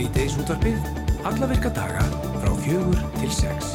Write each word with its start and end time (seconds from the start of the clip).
Sýteis 0.00 0.32
útvarpið, 0.40 0.76
alla 1.28 1.46
virka 1.50 1.68
daga 1.76 2.00
frá 2.40 2.52
fjögur 2.62 3.00
til 3.18 3.32
sex. 3.36 3.74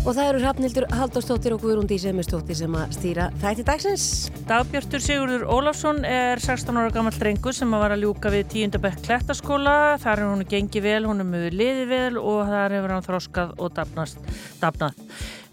Og 0.00 0.14
það 0.16 0.28
eru 0.30 0.38
Hrafnildur 0.40 0.86
Halldórsdóttir 0.96 1.52
og 1.52 1.60
Guðrún 1.60 1.90
Dísemistóttir 1.90 2.56
sem 2.56 2.72
að 2.72 2.94
stýra 2.96 3.26
þætti 3.42 3.66
dagsins. 3.68 4.06
Dagbjörtur 4.48 5.04
Sigurður 5.04 5.44
Ólafsson 5.52 6.00
er 6.08 6.40
16 6.40 6.72
ára 6.72 6.94
gammal 6.94 7.12
drengur 7.12 7.52
sem 7.52 7.68
að 7.76 7.84
var 7.84 7.94
að 7.98 8.06
ljúka 8.06 8.32
við 8.32 8.48
tíundabæk 8.54 8.96
klettaskóla. 9.10 9.76
Þar 10.00 10.24
er 10.24 10.30
hún 10.30 10.46
gengið 10.54 10.88
vel, 10.88 11.02
hún 11.10 11.20
er 11.20 11.28
mjög 11.34 11.58
liðið 11.60 11.92
vel 11.92 12.16
og 12.22 12.40
þar 12.48 12.78
hefur 12.78 12.96
hann 12.96 13.08
þróskað 13.10 13.52
og 13.60 13.76
dafnað. 13.76 14.96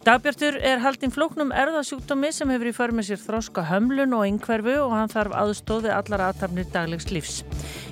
Dagbjörtur 0.08 0.56
er 0.64 0.80
haldinn 0.80 1.12
flóknum 1.12 1.50
erðasjúkdómi 1.52 2.30
sem 2.32 2.48
hefur 2.54 2.70
í 2.70 2.72
för 2.72 2.94
með 2.96 3.10
sér 3.10 3.18
þróska 3.20 3.66
hömlun 3.68 4.14
og 4.16 4.22
yngverfu 4.24 4.78
og 4.80 4.94
hann 4.96 5.10
þarf 5.12 5.34
aðstóði 5.36 5.90
allar 5.92 6.22
aðtapnir 6.30 6.70
daglegs 6.72 7.10
lífs. 7.12 7.42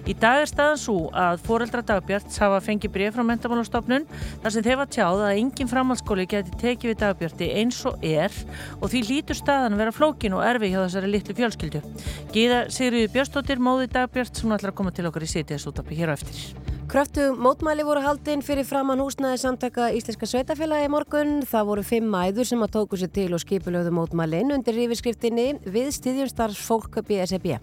Í 0.07 0.15
dag 0.21 0.45
er 0.45 0.47
staðan 0.47 0.79
svo 0.79 0.95
að 1.11 1.41
foreldra 1.43 1.81
Dagbjörts 1.83 2.39
hafa 2.39 2.61
fengið 2.63 2.93
breyf 2.93 3.17
frá 3.17 3.25
mentamálastofnun 3.27 4.05
þar 4.45 4.55
sem 4.55 4.63
þeir 4.63 4.79
var 4.79 4.93
tjáð 4.95 5.23
að 5.25 5.41
engin 5.41 5.71
framhaldsskóli 5.73 6.27
geti 6.31 6.55
tekið 6.61 6.93
við 6.93 7.01
Dagbjörti 7.03 7.49
eins 7.59 7.81
og 7.91 8.07
er 8.07 8.39
og 8.79 8.87
því 8.93 9.01
lítur 9.09 9.39
staðan 9.41 9.75
að 9.75 9.83
vera 9.83 9.95
flókin 9.97 10.37
og 10.39 10.45
erfi 10.47 10.71
hjá 10.71 10.79
þessari 10.85 11.11
litlu 11.17 11.35
fjölskyldu. 11.41 11.83
Gíða 12.31 12.63
Sigriði 12.71 13.11
Björnstóttir, 13.11 13.59
móði 13.59 13.91
Dagbjört 13.91 14.39
sem 14.39 14.55
ætlar 14.55 14.71
að 14.71 14.79
koma 14.79 14.95
til 14.95 15.09
okkar 15.11 15.27
í 15.27 15.31
sitiðasútapi 15.35 15.99
hér 15.99 16.15
á 16.15 16.15
eftir. 16.15 16.74
Kröftu 16.85 17.31
mótmæli 17.41 17.81
voru 17.81 18.01
haldinn 18.03 18.43
fyrir 18.45 18.65
framann 18.69 18.99
húsnaði 19.01 19.39
samtaka 19.41 19.87
Íslenska 19.97 20.27
sveitafélagi 20.29 20.91
morgun. 20.93 21.39
Það 21.49 21.69
voru 21.71 21.83
fimm 21.87 22.11
mæður 22.13 22.45
sem 22.45 22.61
að 22.61 22.75
tóku 22.75 22.99
sér 23.01 23.09
til 23.15 23.31
og 23.33 23.41
skipulögðu 23.41 23.93
mótmælinn 23.97 24.53
undir 24.53 24.77
yfirskriftinni 24.83 25.47
við 25.65 25.89
stýðjum 25.97 26.29
starfsfólk 26.29 27.01
BSB. 27.07 27.57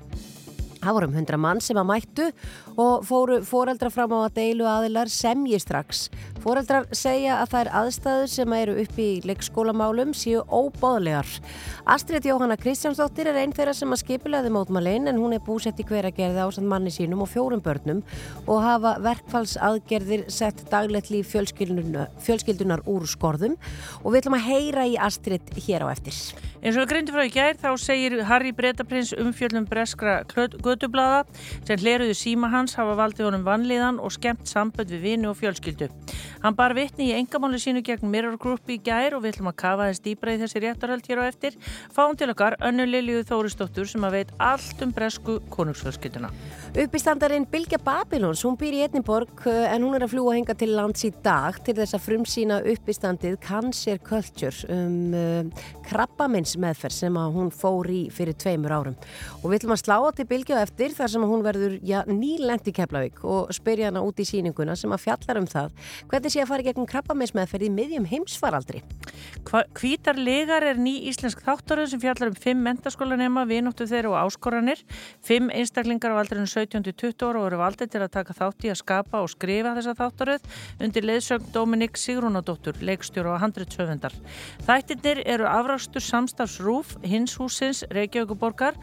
Það 0.82 0.96
voru 0.96 1.06
um 1.06 1.14
hundra 1.14 1.38
mann 1.38 1.60
sem 1.62 1.78
að 1.78 1.86
mættu 1.92 2.24
og 2.80 3.04
fóru 3.06 3.36
foreldra 3.46 3.90
fram 3.92 4.10
á 4.18 4.26
að 4.26 4.38
deilu 4.40 4.66
aðilar 4.66 5.10
semji 5.12 5.60
strax. 5.62 6.08
Foreldrar 6.42 6.88
segja 6.90 7.36
að 7.38 7.52
það 7.52 7.60
er 7.60 7.70
aðstæður 7.80 8.30
sem 8.32 8.54
eru 8.56 8.74
upp 8.82 8.98
í 8.98 9.08
leikskólamálum 9.28 10.10
séu 10.18 10.42
óbáðlegar. 10.50 11.28
Astrid 11.86 12.26
Jóhanna 12.26 12.56
Kristjánsdóttir 12.58 13.30
er 13.30 13.38
einn 13.44 13.54
þeirra 13.54 13.76
sem 13.78 13.94
að 13.94 14.02
skipilaði 14.02 14.50
mótmælinn 14.54 15.06
en 15.12 15.20
hún 15.22 15.36
er 15.36 15.44
búsett 15.46 15.78
í 15.78 15.86
hveragerði 15.86 16.42
ásand 16.42 16.70
manni 16.70 16.90
sínum 16.90 17.22
og 17.22 17.30
fjórum 17.30 17.62
börnum 17.62 18.02
og 18.48 18.64
hafa 18.66 18.96
verkfallsaðgerðir 19.06 20.26
sett 20.34 20.64
daglegt 20.72 21.12
líf 21.14 21.30
fjölskyldunar 21.30 22.82
úr 22.90 23.06
skorðum 23.06 23.54
og 24.02 24.10
við 24.10 24.24
ætlum 24.24 24.40
að 24.40 24.48
heyra 24.50 24.88
í 24.90 24.98
Astrid 24.98 25.54
hér 25.62 25.86
á 25.86 25.94
eftir. 25.94 26.18
Eins 26.62 26.76
og 26.76 26.84
við 26.84 26.90
grindum 26.92 27.16
frá 27.16 27.24
í 27.26 27.30
gær 27.34 27.56
þá 27.58 27.70
segir 27.82 28.14
Harry 28.28 28.52
Bretaprins 28.54 29.08
umfjöldum 29.18 29.64
breskra 29.66 30.20
gödublaða 30.30 31.24
sem 31.66 31.80
hleruðu 31.80 32.14
síma 32.14 32.52
hans 32.52 32.76
hafa 32.78 32.94
valdið 33.00 33.26
honum 33.26 33.42
vanlíðan 33.48 33.98
og 33.98 34.12
skemmt 34.14 34.46
sambönd 34.46 34.92
við 34.94 35.02
vini 35.02 35.26
og 35.26 35.40
fjölskyldu. 35.40 35.88
Hann 36.44 36.54
bar 36.54 36.76
vitni 36.78 37.08
í 37.08 37.16
engamáli 37.16 37.58
sínu 37.58 37.82
gegn 37.82 38.06
Mirror 38.10 38.38
Group 38.38 38.70
í 38.70 38.76
gær 38.78 39.16
og 39.16 39.24
við 39.24 39.34
ætlum 39.34 39.50
að 39.50 39.56
kafa 39.58 39.88
þess 39.90 40.04
dýbra 40.04 40.36
í 40.36 40.38
þessi 40.44 40.62
réttarhald 40.62 41.10
hér 41.10 41.22
á 41.22 41.24
eftir. 41.26 41.58
Fáum 41.90 42.14
til 42.18 42.30
okkar 42.30 42.56
önnu 42.62 42.86
Lilju 42.86 43.24
Þóristóttur 43.26 43.90
sem 43.90 44.06
að 44.06 44.20
veit 44.20 44.32
allt 44.38 44.86
um 44.86 44.94
bresku 44.94 45.40
konungsfjölskylduna. 45.50 46.30
Uppistandarinn 46.78 47.48
Bilge 47.50 47.82
Babilons, 47.82 48.44
hún 48.46 48.58
býr 48.58 48.78
í 48.78 48.84
Edinborg 48.86 49.48
en 49.50 49.82
hún 49.82 49.98
er 49.98 50.06
að 50.06 50.14
fljúa 50.14 50.38
henga 50.38 50.54
til 50.58 50.70
lands 50.76 51.02
í 51.06 51.12
dag 51.26 51.58
til 51.66 51.74
þess 51.78 51.98
að 51.98 52.06
frumsýna 52.06 52.62
uppistandið 52.70 53.38
Cancer 53.42 53.98
Culture 54.02 54.70
um 54.70 55.14
uh, 55.14 55.68
krabbamins 55.90 56.51
meðferð 56.60 56.96
sem 56.96 57.16
að 57.18 57.36
hún 57.36 57.50
fór 57.54 57.88
í 57.92 58.00
fyrir 58.12 58.36
tveimur 58.36 58.74
árum. 58.74 58.96
Og 59.42 59.50
við 59.50 59.60
ætlum 59.60 59.74
að 59.76 59.82
slá 59.82 59.96
á 60.02 60.10
til 60.16 60.26
Bilge 60.30 60.56
á 60.56 60.64
eftir 60.64 60.96
þar 60.96 61.12
sem 61.12 61.24
að 61.24 61.32
hún 61.32 61.44
verður 61.46 61.78
já, 61.86 61.98
nýlend 62.08 62.68
í 62.68 62.74
Keflavík 62.76 63.22
og 63.24 63.52
spyrja 63.54 63.90
hana 63.90 64.02
út 64.04 64.20
í 64.20 64.26
síninguna 64.28 64.76
sem 64.78 64.92
að 64.92 65.04
fjallar 65.06 65.40
um 65.40 65.48
það. 65.50 65.72
Hvernig 66.10 66.34
sé 66.34 66.42
að 66.42 66.50
fara 66.52 66.66
gegn 66.66 66.88
krabbamins 66.90 67.34
meðferð 67.36 67.68
í 67.68 67.72
miðjum 67.76 68.08
heimsfaraldri? 68.10 68.82
Hvítar 69.76 70.18
legar 70.18 70.64
er 70.64 70.78
ný 70.80 70.94
íslensk 71.10 71.42
þáttaröð 71.44 71.92
sem 71.92 72.02
fjallar 72.02 72.30
um 72.32 72.38
fimm 72.38 72.62
mentaskólanema, 72.66 73.44
vinóttu 73.48 73.86
þeirra 73.90 74.12
og 74.12 74.18
áskoranir. 74.22 74.82
Fimm 75.24 75.50
einstaklingar 75.52 76.14
á 76.14 76.20
aldrinu 76.22 76.46
17-20 76.48 77.26
ára 77.26 77.42
og 77.42 77.48
eru 77.50 77.60
valdið 77.60 77.92
til 77.92 78.02
að 78.02 78.12
taka 78.16 78.36
þátt 78.38 78.66
í 78.66 78.72
að 78.72 78.80
skapa 78.80 79.22
og 79.22 79.30
skrifa 79.32 79.74
þessa 79.76 79.96
þáttaröð 79.98 80.46
undir 80.82 81.06
leðsögn 81.08 81.50
Dominik 81.54 81.98
Sigrúnadóttur, 82.00 82.78
leikstjóru 82.80 83.34
og 83.34 83.42
handritsöfundar. 83.42 84.14
Þættirnir 84.66 85.22
eru 85.34 85.48
afrástur 85.50 86.04
samstafsrúf 86.42 86.96
hins 87.02 87.36
húsins 87.38 87.84
Reykjavíkuborgar 87.90 88.74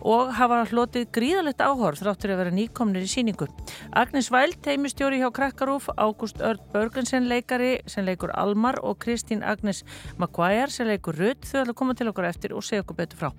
og 0.00 0.30
hafa 0.36 0.62
hlotið 0.70 1.08
gríðalegt 1.12 1.60
áhorf 1.60 2.00
þráttur 2.00 2.34
að 2.34 2.40
vera 2.42 2.54
nýkomnir 2.54 3.04
í 3.04 3.10
síningu. 3.10 3.48
Agnes 3.92 4.30
Væld, 4.30 4.60
teimistjóri 4.62 5.20
hjá 5.20 5.30
Krakkarúf, 5.34 5.90
Ágúst 5.96 6.40
Örd 6.40 6.62
Börgensen 6.72 7.28
leikari 7.28 7.80
sem 7.86 8.04
leikur 8.06 8.32
Almar 8.34 8.78
og 8.82 9.00
Kristín 9.02 9.42
Agnes 9.42 9.84
Maguire 10.18 10.70
sem 10.70 10.86
leikur 10.86 11.18
Rudd 11.18 11.44
þau 11.44 11.62
ætla 11.62 11.74
að 11.74 11.80
koma 11.82 11.94
til 11.94 12.10
okkur 12.10 12.30
eftir 12.30 12.54
og 12.54 12.64
segja 12.64 12.84
okkur 12.84 13.00
betur 13.02 13.24
frá. 13.24 13.32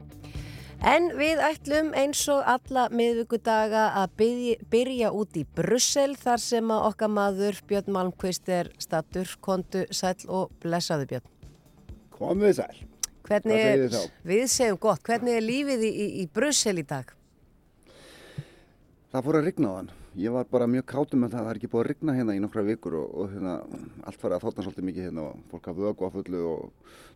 En 0.82 1.12
við 1.14 1.38
ætlum 1.46 1.92
eins 1.94 2.24
og 2.34 2.42
alla 2.42 2.88
miðvíkudaga 2.90 3.92
að 4.02 4.16
byrja, 4.18 4.56
byrja 4.74 5.12
út 5.14 5.38
í 5.38 5.46
Brussel 5.46 6.16
þar 6.18 6.42
sem 6.42 6.74
að 6.74 6.88
okkar 6.90 7.14
maður 7.14 7.62
Björn 7.70 7.94
Malmqvist 7.94 8.50
er 8.50 8.72
statur, 8.82 9.30
kontu, 9.46 9.86
sæl 9.94 10.18
og 10.28 10.50
blessaðu 10.64 11.12
Björn. 11.14 11.36
Komið 12.18 12.58
sæl. 12.64 12.91
Hvernig 13.31 13.62
er, 13.64 13.94
við 14.28 14.42
segjum 14.52 14.75
gott, 14.81 15.00
hvernig 15.08 15.38
er 15.40 15.44
lífið 15.46 15.84
í, 15.88 15.92
í, 15.92 16.06
í 16.19 16.24
Brussel 16.36 16.75
í 16.81 16.84
dag? 16.88 17.06
Það 19.12 19.25
fór 19.28 19.36
að 19.40 19.46
rigna 19.47 19.68
á 19.72 19.74
hann. 19.78 19.92
Ég 20.19 20.30
var 20.36 20.46
bara 20.52 20.68
mjög 20.68 20.86
kátum 20.92 21.19
með 21.24 21.30
það 21.31 21.40
að 21.40 21.46
það 21.46 21.52
er 21.53 21.58
ekki 21.59 21.72
búið 21.72 21.81
að 21.81 21.88
rigna 21.88 22.16
hérna 22.18 22.36
í 22.36 22.41
nokkra 22.44 22.68
vikur 22.68 22.94
og, 23.00 23.08
og 23.16 23.25
hérna, 23.31 23.53
allt 24.03 24.20
farið 24.20 24.36
að 24.36 24.44
þóttan 24.44 24.66
svolítið 24.66 24.88
mikið 24.90 25.06
hérna 25.08 25.22
og 25.30 25.34
fólk 25.53 25.66
hafði 25.72 25.88
öku 25.91 26.02
á 26.03 26.09
fullu 26.16 26.40
og 26.50 26.62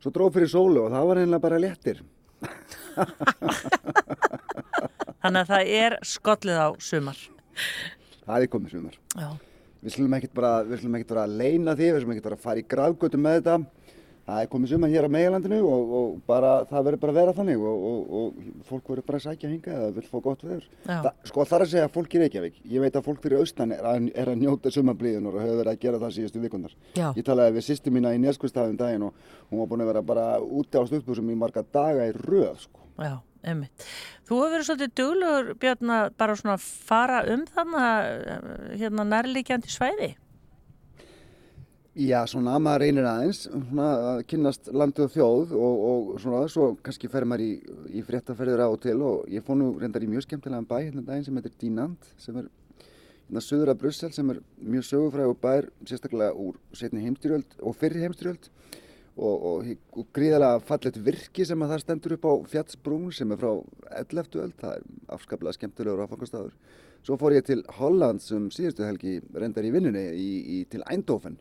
svo 0.03 0.09
dróð 0.15 0.33
fyrir 0.37 0.51
sólu 0.53 0.79
og 0.85 0.89
það 0.95 1.07
var 1.09 1.17
einlega 1.23 1.43
bara 1.43 1.59
léttir. 1.59 1.97
Þannig 5.25 5.41
að 5.41 5.51
það 5.51 5.63
er 5.81 5.91
skollið 6.07 6.57
á 6.63 6.67
sumar. 6.87 7.19
Það 8.23 8.39
er 8.39 8.47
komið 8.55 8.69
sumar. 8.77 8.95
Já. 9.11 9.29
Við 9.83 9.91
slumum 9.97 10.15
ekkert 10.17 10.35
bara, 10.39 10.53
við 10.63 10.77
slumum 10.81 10.95
ekkert 10.99 11.11
bara 11.11 11.27
að 11.27 11.35
leina 11.43 11.71
því, 11.75 11.87
við 11.91 11.99
slumum 12.01 12.15
ekkert 12.15 12.29
bara 12.29 12.39
að 12.39 12.45
fara 12.47 12.63
í 12.63 12.69
gravgötu 12.71 13.17
með 13.19 13.33
þetta. 13.41 13.55
Það 14.25 14.39
er 14.41 14.47
komið 14.49 14.71
sumar 14.71 14.89
hér 14.89 15.05
á 15.05 15.09
meilandinu 15.13 15.57
og, 15.69 15.91
og 15.97 16.13
bara, 16.25 16.51
það 16.65 16.85
verður 16.87 17.01
bara 17.03 17.13
að 17.13 17.17
vera 17.19 17.33
þannig 17.37 17.65
og, 17.69 17.83
og, 17.89 18.15
og 18.17 18.63
fólk 18.65 18.87
verður 18.89 19.05
bara 19.05 19.19
að 19.19 19.25
sækja 19.27 19.51
hinga 19.51 19.75
eða 19.75 19.89
vil 19.99 20.05
fá 20.09 20.15
gott 20.25 20.45
veður. 20.47 20.65
Þa, 20.87 21.11
sko 21.29 21.45
það 21.45 21.57
er 21.57 21.65
að 21.65 21.71
segja 21.75 21.83
að 21.85 21.93
fólk 21.93 22.15
í 22.15 22.21
Reykjavík, 22.23 22.57
ég 22.73 22.85
veit 22.85 22.97
að 22.97 23.05
fólk 23.05 23.21
fyrir 23.21 23.43
austan 23.43 23.75
er 23.75 23.85
að, 23.85 24.09
er 24.17 24.31
að 24.33 24.41
njóta 24.41 24.73
sumarblíðunar 24.73 25.37
og 25.37 25.45
hefur 25.45 25.61
verið 25.61 25.71
að 25.75 25.85
gera 25.85 26.01
það 26.01 26.17
síðustu 26.17 26.41
vikunar. 26.41 26.73
Já. 26.97 27.05
Ég 27.11 27.29
talaði 27.29 27.55
við 27.59 27.67
sýstu 27.69 27.93
mína 27.93 28.15
í 28.17 28.23
Neskvistafum 28.25 28.81
daginn 28.81 29.05
og 29.11 29.21
hún 29.51 29.61
var 29.61 29.71
búin 29.75 29.85
að 29.85 29.93
vera 29.93 30.05
bara 30.09 30.27
úti 30.41 30.81
á 30.81 30.83
stuðbúsum 30.89 31.29
í 31.29 31.37
marga 31.45 31.61
daga 31.77 32.09
í 32.09 32.17
röð 32.17 32.65
sko. 32.65 32.81
Já, 32.97 33.19
einmitt. 33.45 33.89
Þú 34.25 34.41
hefur 34.41 34.57
verið 34.57 34.69
svolítið 34.71 34.97
duglegur, 35.03 35.55
Björn, 35.61 35.95
að 36.01 36.11
bara 36.17 36.41
svona 36.41 36.57
fara 36.65 37.21
um 37.29 37.45
þannig 37.53 38.77
hérna 38.81 39.11
nærlíkjandi 39.13 39.69
svæði. 39.69 40.15
Já, 41.95 42.25
svona 42.27 42.57
maður 42.59 42.81
reynir 42.83 43.05
aðeins 43.07 43.45
svona, 43.45 43.85
að 44.09 44.17
kynnast 44.27 44.65
landið 44.67 45.05
og 45.05 45.11
þjóð 45.13 45.51
og, 45.55 45.83
og 45.87 46.09
svona 46.19 46.41
svo 46.51 46.65
kannski 46.83 47.07
fer 47.07 47.23
maður 47.23 47.45
í, 47.45 47.51
í 47.95 48.01
fréttaferðir 48.03 48.63
á 48.63 48.67
og 48.67 48.81
til 48.83 48.97
og 48.99 49.29
ég 49.31 49.45
fór 49.47 49.55
nú 49.61 49.69
reyndar 49.79 50.03
í 50.03 50.09
mjög 50.11 50.25
skemmtilegan 50.25 50.67
bæ 50.67 50.73
hérna 50.81 50.99
um 50.99 51.05
daginn 51.07 51.23
sem 51.23 51.39
heitir 51.39 51.53
Dínand 51.61 52.09
sem 52.19 52.41
er 52.41 52.49
hérna 53.29 53.45
söður 53.47 53.71
af 53.71 53.79
Brussel 53.79 54.11
sem 54.11 54.33
er 54.35 54.43
mjög 54.59 54.89
sögufræg 54.89 55.31
og 55.31 55.39
bær 55.47 55.69
sérstaklega 55.87 56.35
úr 56.35 56.59
setni 56.75 57.05
heimstyrjöld 57.05 57.55
og 57.63 57.79
fyrri 57.79 58.03
heimstyrjöld 58.03 58.51
og, 59.15 59.47
og, 59.53 59.73
og 59.95 60.11
gríðarlega 60.19 60.67
fallet 60.67 61.01
virki 61.07 61.47
sem 61.47 61.63
að 61.63 61.77
það 61.77 61.83
stendur 61.85 62.19
upp 62.19 62.27
á 62.27 62.33
Fjatsbrún 62.57 63.09
sem 63.15 63.31
er 63.31 63.39
frá 63.39 63.53
11. 64.03 64.39
öld, 64.43 64.59
það 64.59 64.77
er 64.81 64.87
afskaplega 65.15 65.55
skemmtilegur 65.61 66.03
áfangastafur. 66.03 66.51
Svo 67.07 67.15
fór 67.21 67.39
ég 67.39 67.47
til 67.47 67.63
Hollands 67.79 68.33
um 68.35 68.51
síðustu 68.51 68.83
helgi 68.83 69.21
reyndar 69.31 69.63
í 69.63 69.71
vinnunni 69.71 70.09
í, 70.11 70.31
í, 70.43 70.63
til 70.67 70.83
Eindhoven 70.91 71.39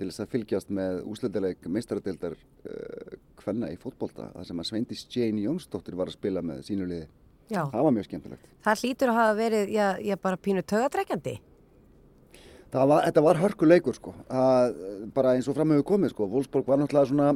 til 0.00 0.08
þess 0.08 0.24
að 0.24 0.32
fylgjast 0.34 0.72
með 0.80 1.02
úslendileg 1.12 1.68
meistaradildar 1.76 2.34
uh, 2.34 3.18
kvenna 3.40 3.68
í 3.70 3.76
fótbolta 3.80 4.30
þar 4.34 4.48
sem 4.48 4.62
að 4.64 4.70
Sveindis 4.70 5.04
Jane 5.12 5.44
Jónsdóttir 5.44 5.98
var 6.00 6.08
að 6.10 6.16
spila 6.16 6.42
með 6.44 6.64
sínu 6.70 6.88
liði. 6.88 7.06
Já, 7.50 7.64
Það 7.66 7.86
var 7.86 7.94
mjög 7.96 8.06
skemmtilegt. 8.06 8.50
það 8.64 8.82
hlýtur 8.84 9.10
að 9.10 9.16
hafa 9.20 9.38
verið, 9.38 9.70
já, 9.74 9.86
já 10.06 10.16
bara 10.22 10.38
pínu 10.38 10.62
tögadrekkjandi. 10.70 11.36
Það 12.70 12.90
var, 12.92 13.04
þetta 13.08 13.22
var 13.26 13.40
hörkuleikur 13.40 13.96
sko, 13.98 14.12
það, 14.28 14.76
bara 15.16 15.32
eins 15.34 15.48
og 15.50 15.56
fram 15.56 15.72
hefur 15.74 15.88
komið 15.88 16.12
sko, 16.12 16.28
Wolfsburg 16.30 16.68
var 16.70 16.78
náttúrulega 16.78 17.10
svona 17.10 17.30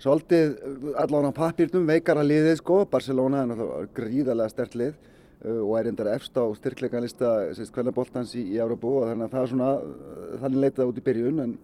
svolítið 0.00 0.54
allavega 0.96 1.30
á 1.30 1.38
pappirnum 1.38 1.84
veikara 1.86 2.24
liðið 2.24 2.56
sko, 2.62 2.78
Barcelona 2.90 3.42
er 3.42 3.50
náttúrulega 3.50 3.90
gríðarlega 3.98 4.54
stert 4.54 4.78
lið 4.80 4.94
uh, 4.96 5.60
og 5.60 5.74
er 5.78 5.90
endara 5.92 6.16
efst 6.16 6.40
á 6.40 6.44
styrkleikanlista 6.56 7.34
hvernig 7.76 8.32
í, 8.32 8.46
í 8.54 8.58
Európu 8.64 8.96
og 9.02 9.10
þannig 9.10 9.28
að 9.28 9.36
það 9.36 9.44
er 9.44 9.52
svona, 9.52 9.70
uh, 9.76 10.32
þannig 10.42 10.64
leitaði 10.64 10.88
út 10.88 11.02
í 11.02 11.06
byrjun 11.10 11.44
en, 11.44 11.54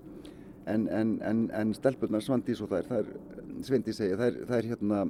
en, 0.69 0.87
en, 0.93 1.13
en, 1.25 1.43
en 1.57 1.75
stelpurnar 1.77 2.23
Svandís 2.25 2.61
og 2.65 2.71
þær, 2.73 2.89
þær 2.91 3.13
Sveindi 3.67 3.95
segja, 3.97 4.19
þær, 4.21 4.37
þær, 4.49 4.69
hérna, 4.73 5.01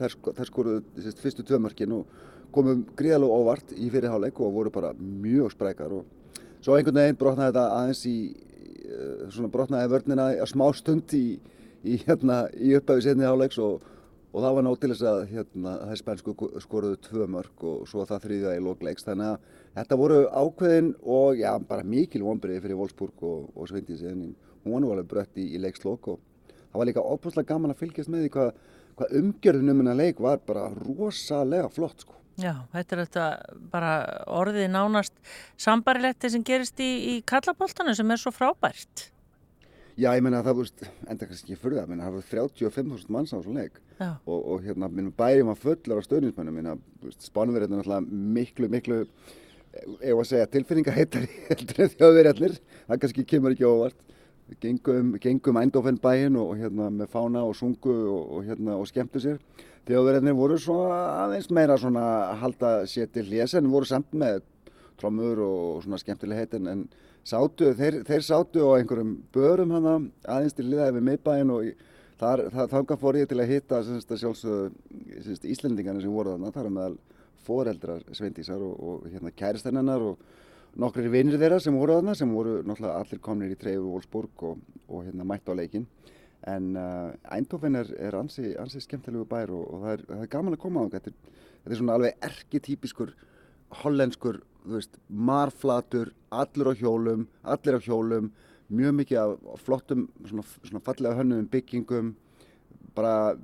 þær, 0.00 0.14
sko- 0.16 0.34
þær 0.38 0.48
skoruðu 0.50 1.04
sérst, 1.04 1.20
fyrstu 1.22 1.44
tvömörkin 1.46 1.94
og 1.96 2.16
komum 2.52 2.82
gríðarlega 2.98 3.38
óvart 3.42 3.74
í 3.76 3.88
fyrirháleik 3.92 4.40
og 4.42 4.56
voru 4.56 4.72
bara 4.74 4.92
mjög 4.98 5.54
sprækar 5.54 5.94
og 6.00 6.42
svo 6.62 6.76
einhvern 6.76 7.00
veginn 7.00 7.20
brotnaði 7.20 7.52
þetta 7.54 7.64
aðeins 7.78 8.02
í 8.10 8.16
uh, 8.32 9.30
svona 9.32 9.52
brotnaði 9.54 9.92
vörnina 9.94 10.28
að 10.34 10.50
smá 10.52 10.66
stund 10.76 11.14
í, 11.16 11.24
í, 11.84 11.96
hérna, 12.04 12.44
í 12.58 12.74
uppæfi 12.78 13.06
setni 13.06 13.28
áleiks 13.28 13.60
og, 13.62 13.80
og 14.32 14.44
það 14.44 14.58
var 14.58 14.70
til 14.82 14.92
þess 14.92 15.08
að 15.12 15.24
hérna, 15.32 15.74
það 15.86 15.98
spænsku 16.02 16.36
skoruðu 16.66 17.00
tvö 17.08 17.26
mörg 17.38 17.66
og 17.72 17.88
svo 17.90 18.06
það 18.08 18.26
þrýða 18.28 18.54
í 18.58 18.62
lókleiks 18.66 19.08
þannig 19.08 19.32
að 19.32 19.50
þetta 19.78 19.98
voru 20.02 20.22
ákveðin 20.28 20.94
og 21.08 21.40
já, 21.40 21.52
bara 21.68 21.86
mikil 21.88 22.24
vonbreiði 22.26 22.64
fyrir 22.66 22.80
Wolfsburg 22.80 23.24
og, 23.24 23.48
og 23.56 23.70
Sveindísi 23.70 24.10
en 24.10 24.32
hún 24.64 24.88
var 24.88 24.96
alveg 24.96 25.10
brött 25.10 25.38
í, 25.40 25.48
í 25.56 25.60
leikslokk 25.62 26.10
og 26.14 26.20
það 26.48 26.80
var 26.80 26.90
líka 26.90 27.04
óbúslega 27.04 27.52
gaman 27.52 27.74
að 27.74 27.82
fylgjast 27.84 28.12
með 28.12 28.26
því 28.26 28.32
hvað, 28.36 28.50
hvað 28.98 29.14
umgjörðunum 29.20 29.84
en 29.84 29.92
að 29.92 30.02
leik 30.02 30.20
var 30.22 30.42
bara 30.46 30.66
rosalega 30.72 31.70
flott 31.72 32.04
sko. 32.04 32.18
Já, 32.40 32.54
þetta 32.72 32.94
er 32.94 33.00
þetta 33.04 33.24
bara 33.72 33.94
orðið 34.32 34.70
nánast 34.72 35.12
sambarilegt 35.60 36.24
sem 36.32 36.44
gerist 36.46 36.80
í, 36.80 36.92
í 37.12 37.14
kallaboltanu 37.28 37.92
sem 37.96 38.08
er 38.08 38.20
svo 38.22 38.32
frábært. 38.32 39.10
Já, 39.92 40.08
ég 40.16 40.22
menna 40.24 40.40
að 40.40 40.46
það, 40.48 40.60
veist, 40.62 40.84
enda 41.04 41.26
kannski 41.28 41.52
ekki 41.52 41.60
fyrir 41.60 41.82
það, 41.82 41.88
menna 41.90 42.06
það 42.06 42.14
var 42.16 42.28
35.000 42.30 43.12
manns 43.12 43.34
á 43.36 43.38
svona 43.44 43.64
leik 43.66 43.74
og, 44.00 44.38
og 44.38 44.62
hérna, 44.64 44.88
minnum 44.88 45.12
bæri 45.16 45.44
maður 45.44 45.66
fullar 45.66 46.00
á 46.00 46.06
stöðnismennum, 46.06 46.56
minna, 46.56 46.76
spánverðin 47.20 47.76
er 47.76 47.82
náttúrulega 47.82 48.32
miklu, 48.38 48.70
miklu, 48.72 49.02
ef 50.00 50.14
að 50.16 50.24
segja, 50.30 50.48
tilfinningaheitari 50.54 51.28
heldur 51.50 51.84
en 51.84 51.92
þjóðverðallir, 51.92 52.56
það 52.88 53.02
kannski 53.04 53.26
kemur 53.34 53.52
ekki 53.52 53.68
óvart. 53.68 54.16
Gengum, 54.62 55.14
gengum 55.22 55.58
Eindhoven 55.58 55.98
bæin 56.02 56.36
og, 56.36 56.56
hérna 56.60 56.90
með 56.92 57.08
fána 57.12 57.42
og 57.46 57.54
sungu 57.56 57.92
og, 57.92 58.24
og 58.36 58.44
hérna 58.46 58.76
og 58.78 58.88
skemmtu 58.90 59.22
sér. 59.22 59.38
Þjóðverðinir 59.88 60.36
voru 60.38 60.58
svona 60.62 60.98
aðeins 61.24 61.48
meira 61.50 61.78
svona 61.80 62.02
að 62.30 62.42
halda 62.42 62.72
sér 62.90 63.08
til 63.10 63.24
hljés 63.26 63.56
en 63.58 63.70
voru 63.72 63.88
samt 63.88 64.12
með 64.14 64.42
trómur 65.00 65.40
og 65.42 65.80
svona 65.82 65.98
skemmtileg 65.98 66.44
heitin 66.44 66.68
en 66.70 66.84
sátu, 67.26 67.72
þeir, 67.78 68.02
þeir 68.06 68.26
sátu 68.26 68.66
á 68.66 68.78
einhverjum 68.78 69.16
börum 69.34 69.74
hana 69.74 69.96
aðeins 70.22 70.54
til 70.58 70.68
liðaði 70.68 70.98
við 70.98 71.08
miðbæin 71.08 71.54
og 71.54 71.72
þar, 72.20 72.44
það, 72.52 72.68
þanga 72.76 72.98
fór 73.02 73.18
ég 73.18 73.30
til 73.30 73.40
að 73.42 73.50
hitta 73.50 73.82
sjálfsögðu 73.82 75.50
Íslendingarnir 75.50 76.04
sem 76.04 76.14
voru 76.14 76.36
þarna, 76.36 76.54
þar 76.54 76.68
er 76.68 76.76
meðal 76.76 76.96
foreldrar 77.46 78.06
Sveindísar 78.14 78.62
og, 78.62 78.74
og 78.78 79.10
hérna 79.10 79.34
kæristennar 79.34 80.06
og 80.12 80.22
nokkrir 80.80 81.10
vinnir 81.12 81.40
þeirra 81.40 81.58
sem 81.60 81.76
voru 81.76 81.98
þarna 81.98 82.14
sem 82.16 82.30
voru 82.32 82.60
náttúrulega 82.64 83.00
allir 83.02 83.20
komnir 83.24 83.52
í 83.52 83.58
Treyfu 83.60 83.90
Wolfsburg 83.90 84.46
og, 84.48 84.62
og 84.88 85.04
hérna 85.06 85.26
mætt 85.28 85.50
á 85.50 85.54
leikin 85.56 85.84
en 86.48 86.72
uh, 86.74 87.12
Eindhoven 87.30 87.76
er, 87.78 87.90
er 88.02 88.16
ansi, 88.18 88.54
ansi 88.58 88.80
skemmtilegu 88.82 89.26
bær 89.30 89.52
og, 89.54 89.66
og 89.68 89.84
það, 89.84 89.92
er, 89.92 90.06
það 90.08 90.24
er 90.24 90.32
gaman 90.32 90.56
að 90.56 90.62
koma 90.64 90.86
á 90.86 90.92
þetta 90.94 91.12
þetta 91.12 91.74
er 91.74 91.80
svona 91.80 91.98
alveg 91.98 92.24
erketypiskur 92.30 93.12
hollenskur, 93.82 94.40
þú 94.64 94.78
veist, 94.78 94.98
marflatur 95.08 96.12
allir 96.32 96.72
á 96.72 96.74
hjólum, 96.76 97.28
allir 97.42 97.78
á 97.78 97.80
hjólum 97.84 98.32
mjög 98.72 98.96
mikið 98.98 99.20
af 99.20 99.62
flottum 99.66 100.06
svona, 100.24 100.44
svona 100.64 100.82
fallega 100.84 101.18
hönnum 101.18 101.46
byggingum 101.52 102.14
bara, 102.96 103.36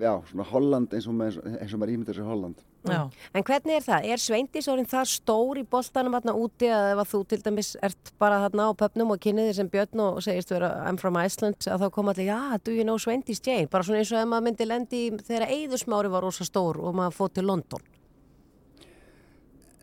já, 0.00 0.12
svona 0.30 0.46
Holland 0.48 0.94
eins 0.94 1.08
og, 1.08 1.16
með, 1.18 1.40
eins 1.58 1.74
og 1.74 1.80
maður 1.80 1.96
ímyndir 1.96 2.18
sér 2.18 2.28
Holland 2.28 2.60
Já. 2.84 3.08
En 3.32 3.44
hvernig 3.46 3.78
er 3.78 3.84
það? 3.84 4.06
Er 4.12 4.20
Sveindís 4.20 4.66
orðin 4.68 4.88
það 4.90 5.06
stór 5.08 5.60
í 5.60 5.64
boltanum 5.72 6.16
hérna 6.18 6.34
úti 6.36 6.68
að 6.68 6.90
ef 6.92 6.98
að 7.00 7.10
þú 7.12 7.20
til 7.30 7.38
dæmis 7.46 7.70
ert 7.86 8.10
bara 8.20 8.40
hérna 8.42 8.66
á 8.68 8.70
pöpnum 8.76 9.14
og 9.14 9.22
kynniðir 9.24 9.56
sem 9.56 9.70
Björn 9.72 10.02
og 10.04 10.18
segist 10.24 10.52
vera 10.52 10.68
I'm 10.84 10.98
from 11.00 11.16
Iceland 11.16 11.64
að 11.64 11.86
þá 11.86 11.94
koma 11.94 12.12
allir, 12.12 12.28
já, 12.28 12.58
do 12.60 12.74
you 12.76 12.84
know 12.84 13.00
Sveindís 13.00 13.40
Jane? 13.40 13.70
Bara 13.72 13.86
svona 13.86 14.02
eins 14.02 14.12
og 14.12 14.20
ef 14.20 14.28
maður 14.28 14.46
myndi 14.50 14.68
lendi 14.68 15.02
þegar 15.24 15.54
Eðursmári 15.56 16.12
var 16.12 16.26
rosa 16.26 16.44
stór 16.44 16.82
og 16.82 16.98
maður 16.98 17.16
fótt 17.22 17.38
til 17.38 17.46
London. 17.48 17.88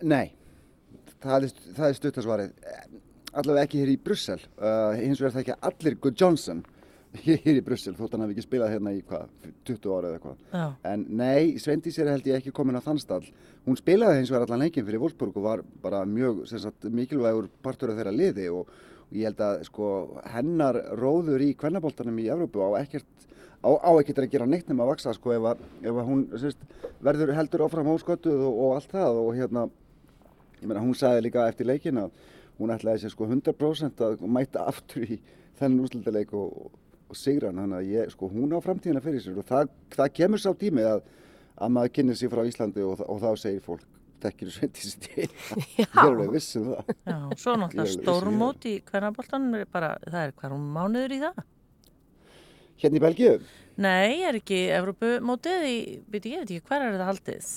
Nei, 0.01 0.33
það 1.23 1.47
er, 1.47 1.57
það 1.79 1.87
er 1.87 1.97
stuttasvarið. 1.97 2.53
Allavega 3.31 3.65
ekki 3.65 3.81
hér 3.81 3.93
í 3.95 3.99
Brussel. 4.03 4.41
Uh, 4.59 4.93
hins 4.99 5.21
vegar 5.21 5.37
það 5.37 5.43
ekki 5.45 5.59
allir 5.71 5.97
Good 6.03 6.21
Johnson 6.21 6.61
hér 7.19 7.57
í 7.59 7.63
Brussel 7.65 7.93
þótt 7.97 8.15
hann 8.15 8.23
hafi 8.25 8.35
ekki 8.35 8.45
spilað 8.45 8.73
hérna 8.75 8.93
í 8.95 9.01
hvað, 9.07 9.31
20 9.67 9.95
ára 9.95 10.11
eða 10.11 10.19
eitthvað. 10.19 10.75
En 10.91 11.05
nei, 11.21 11.57
Sveindís 11.59 11.97
er 11.99 12.11
held 12.11 12.29
ég 12.29 12.39
ekki 12.39 12.53
komin 12.55 12.79
á 12.79 12.83
þann 12.83 13.01
stall. 13.01 13.25
Hún 13.65 13.79
spilaði 13.79 14.21
hins 14.21 14.31
vegar 14.31 14.47
allan 14.47 14.63
leikin 14.63 14.87
fyrir 14.87 15.01
Wolfsburg 15.03 15.35
og 15.41 15.45
var 15.45 15.65
bara 15.83 16.05
mjög 16.07 16.45
sagt, 16.51 16.87
mikilvægur 16.87 17.49
partur 17.63 17.91
af 17.91 17.99
þeirra 17.99 18.15
liði 18.15 18.47
og, 18.55 18.71
og 19.09 19.17
ég 19.17 19.27
held 19.27 19.43
að 19.43 19.65
sko, 19.67 19.89
hennar 20.33 20.79
róður 20.99 21.43
í 21.43 21.51
kvennaboltanum 21.59 22.21
í 22.23 22.29
Evrópu 22.31 22.63
á 22.63 22.79
ekkert 22.79 23.27
á, 23.61 23.69
á 23.69 23.91
ekkert 23.99 24.23
að 24.23 24.31
gera 24.33 24.49
neitt 24.49 24.69
nema 24.69 24.85
að 24.85 24.93
vaksa 24.95 25.13
sko 25.17 25.35
ef, 25.35 25.47
að, 25.53 25.65
ef 25.83 25.91
að 26.01 26.07
hún 26.07 26.23
sérst, 26.41 26.63
verður 27.03 27.35
heldur 27.37 27.65
áfram 27.67 27.91
hósköttuð 27.91 28.45
og, 28.47 28.61
og 28.65 28.75
allt 28.77 28.95
það 28.95 29.19
og 29.21 29.31
hérna, 29.37 29.65
ég 30.61 30.69
meina 30.69 30.83
hún 30.83 30.97
sagði 30.97 31.27
líka 31.27 31.47
eftir 31.49 31.69
leikin 31.69 32.01
að 32.01 32.15
hún 32.57 32.73
ætlaði 32.73 33.03
sér 33.03 33.13
sko 33.13 33.27
100% 33.29 34.05
að 34.05 34.25
mæta 34.25 34.65
aftur 34.69 35.05
í 35.05 35.19
þennan 35.59 35.85
úslutuleik 35.85 36.33
og 37.11 37.17
og 37.17 37.19
sigran, 37.19 37.59
þannig 37.59 37.77
að 37.77 37.89
ég, 37.91 38.11
sko, 38.13 38.29
hún 38.31 38.53
á 38.55 38.59
framtíðina 38.63 39.03
fyrir 39.03 39.23
sér 39.23 39.39
og 39.41 39.47
það, 39.47 39.71
það 39.95 40.11
kemur 40.19 40.41
sá 40.41 40.51
tími 40.57 40.85
að, 40.87 41.01
að 41.59 41.73
maður 41.75 41.95
kynir 41.97 42.19
sér 42.19 42.31
frá 42.31 42.43
Íslandi 42.47 42.85
og, 42.87 43.01
og 43.03 43.19
þá 43.21 43.29
segir 43.41 43.65
fólk, 43.65 43.87
þekkir 44.23 44.49
þú 44.49 44.53
sveitis 44.55 44.93
í 44.95 45.25
ég 45.81 45.81
er 45.83 46.03
alveg 46.05 46.35
vissum 46.37 46.69
það. 46.69 46.93
Já, 47.03 47.17
svo 47.43 47.57
náttúrulega 47.59 47.95
stórmót 47.97 48.69
í 48.69 48.75
hvernaboltan 48.87 49.49
bara, 49.73 49.95
það 50.07 50.21
er 50.23 50.35
hverjum 50.39 50.69
mánuður 50.77 51.17
í 51.17 51.19
það. 51.25 51.43
Hérna 52.81 52.97
í 52.97 53.03
Belgíu? 53.03 53.35
Nei, 53.81 54.21
er 54.27 54.39
ekki 54.39 54.63
Evrópumótið 54.77 55.67
í, 55.67 55.77
veit 56.11 56.25
ég, 56.31 56.41
veit 56.41 56.47
ekki, 56.47 56.63
hver 56.69 56.87
er 56.87 56.95
þetta 56.95 57.11
haldið? 57.11 57.51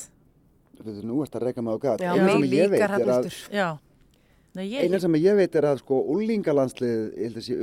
Þú 0.75 0.85
veit, 0.89 1.03
nú 1.07 1.23
ert 1.23 1.39
að 1.39 1.47
reyka 1.47 1.63
á 1.63 1.77
gat. 1.79 2.03
Já, 2.03 2.13
líkar 2.43 2.97
hann 2.97 3.31
Já 3.55 3.69
Nei, 4.55 4.69
ég... 4.71 4.85
Einar 4.85 5.03
sem 5.03 5.17
ég 5.19 5.35
veit 5.39 5.57
er 5.59 5.67
að 5.67 5.81
sko 5.83 5.99
úlingalandslið, 6.15 7.17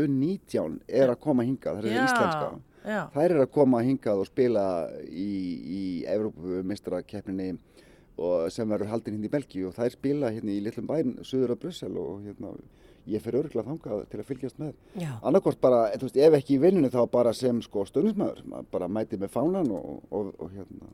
U19 0.03 0.81
er 0.87 1.13
að 1.13 1.21
koma 1.23 1.45
hingað, 1.47 1.79
það 1.79 1.87
er 1.87 2.03
íslenska. 2.03 2.49
já. 2.83 3.01
þær 3.13 3.27
er 3.29 3.43
að 3.45 3.51
koma 3.55 3.81
hingað 3.85 4.23
og 4.23 4.27
spila 4.27 4.65
í, 5.07 5.31
í 5.79 5.83
Evrópumistra-keppninni 6.11 7.53
sem 8.51 8.69
verður 8.69 8.91
haldinn 8.91 9.15
hérna 9.15 9.29
í 9.29 9.33
Belgíu 9.33 9.69
og 9.69 9.77
þær 9.77 9.95
spila 9.95 10.29
hérna 10.35 10.51
í 10.53 10.59
litlum 10.61 10.89
bæn 10.89 11.15
söður 11.25 11.55
af 11.55 11.61
Brussel 11.63 11.95
og 11.97 12.25
hérna 12.25 12.51
ég 13.09 13.23
fer 13.23 13.37
öruglega 13.39 13.65
þangað 13.65 14.03
til 14.11 14.19
að 14.19 14.27
fylgjast 14.27 14.59
með. 14.61 14.75
Annarkort 15.25 15.61
bara, 15.63 15.85
þú 15.95 16.09
veist, 16.09 16.19
ef 16.21 16.35
ekki 16.37 16.57
í 16.57 16.61
vinnunni 16.61 16.91
þá 16.93 17.01
bara 17.09 17.33
sem 17.33 17.63
sko 17.65 17.85
stöðnismæður 17.87 18.67
bara 18.73 18.91
mæti 18.91 19.17
með 19.17 19.31
fánan 19.33 19.71
og, 19.73 20.03
og, 20.11 20.35
og 20.37 20.51
hérna 20.53 20.91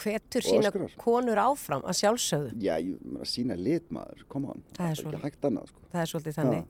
hvetur 0.00 0.44
sína 0.44 0.72
konur 1.00 1.40
áfram 1.40 1.84
að 1.86 1.98
sjálfsögðu. 2.02 2.54
Já, 2.62 2.74
ég 2.78 3.00
meina 3.02 3.28
sína 3.28 3.56
litmaður, 3.58 4.24
koma 4.30 4.52
hann, 4.52 4.64
það 4.76 4.90
er 4.90 5.02
ekki 5.04 5.22
hægt 5.24 5.48
annað. 5.48 5.72
Sko. 5.72 5.84
Það 5.92 6.02
er 6.02 6.12
svolítið 6.12 6.38
þannig. 6.38 6.64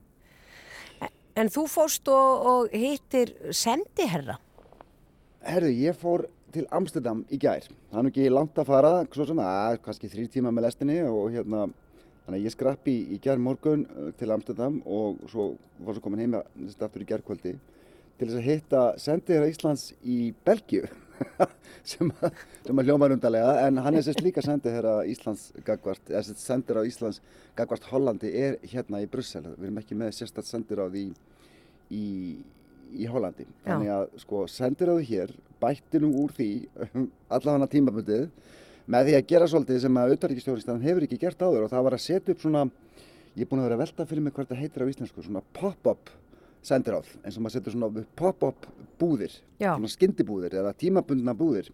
Ja. 1.00 1.10
En 1.34 1.50
þú 1.50 1.64
fórst 1.66 2.08
og, 2.14 2.46
og 2.46 2.74
hittir 2.78 3.34
sendiherra? 3.50 4.38
Herðu, 5.44 5.72
ég 5.82 5.96
fór 5.98 6.28
til 6.54 6.64
Amsterdam 6.70 7.24
í 7.34 7.38
gær. 7.42 7.66
Það 7.90 7.98
er 7.98 8.06
nú 8.06 8.12
ekki 8.12 8.28
langt 8.30 8.60
að 8.60 8.68
fara, 8.70 8.92
svo 9.12 9.26
sem 9.28 9.40
að, 9.42 9.80
kannski 9.84 10.10
þrý 10.12 10.28
tíma 10.30 10.52
með 10.54 10.68
lestinni 10.68 11.00
og 11.08 11.32
hérna, 11.34 11.66
þannig 12.24 12.38
að 12.38 12.46
ég 12.46 12.54
skrappi 12.54 12.94
í 13.10 13.18
gær 13.22 13.42
morgun 13.42 13.82
uh, 13.90 14.10
til 14.18 14.30
Amsterdam 14.34 14.78
og 14.86 15.24
svo 15.32 15.54
var 15.82 15.96
svo 15.96 16.04
komin 16.04 16.22
heima 16.22 16.44
aftur 16.78 17.02
í 17.02 17.08
gærkvöldi 17.08 17.56
til 18.18 18.28
þess 18.28 18.38
að 18.38 18.46
hitta 18.46 18.84
sendiherra 19.02 19.50
Íslands 19.50 19.88
í 20.00 20.30
Belgíu. 20.46 20.86
sem, 21.90 22.10
að, 22.20 22.40
sem 22.66 22.80
að 22.80 22.90
hljóma 22.90 23.08
rundalega 23.12 23.54
en 23.66 23.80
hann 23.84 23.98
er 23.98 24.04
sérst 24.06 24.22
líka 24.24 24.42
sendið 24.44 24.76
hér 24.78 24.88
að 24.90 25.12
Íslands 25.12 25.46
gagvart, 25.66 26.02
eða 26.10 26.24
sérst 26.28 26.42
sendir 26.44 26.80
á 26.80 26.82
Íslands 26.88 27.20
gagvart 27.58 27.88
Hollandi 27.90 28.32
er 28.34 28.58
hérna 28.70 29.02
í 29.04 29.08
Brussel. 29.10 29.44
Við 29.54 29.68
erum 29.68 29.80
ekki 29.82 29.98
með 29.98 30.14
sérst 30.18 30.40
að 30.40 30.50
sendir 30.50 30.82
á 30.82 30.86
því 30.86 31.06
í, 31.94 32.06
í 32.94 33.08
Hollandi. 33.10 33.46
Þannig 33.66 33.94
að 33.98 34.18
sko 34.24 34.44
sendir 34.50 34.92
á 34.92 34.94
því 34.96 35.08
hér 35.12 35.34
bætti 35.62 36.02
nú 36.02 36.12
úr 36.24 36.34
því 36.36 36.50
allavega 37.32 37.70
tímabundið 37.76 38.28
með 38.90 39.08
því 39.08 39.14
að 39.16 39.28
gera 39.30 39.48
svolítið 39.48 39.80
sem 39.80 39.96
að 40.00 40.14
auðvaríkistjóðaristan 40.14 40.82
hefur 40.84 41.06
ekki 41.06 41.20
gert 41.22 41.40
áður. 41.40 41.66
Og 41.66 41.72
það 41.72 41.86
var 41.86 41.96
að 41.96 42.04
setja 42.04 42.34
upp 42.34 42.42
svona 42.42 42.66
ég 43.34 43.46
er 43.46 43.50
búin 43.50 43.62
að 43.62 43.68
vera 43.68 43.78
að 43.78 43.82
velta 43.82 44.06
fyrir 44.08 44.24
mig 44.24 44.34
hvað 44.34 44.50
þetta 44.50 44.60
heitir 44.60 44.84
á 44.84 44.90
íslensku 44.90 45.24
svona 45.24 45.42
pop-up 45.56 46.12
sendiráð 46.64 47.10
eins 47.22 47.36
og 47.36 47.44
maður 47.44 47.58
setur 47.58 47.74
svona 47.74 48.04
pop-up 48.18 48.66
búðir, 49.00 49.36
Já. 49.60 49.74
svona 49.74 49.90
skyndibúðir 49.92 50.56
eða 50.60 50.74
tímabundna 50.80 51.34
búðir. 51.36 51.70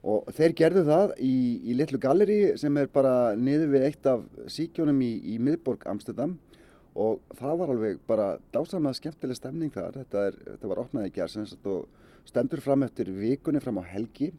Og 0.00 0.30
þeir 0.32 0.54
gerðu 0.56 0.84
það 0.88 1.10
í, 1.20 1.34
í 1.68 1.74
litlu 1.76 1.98
galleri 2.00 2.38
sem 2.60 2.76
er 2.80 2.88
bara 2.92 3.34
niður 3.36 3.74
við 3.74 3.86
eitt 3.90 4.06
af 4.08 4.22
síkjónum 4.48 5.00
í, 5.04 5.10
í 5.34 5.36
miðborg 5.42 5.84
Amsterdam. 5.90 6.38
Og 6.96 7.20
það 7.38 7.58
var 7.60 7.72
alveg 7.74 8.00
bara 8.08 8.28
dásamlega 8.54 8.96
skemmtileg 8.96 9.38
stemning 9.38 9.74
þar, 9.74 10.00
þetta, 10.00 10.24
er, 10.30 10.38
þetta 10.46 10.70
var 10.72 10.82
opnaði 10.82 11.12
gerðsins 11.14 11.54
og 11.60 11.84
stendur 12.28 12.64
fram 12.64 12.86
eftir 12.86 13.12
vikunni 13.14 13.62
fram 13.62 13.78
á 13.78 13.84
helgi. 13.92 14.32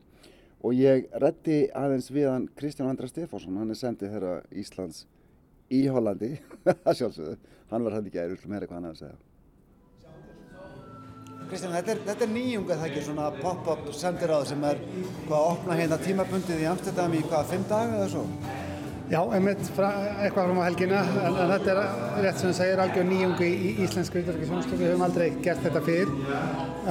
Og 0.62 0.76
ég 0.78 1.08
reddi 1.22 1.64
aðeins 1.78 2.12
við 2.14 2.30
hann 2.30 2.50
Kristján 2.58 2.90
Andra 2.92 3.10
Stefánsson, 3.10 3.58
hann 3.58 3.74
er 3.74 3.80
sendið 3.80 4.14
þeirra 4.16 4.36
Íslands 4.62 5.06
í 5.72 5.86
Hollandi, 5.90 6.36
það 6.86 6.98
sjálfsögðu, 7.00 7.36
hann 7.72 7.86
var 7.88 7.98
hann 7.98 8.10
ekki 8.10 8.22
að 8.22 8.34
erum 8.36 8.56
hér 8.58 8.66
eitthvað 8.66 8.82
hann 8.82 8.90
að 8.92 9.04
segja. 9.06 9.20
Kristján, 11.52 11.74
þetta 11.76 11.92
er, 11.92 11.98
þetta 12.06 12.24
er 12.24 12.30
nýjunga 12.32 12.76
það 12.80 12.86
ekki 12.88 13.02
svona 13.04 13.24
pop-up 13.42 13.88
sendiráð 13.92 14.46
sem 14.54 14.62
er 14.64 14.78
hvað 15.26 15.34
að 15.36 15.48
opna 15.50 15.76
hérna 15.76 15.98
tímabundið 16.00 16.62
í 16.64 16.68
Amsterdam 16.72 17.16
í 17.18 17.24
hvað, 17.26 17.50
fimm 17.50 17.66
daga 17.68 17.98
eða 17.98 18.06
svo? 18.14 18.22
Já, 19.12 19.18
einmitt 19.36 19.66
fra, 19.76 19.90
eitthvað 20.24 20.46
fram 20.48 20.62
á 20.62 20.64
helgina, 20.64 21.02
en, 21.20 21.36
en 21.44 21.50
þetta 21.52 21.74
er 21.74 22.22
rétt 22.24 22.38
sem 22.40 22.48
það 22.48 22.56
segir 22.62 22.82
algjör 22.86 23.10
nýjungu 23.10 23.44
í, 23.44 23.50
í 23.52 23.72
íslensk 23.84 24.16
viðverkisjónslu. 24.16 24.78
Við 24.80 24.92
höfum 24.94 25.04
aldrei 25.10 25.26
gert 25.44 25.66
þetta 25.66 25.82
fyrr, 25.84 26.14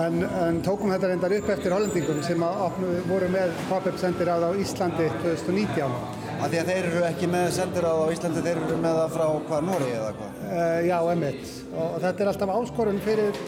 en, 0.02 0.21
en 0.43 0.61
tókum 0.67 0.93
þetta 0.93 1.14
reyndar 1.14 1.37
upp 1.38 1.49
eftir 1.57 1.76
hollendingum 1.79 2.21
sem 2.26 2.45
opnu, 2.50 2.93
voru 3.09 3.33
með 3.33 3.57
pop-up 3.71 3.97
sendiráð 4.02 4.45
á 4.45 4.50
Íslandi 4.61 5.09
2019. 5.25 5.97
Af 6.37 6.52
því 6.52 6.61
að 6.61 6.75
þeir 6.75 6.90
eru 6.90 7.02
ekki 7.09 7.33
með 7.33 7.49
sendiráð 7.57 8.05
á 8.05 8.12
Íslandi, 8.12 8.45
þeir 8.45 8.61
eru 8.67 8.79
með 8.85 9.00
það 9.00 9.17
frá 9.17 9.26
hvað, 9.49 9.67
Nóri 9.71 9.90
eða 9.97 10.14
hvað? 10.21 10.38
Uh, 10.45 10.79
já, 10.90 10.97
einmitt. 11.14 11.59
Og, 11.71 11.83
og 11.87 11.99
þetta 12.05 12.26
er 12.26 12.33
alltaf 12.35 12.57
áskorun 12.59 13.05
fyrir, 13.09 13.45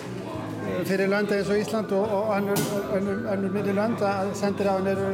fyrir 0.89 1.11
landa 1.13 1.37
eins 1.37 1.51
og 1.53 1.61
Ísland 1.61 1.93
og, 1.97 2.15
og 2.17 2.33
önnur, 2.37 3.49
milli 3.55 3.75
landa 3.77 4.17
að 4.23 4.33
sendiráðin 4.41 4.93
eru 4.95 5.11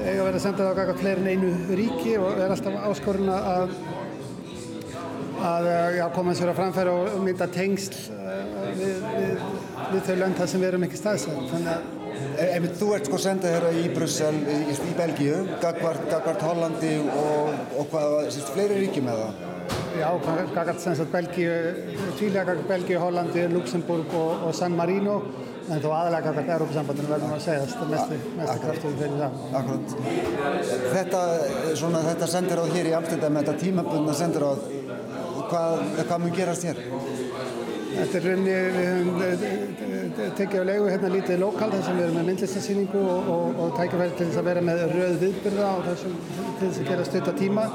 eiga 0.00 0.22
að 0.22 0.26
vera 0.30 0.42
sendað 0.42 0.72
á 0.72 0.78
kakað 0.80 1.00
fleiri 1.02 1.22
en 1.22 1.30
einu 1.34 1.78
ríki 1.78 2.16
og 2.20 2.40
er 2.40 2.54
alltaf 2.54 2.78
áskorun 2.88 3.30
að, 3.34 3.74
að 5.52 5.70
já, 5.98 6.04
koma 6.16 6.36
sér 6.36 6.52
á 6.52 6.58
framfæri 6.58 6.94
og 6.94 7.22
mynda 7.24 7.48
tengsl 7.52 7.96
við, 8.80 9.06
við, 9.16 9.48
við 9.94 10.04
þau 10.08 10.20
lönd 10.24 10.40
þar 10.40 10.52
sem 10.52 10.62
við 10.62 10.70
erum 10.72 10.86
ekki 10.88 11.00
staðsett. 11.00 11.48
Þannig 11.52 11.74
að 11.74 11.99
Einmitt, 12.40 12.74
þú 12.80 12.94
ert 12.96 13.08
sko 13.08 13.20
sendað 13.20 13.56
hérna 13.56 13.70
í 13.76 13.90
Brussel, 13.94 14.34
í, 14.48 14.58
í 14.72 14.96
Belgíu, 14.96 15.42
Gagvart 15.62 16.44
Hollandi 16.46 16.96
og, 17.04 17.54
og 17.80 17.88
hvað, 17.92 18.16
sérst, 18.32 18.52
fleiri 18.54 18.80
ríki 18.80 19.04
með 19.04 19.22
það? 19.24 19.46
Já, 20.00 20.08
Gagvart 20.54 20.82
sem 20.82 20.96
sagt 20.98 21.12
Belgíu, 21.12 21.52
tvílega 22.18 22.46
Gagvart 22.50 22.68
Belgíu, 22.70 22.98
Hollandi, 23.02 23.46
Luxemburg 23.52 24.16
og, 24.16 24.48
og 24.48 24.56
San 24.56 24.76
Marino 24.78 25.20
en 25.70 25.82
þó 25.82 25.90
aðalega 25.94 26.30
Gagvart 26.30 26.52
Európa-sambandinu 26.56 27.12
verðum 27.12 27.34
að 27.36 27.42
segja 27.44 27.66
þetta 27.68 27.88
mestu, 27.90 28.18
mestu 28.38 28.62
kraftuði 28.64 28.96
fyrir 29.00 29.18
það. 29.20 29.42
Akkurat. 29.60 29.94
Þetta, 30.96 31.20
svona, 31.78 32.02
þetta 32.08 32.30
sendiráð 32.34 32.74
hér 32.74 32.90
í 32.90 32.94
Amsterdam, 32.98 33.38
þetta 33.40 33.56
tímabundna 33.60 34.16
sendiráð, 34.18 34.64
hvað, 35.50 35.84
hvað 36.08 36.22
mun 36.24 36.34
gerast 36.36 36.66
hér? 36.68 36.80
Þetta 37.90 38.18
er 38.18 38.26
rauninni, 38.26 38.58
við 38.74 38.86
höfum 38.90 40.36
tekið 40.38 40.62
á 40.62 40.64
leigu 40.68 40.90
hérna 40.90 41.10
lítið 41.12 41.40
lokal 41.42 41.70
þar 41.72 41.82
sem 41.86 41.98
við 41.98 42.04
erum 42.06 42.18
með 42.20 42.28
myndlistarsýningu 42.30 43.00
og, 43.14 43.30
og, 43.34 43.58
og 43.64 43.72
tækifæri 43.78 44.14
til 44.18 44.28
þess 44.28 44.40
að 44.40 44.48
vera 44.50 44.62
með 44.68 44.84
rauð 44.94 45.16
viðbyrða 45.24 45.72
og 45.72 45.82
þessum 45.88 46.14
til 46.30 46.68
þess 46.68 46.82
að 46.84 46.90
gera 46.92 47.08
stutta 47.08 47.34
tíma. 47.40 47.66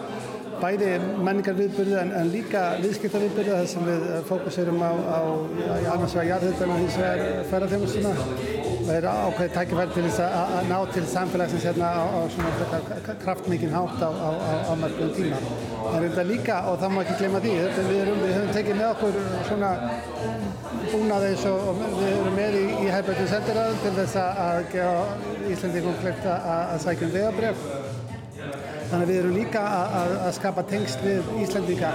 Bæði 0.56 0.92
menningar 1.20 1.58
viðbyrða 1.58 2.04
en, 2.06 2.14
en 2.16 2.32
líka 2.32 2.62
viðskipta 2.80 3.20
viðbyrða 3.26 3.58
þar 3.60 3.72
sem 3.74 3.90
við 3.90 4.06
fókusirum 4.30 4.80
á, 4.88 4.92
á, 4.96 5.20
á 5.20 5.76
annars 5.98 6.16
vegar 6.16 6.30
jarðhildana 6.32 6.80
hins 6.80 7.00
vegar 7.02 7.50
ferðarþjónustuna. 7.52 8.55
Er 8.86 9.06
ákveðið 9.10 9.54
tækifæri 9.56 9.94
til 9.96 10.02
þess 10.06 10.20
að, 10.22 10.52
ná 10.70 10.76
til 10.94 11.02
samfélagsins 11.10 11.64
hérna 11.66 11.88
á, 11.90 12.04
á 12.06 12.20
svona 12.30 13.16
kraftmikinn 13.24 13.74
hátt 13.74 14.04
á, 14.06 14.10
á 14.14 14.74
mörgum 14.78 15.10
tíma. 15.16 15.40
En 15.90 16.06
þetta 16.06 16.26
líka, 16.30 16.60
og 16.70 16.78
það 16.84 16.94
má 16.94 17.00
ekki 17.02 17.16
glema 17.22 17.42
því, 17.42 17.54
við, 17.80 17.96
erum, 18.04 18.22
við 18.22 18.34
höfum 18.36 18.52
tekið 18.54 18.78
með 18.78 18.92
okkur 18.92 19.18
svona 19.50 19.72
búnaði 20.92 21.32
eins 21.32 21.48
og, 21.50 21.66
og 21.72 21.82
við 21.96 22.12
erum 22.12 22.38
með 22.38 22.60
í, 22.60 22.64
í 22.84 22.92
Hærbjörnum 22.94 23.32
sendiræðum 23.34 23.82
til 23.88 23.96
þess 23.98 24.22
að 24.22 24.62
gefa 24.76 25.50
Íslandingum 25.56 25.98
kleipt 26.04 26.30
að 26.36 26.78
sækjum 26.86 27.16
vegabref. 27.16 27.68
Þannig 28.86 29.02
að 29.02 29.10
við 29.10 29.20
erum 29.24 29.36
líka 29.40 29.62
að, 29.66 30.14
að, 30.20 30.32
skapa 30.38 30.64
tengsl 30.70 31.02
við 31.02 31.34
Íslandinga 31.42 31.90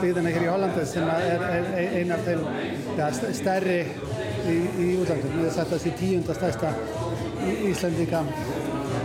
byggðina 0.00 0.34
hér 0.34 0.48
í 0.48 0.50
Hollandi 0.50 0.86
sem 0.90 1.06
er, 1.14 1.46
er 1.46 1.98
eina 2.00 2.18
af 2.18 2.26
þeim 2.26 2.42
ja, 2.98 3.12
stærri 3.38 3.78
í, 4.48 4.58
í 4.82 4.88
útlandum. 5.02 5.38
Við 5.38 5.54
setjum 5.56 5.72
þessi 5.76 5.94
tíunda 6.00 6.36
stærsta 6.38 6.72
Íslandinga 7.70 8.22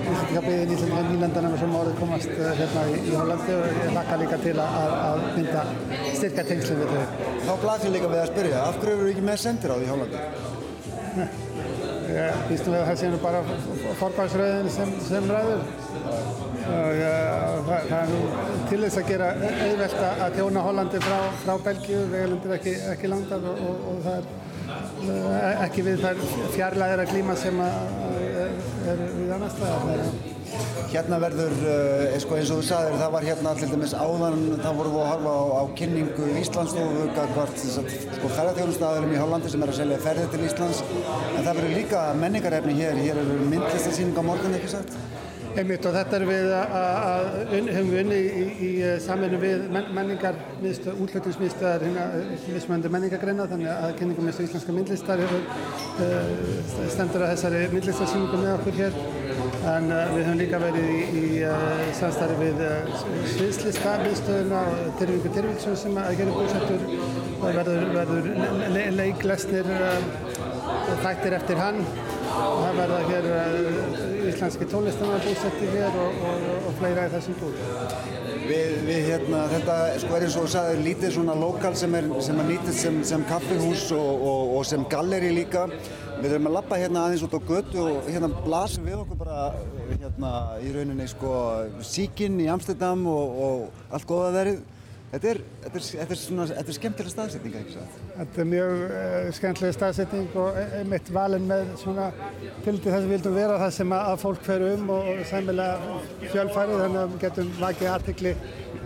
Íslandinga 0.07 0.43
byggðin 0.45 0.73
Íslandinga 0.75 1.03
nýlandanum 1.07 1.57
sem 1.61 1.75
árið 1.79 1.97
komast 2.01 2.37
hérna 2.59 2.85
í, 2.91 2.99
í 3.01 3.15
Hollandi 3.15 3.55
og 3.57 3.65
ég 3.67 3.89
hlakka 3.95 4.19
líka 4.21 4.39
til 4.43 4.55
að, 4.63 4.93
að 5.07 5.25
mynda 5.37 5.65
styrka 6.13 6.45
tengslinn 6.47 6.81
við 6.83 6.93
þau. 6.93 7.33
Þá 7.47 7.51
blasir 7.65 7.93
líka 7.95 8.13
við 8.13 8.21
að 8.23 8.31
spyrja, 8.31 8.63
af 8.63 8.79
hverju 8.81 9.01
eru 9.01 9.11
ekki 9.13 9.27
með 9.27 9.43
sendiráð 9.43 9.85
í 9.85 9.91
Hollandi? 9.91 10.23
Ég 12.07 12.43
býstum 12.47 12.71
við 12.71 12.79
að 12.79 12.87
það 12.87 12.99
séum 13.01 13.15
bara 13.19 13.39
forgangsröðin 13.99 14.69
sem, 14.71 14.91
sem 15.09 15.25
ræður. 15.27 15.63
Og, 16.67 16.99
uh, 16.99 17.57
það, 17.67 17.89
það 17.89 17.97
er 17.97 18.09
nú 18.13 18.21
til 18.69 18.79
þess 18.83 18.99
að 19.01 19.09
gera 19.11 19.27
auðvelt 19.43 19.97
að 20.07 20.37
þjóna 20.37 20.63
Hollandi 20.67 21.01
frá, 21.03 21.17
frá 21.43 21.53
Belgíu, 21.67 21.99
vegalendir 22.13 22.55
ekki, 22.57 22.73
ekki 22.93 23.11
landar 23.11 23.47
og, 23.51 23.61
og, 23.67 23.85
og 23.91 23.99
það 24.05 24.21
er 24.21 24.46
ekki 25.65 25.83
við 25.85 26.01
þær 26.05 26.23
fjarlæðir 26.55 27.03
að 27.03 27.11
glíma 27.13 27.35
sem 27.39 27.61
er, 27.63 29.05
við 29.17 29.35
annar 29.35 29.53
staðar. 29.53 30.09
Hérna 30.87 31.17
verður, 31.19 31.53
uh, 31.67 32.13
sko, 32.23 32.37
eins 32.37 32.51
og 32.53 32.61
þú 32.61 32.65
sagðir, 32.69 32.93
það 33.01 33.11
var 33.17 33.25
hérna 33.27 33.51
allir 33.51 33.71
dæmis 33.73 33.93
áðan, 33.97 34.37
þá 34.63 34.69
vorum 34.77 34.95
við 34.95 35.01
að 35.03 35.09
horfa 35.11 35.33
á, 35.35 35.43
á 35.59 35.63
kynningu 35.81 36.29
Íslandsstofu, 36.39 37.09
hvort 37.35 37.61
sko, 37.65 38.31
ferðarþjónustæðurum 38.37 39.13
í 39.13 39.19
Hollandi 39.19 39.51
sem 39.51 39.65
er 39.65 39.73
að 39.73 39.79
selja 39.81 39.99
ferðir 40.05 40.31
til 40.31 40.41
Íslands, 40.47 40.81
en 40.87 41.43
það 41.43 41.51
verður 41.51 41.77
líka 41.81 42.07
menningarefni 42.23 42.79
hér, 42.79 43.03
hér 43.03 43.21
eru 43.25 43.39
myndlistarsýning 43.51 44.15
á 44.15 44.23
morgun, 44.31 44.55
ekki 44.61 44.75
sagt? 44.77 44.95
Einmitt 45.57 45.85
og 45.89 45.95
þetta 45.95 46.17
er 46.19 46.23
við 46.27 46.51
að 46.53 47.27
höfum 47.49 47.87
við 47.89 47.99
unni 48.03 48.17
í, 48.17 48.25
í, 48.37 48.67
í 48.77 48.89
samverðinu 49.01 49.39
við 49.41 49.63
menningar, 49.95 50.35
útlötingsmiðstöðar 50.61 51.85
hérna 51.87 52.03
mismöndi 52.53 52.91
menningargreina 52.93 53.47
þannig 53.49 53.71
að 53.71 53.95
kynningum 53.97 54.29
eins 54.29 54.37
og 54.37 54.45
íslenska 54.45 54.75
myndlistar 54.75 55.23
uh, 55.25 55.39
stendur 56.93 57.25
að 57.25 57.31
þessari 57.33 57.63
myndlistarsýningu 57.71 58.41
með 58.43 58.53
okkur 58.53 58.77
hér. 58.83 58.99
En 59.71 59.89
uh, 59.89 60.03
við 60.13 60.27
höfum 60.27 60.41
líka 60.43 60.61
verið 60.61 60.91
í, 60.93 60.99
í 61.23 61.25
uh, 61.49 61.81
samstarfi 61.97 62.51
við 62.59 62.61
sviðslista 63.33 63.95
miðstöðuna 64.03 64.61
og 64.75 64.85
Tyrfingur 65.01 65.35
Tyrfingsson 65.39 65.81
sem 65.87 65.97
að 66.03 66.19
gera 66.21 66.37
búsettur. 66.37 66.85
Og 67.37 67.49
verður, 67.57 67.89
verður 67.97 68.29
le 68.77 68.85
leiklesnir 68.93 69.73
þættir 71.01 71.35
eftir 71.41 71.65
hann 71.65 71.81
það 72.37 72.79
verða 72.81 72.99
hér 73.07 73.27
íslenski 74.27 74.67
tónlistanar 74.71 75.23
búsetti 75.25 75.69
hér 75.71 75.95
og, 76.03 76.21
og, 76.29 76.47
og 76.69 76.75
fleira 76.79 77.07
í 77.07 77.11
þessum 77.13 77.37
búr. 77.39 77.55
Við, 78.47 78.73
við 78.87 79.01
hérna, 79.09 79.41
þetta 79.51 79.77
sko 79.99 80.15
er 80.15 80.25
eins 80.27 80.37
og 80.39 80.45
þú 80.45 80.51
sagði 80.53 80.83
lítið 80.85 81.13
svona 81.17 81.35
lokal 81.35 81.73
sem 81.79 81.97
er, 81.99 82.07
sem 82.23 82.39
er 82.39 82.47
nýtið 82.51 82.77
sem, 82.79 82.99
sem 83.09 83.25
kaffihús 83.27 83.89
og, 83.97 84.27
og 84.57 84.63
sem 84.69 84.85
galleri 84.91 85.33
líka. 85.35 85.65
Við 86.17 86.31
þurfum 86.31 86.49
að 86.49 86.55
lappa 86.55 86.79
hérna 86.79 87.03
aðeins 87.07 87.25
út 87.27 87.35
á 87.35 87.41
götu 87.49 87.83
og 87.83 88.07
hérna 88.07 88.31
blasum 88.45 88.87
við 88.87 89.03
okkur 89.03 89.19
bara 89.19 89.41
hérna 89.91 90.31
í 90.63 90.71
rauninni 90.73 91.09
sko 91.11 91.33
síkinn 91.85 92.39
í 92.41 92.47
Amsterdam 92.51 93.03
og 93.11 93.67
allt 93.91 94.09
góða 94.09 94.33
verið. 94.39 94.65
Þetta 95.07 95.27
er, 95.31 95.37
þetta, 95.63 95.79
er, 95.79 95.83
þetta, 95.87 96.13
er 96.13 96.19
svona, 96.19 96.45
þetta 96.49 96.71
er 96.73 96.75
skemmtilega 96.75 97.11
staðsetning, 97.13 97.53
ekki 97.55 97.73
svo? 97.77 97.83
Þetta 98.17 98.41
er 98.43 98.47
mjög 98.51 98.81
uh, 98.83 99.27
skemmtilega 99.37 99.75
staðsetning 99.77 100.33
og 100.41 100.57
einmitt 100.81 101.11
valin 101.15 101.45
með 101.47 101.69
svona 101.79 102.07
fylgdi 102.65 102.89
þess 102.89 102.97
að 102.97 103.05
við 103.05 103.13
vildum 103.13 103.37
vera 103.37 103.59
það 103.61 103.71
sem 103.77 103.93
að 103.95 104.17
fólk 104.25 104.41
fer 104.43 104.65
um 104.67 104.91
og, 104.97 105.07
sæmilega 105.29 106.01
fjölfærið 106.25 106.83
þannig 106.83 106.99
að 107.03 107.13
við 107.13 107.23
getum 107.23 107.53
vakið 107.61 107.91
artikli 107.93 108.33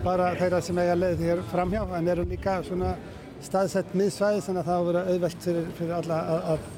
bara 0.04 0.30
þeirra 0.38 0.62
sem 0.62 0.78
eiga 0.78 0.94
leið 1.00 1.26
hér 1.26 1.42
framhjá 1.50 1.82
en 1.98 2.12
erum 2.14 2.30
líka 2.30 2.54
svona 2.68 2.94
staðsett 3.42 3.98
miðsvæði 3.98 4.46
þannig 4.46 4.62
að 4.62 4.70
það 4.70 4.78
á 4.78 4.82
að 4.82 4.88
vera 4.92 5.04
auðvelt 5.10 5.46
fyrir, 5.48 5.68
fyrir 5.80 5.94
alla 5.96 6.20
að, 6.22 6.46
að, 6.52 6.70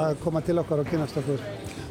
að 0.00 0.18
koma 0.22 0.42
til 0.44 0.58
okkar 0.62 0.82
og 0.82 0.90
kynast 0.90 1.18
okkur 1.20 1.42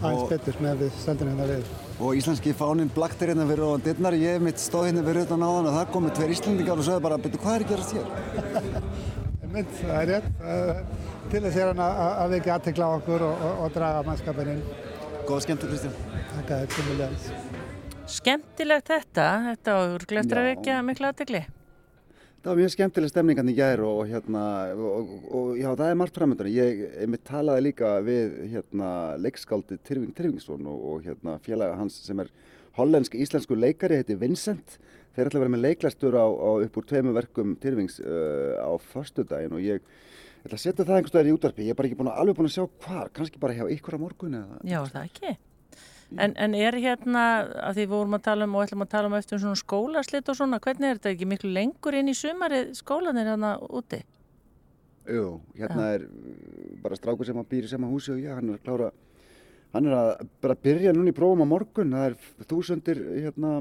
aðeins 0.01 0.29
betur 0.31 0.60
með 0.63 0.84
við 0.86 1.00
sendinu 1.03 1.34
hérna 1.34 1.48
við. 1.51 1.72
Og 2.01 2.17
íslenski 2.17 2.53
fánin 2.58 2.89
blaktir 2.96 3.31
hérna 3.31 3.46
fyrir 3.50 3.67
ofan 3.67 3.86
dittnar. 3.86 4.17
Ég 4.17 4.38
hef 4.38 4.46
mitt 4.46 4.62
stóð 4.62 4.88
hérna 4.89 5.05
fyrir 5.05 5.27
utan 5.27 5.46
áðan 5.46 5.70
og 5.70 5.77
það 5.77 5.91
komið 5.96 6.15
tveir 6.17 6.36
íslendingar 6.36 6.81
og 6.81 6.88
sögðu 6.88 7.05
bara, 7.05 7.20
betur 7.22 7.43
hvað 7.43 7.58
er 7.58 7.65
að 7.65 7.74
gerast 7.74 7.96
hér? 7.98 8.08
Mynd, 9.53 9.72
það 9.81 9.96
er 10.00 10.12
rétt. 10.15 10.27
Til 11.31 11.43
þess 11.46 11.60
er 11.60 11.72
hann 11.74 11.86
að 11.86 12.27
við 12.31 12.38
ekki 12.39 12.53
aðtekla 12.55 12.88
á 12.88 12.91
okkur 12.98 13.25
og, 13.27 13.46
og, 13.48 13.63
og 13.65 13.74
draga 13.75 14.03
mannskapin 14.08 14.53
inn. 14.55 14.62
Góða 15.27 15.46
skemmtu, 15.46 15.70
Kristján. 15.72 15.98
Takk 16.31 16.53
að 16.55 16.63
þetta 16.65 16.81
er 16.81 16.91
mjög 16.91 17.50
Skemmtilegt 18.12 18.89
þetta, 18.91 19.25
þetta 19.46 19.74
áður 19.77 20.05
glöftur 20.10 20.39
að 20.41 20.48
vekja 20.50 20.79
miklu 20.84 21.08
aðtekli. 21.12 21.43
Það 22.42 22.50
var 22.50 22.58
mjög 22.58 22.72
skemmtileg 22.74 23.10
stemningan 23.12 23.50
í 23.52 23.54
gær 23.54 23.84
og, 23.86 24.00
hérna, 24.10 24.44
og, 24.74 25.10
og 25.30 25.50
já, 25.60 25.68
það 25.78 25.92
er 25.92 25.98
margt 26.00 26.16
framöndan. 26.18 26.48
Ég 26.50 26.80
einmitt 27.04 27.22
talaði 27.28 27.68
líka 27.68 27.92
við 28.02 28.32
hérna, 28.56 28.88
leikskáldi 29.22 29.78
Tyrfing 29.86 30.16
Tyrfingsson 30.18 30.66
og, 30.72 30.80
og 30.90 31.06
hérna, 31.06 31.36
félaga 31.46 31.76
hans 31.78 32.00
sem 32.02 32.24
er 32.24 32.32
hollensk-íslensku 32.80 33.54
leikari, 33.60 34.00
heiti 34.02 34.18
Vincent. 34.18 34.80
Þeir 35.14 35.30
ætla 35.30 35.38
að 35.38 35.46
vera 35.46 35.54
með 35.54 35.64
leiklastur 35.68 36.18
á, 36.18 36.26
á 36.26 36.52
upp 36.66 36.82
úr 36.82 36.90
tveimu 36.90 37.14
verkum 37.20 37.54
Tyrfings 37.62 38.02
uh, 38.02 38.58
á 38.58 38.74
förstudaginn 38.90 39.54
og 39.60 39.62
ég 39.62 39.86
ætla 40.42 40.58
að 40.58 40.66
setja 40.66 40.82
það 40.82 40.98
einhvers 40.98 41.14
vegar 41.20 41.30
í 41.30 41.38
útvarpi. 41.38 41.68
Ég 41.70 41.76
er 41.76 41.78
bara 41.78 41.92
ekki 41.92 42.02
búin 42.02 42.10
að, 42.10 42.20
alveg 42.24 42.42
búin 42.42 42.50
að 42.50 42.58
sjá 42.58 42.66
hvar, 42.88 43.14
kannski 43.14 43.44
bara 43.44 43.60
hjá 43.60 43.68
ykkur 43.78 44.02
á 44.02 44.04
morgun 44.08 44.42
eða... 44.42 44.62
Já, 44.66 44.80
það 44.90 45.04
ekki. 45.12 45.38
En, 46.20 46.34
en 46.36 46.56
er 46.58 46.75
hérna, 46.75 47.25
að 47.70 47.77
því 47.77 47.84
við 47.86 47.94
vorum 47.94 48.18
að 48.18 48.24
tala 48.25 48.48
um 48.48 48.56
og 48.58 48.65
ætlum 48.65 48.84
að 48.84 48.89
tala 48.91 49.08
um 49.08 49.13
eftir 49.15 49.39
svona 49.39 49.60
skólaslit 49.60 50.32
og 50.32 50.36
svona, 50.36 50.60
hvernig 50.60 50.89
er 50.89 50.98
þetta 51.00 51.13
ekki 51.13 51.27
miklu 51.32 51.51
lengur 51.56 51.96
inn 51.96 52.12
í 52.12 52.15
sumarið 52.18 52.74
skólanir 52.80 53.30
hérna 53.32 53.53
úti? 53.70 54.01
Jú, 55.08 55.39
hérna 55.56 55.88
ja. 55.88 55.94
er 55.96 56.03
bara 56.84 57.00
strákur 57.00 57.27
sem 57.27 57.39
býr 57.48 57.70
í 57.70 57.72
sama 57.72 57.88
húsi 57.88 58.12
og 58.12 58.20
ég, 58.20 58.36
hann 58.36 58.51
er 58.51 58.60
að 58.60 58.68
klára 58.68 58.91
Hann 59.72 59.88
er 59.88 59.94
að 59.96 60.10
bara 60.44 60.58
byrja 60.60 60.91
núna 60.91 61.13
í 61.13 61.15
prófum 61.15 61.46
á 61.48 61.48
morgun. 61.48 61.94
Það 61.96 62.10
er 62.10 62.48
þúsundir 62.50 62.98
hérna, 63.24 63.53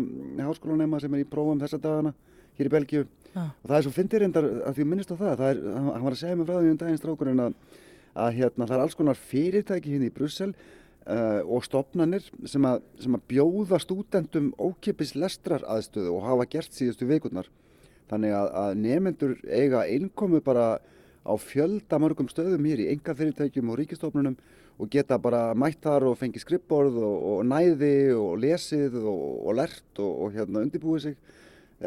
háskólanema 0.42 0.98
sem 1.02 1.12
er 1.14 1.22
í 1.22 1.28
prófum 1.30 1.60
þessa 1.60 1.78
dagana 1.78 2.10
hér 2.58 2.66
í 2.66 2.72
Belgíu. 2.72 3.04
Ja. 3.30 3.44
Og 3.46 3.68
það 3.68 3.76
er 3.76 3.84
svo 3.86 3.92
fyndir 3.94 4.24
reyndar 4.24 4.48
að 4.66 4.80
því 4.80 4.86
minnist 4.90 5.14
á 5.14 5.16
það. 5.20 5.36
það 5.38 5.52
er, 5.52 5.60
hann 5.76 6.04
var 6.08 6.16
að 6.16 6.22
segja 6.24 6.38
mig 6.40 6.48
frá 6.48 6.56
því 6.56 6.72
um 6.72 6.80
daginn 6.80 6.98
strákurinn 6.98 7.44
að, 7.44 7.54
að 8.24 8.40
hérna, 8.40 8.66
það 8.66 8.76
er 8.76 8.84
alls 8.84 8.98
konar 8.98 9.22
fyrirtæki 9.30 9.94
hérna 9.94 10.10
í 10.10 10.14
Brussel 10.16 10.50
uh, 11.06 11.40
og 11.46 11.64
stopnannir 11.66 12.26
sem 12.48 12.66
að, 12.68 12.84
sem 13.00 13.16
að 13.16 13.26
bjóða 13.32 13.80
stúdendum 13.82 14.52
ókipis 14.60 15.14
lestrar 15.18 15.64
aðstöðu 15.64 16.14
og 16.16 16.26
hafa 16.28 16.48
gert 16.56 16.76
síðustu 16.76 17.08
vikurnar. 17.08 17.50
Þannig 18.10 18.34
að, 18.34 18.48
að 18.62 18.72
nefnendur 18.84 19.36
eiga 19.46 19.84
einkomu 19.86 20.40
bara 20.44 20.80
á 21.20 21.32
fjölda 21.38 22.00
mörgum 22.00 22.30
stöðum 22.30 22.66
hér 22.66 22.82
í 22.82 22.88
enga 22.94 23.14
fyrirtækjum 23.14 23.70
og 23.70 23.78
ríkistofnunum 23.80 24.38
og 24.80 24.88
geta 24.90 25.18
bara 25.20 25.50
mætt 25.58 25.82
þar 25.84 26.08
og 26.08 26.18
fengið 26.18 26.46
skrippborð 26.46 26.96
og, 27.04 27.16
og 27.32 27.40
næði 27.46 27.94
og 28.16 28.38
lesið 28.40 28.96
og, 29.02 29.24
og 29.44 29.56
lert 29.60 30.00
og, 30.00 30.12
og 30.24 30.36
hérna 30.36 30.64
undirbúið 30.64 31.10
sig. 31.10 31.18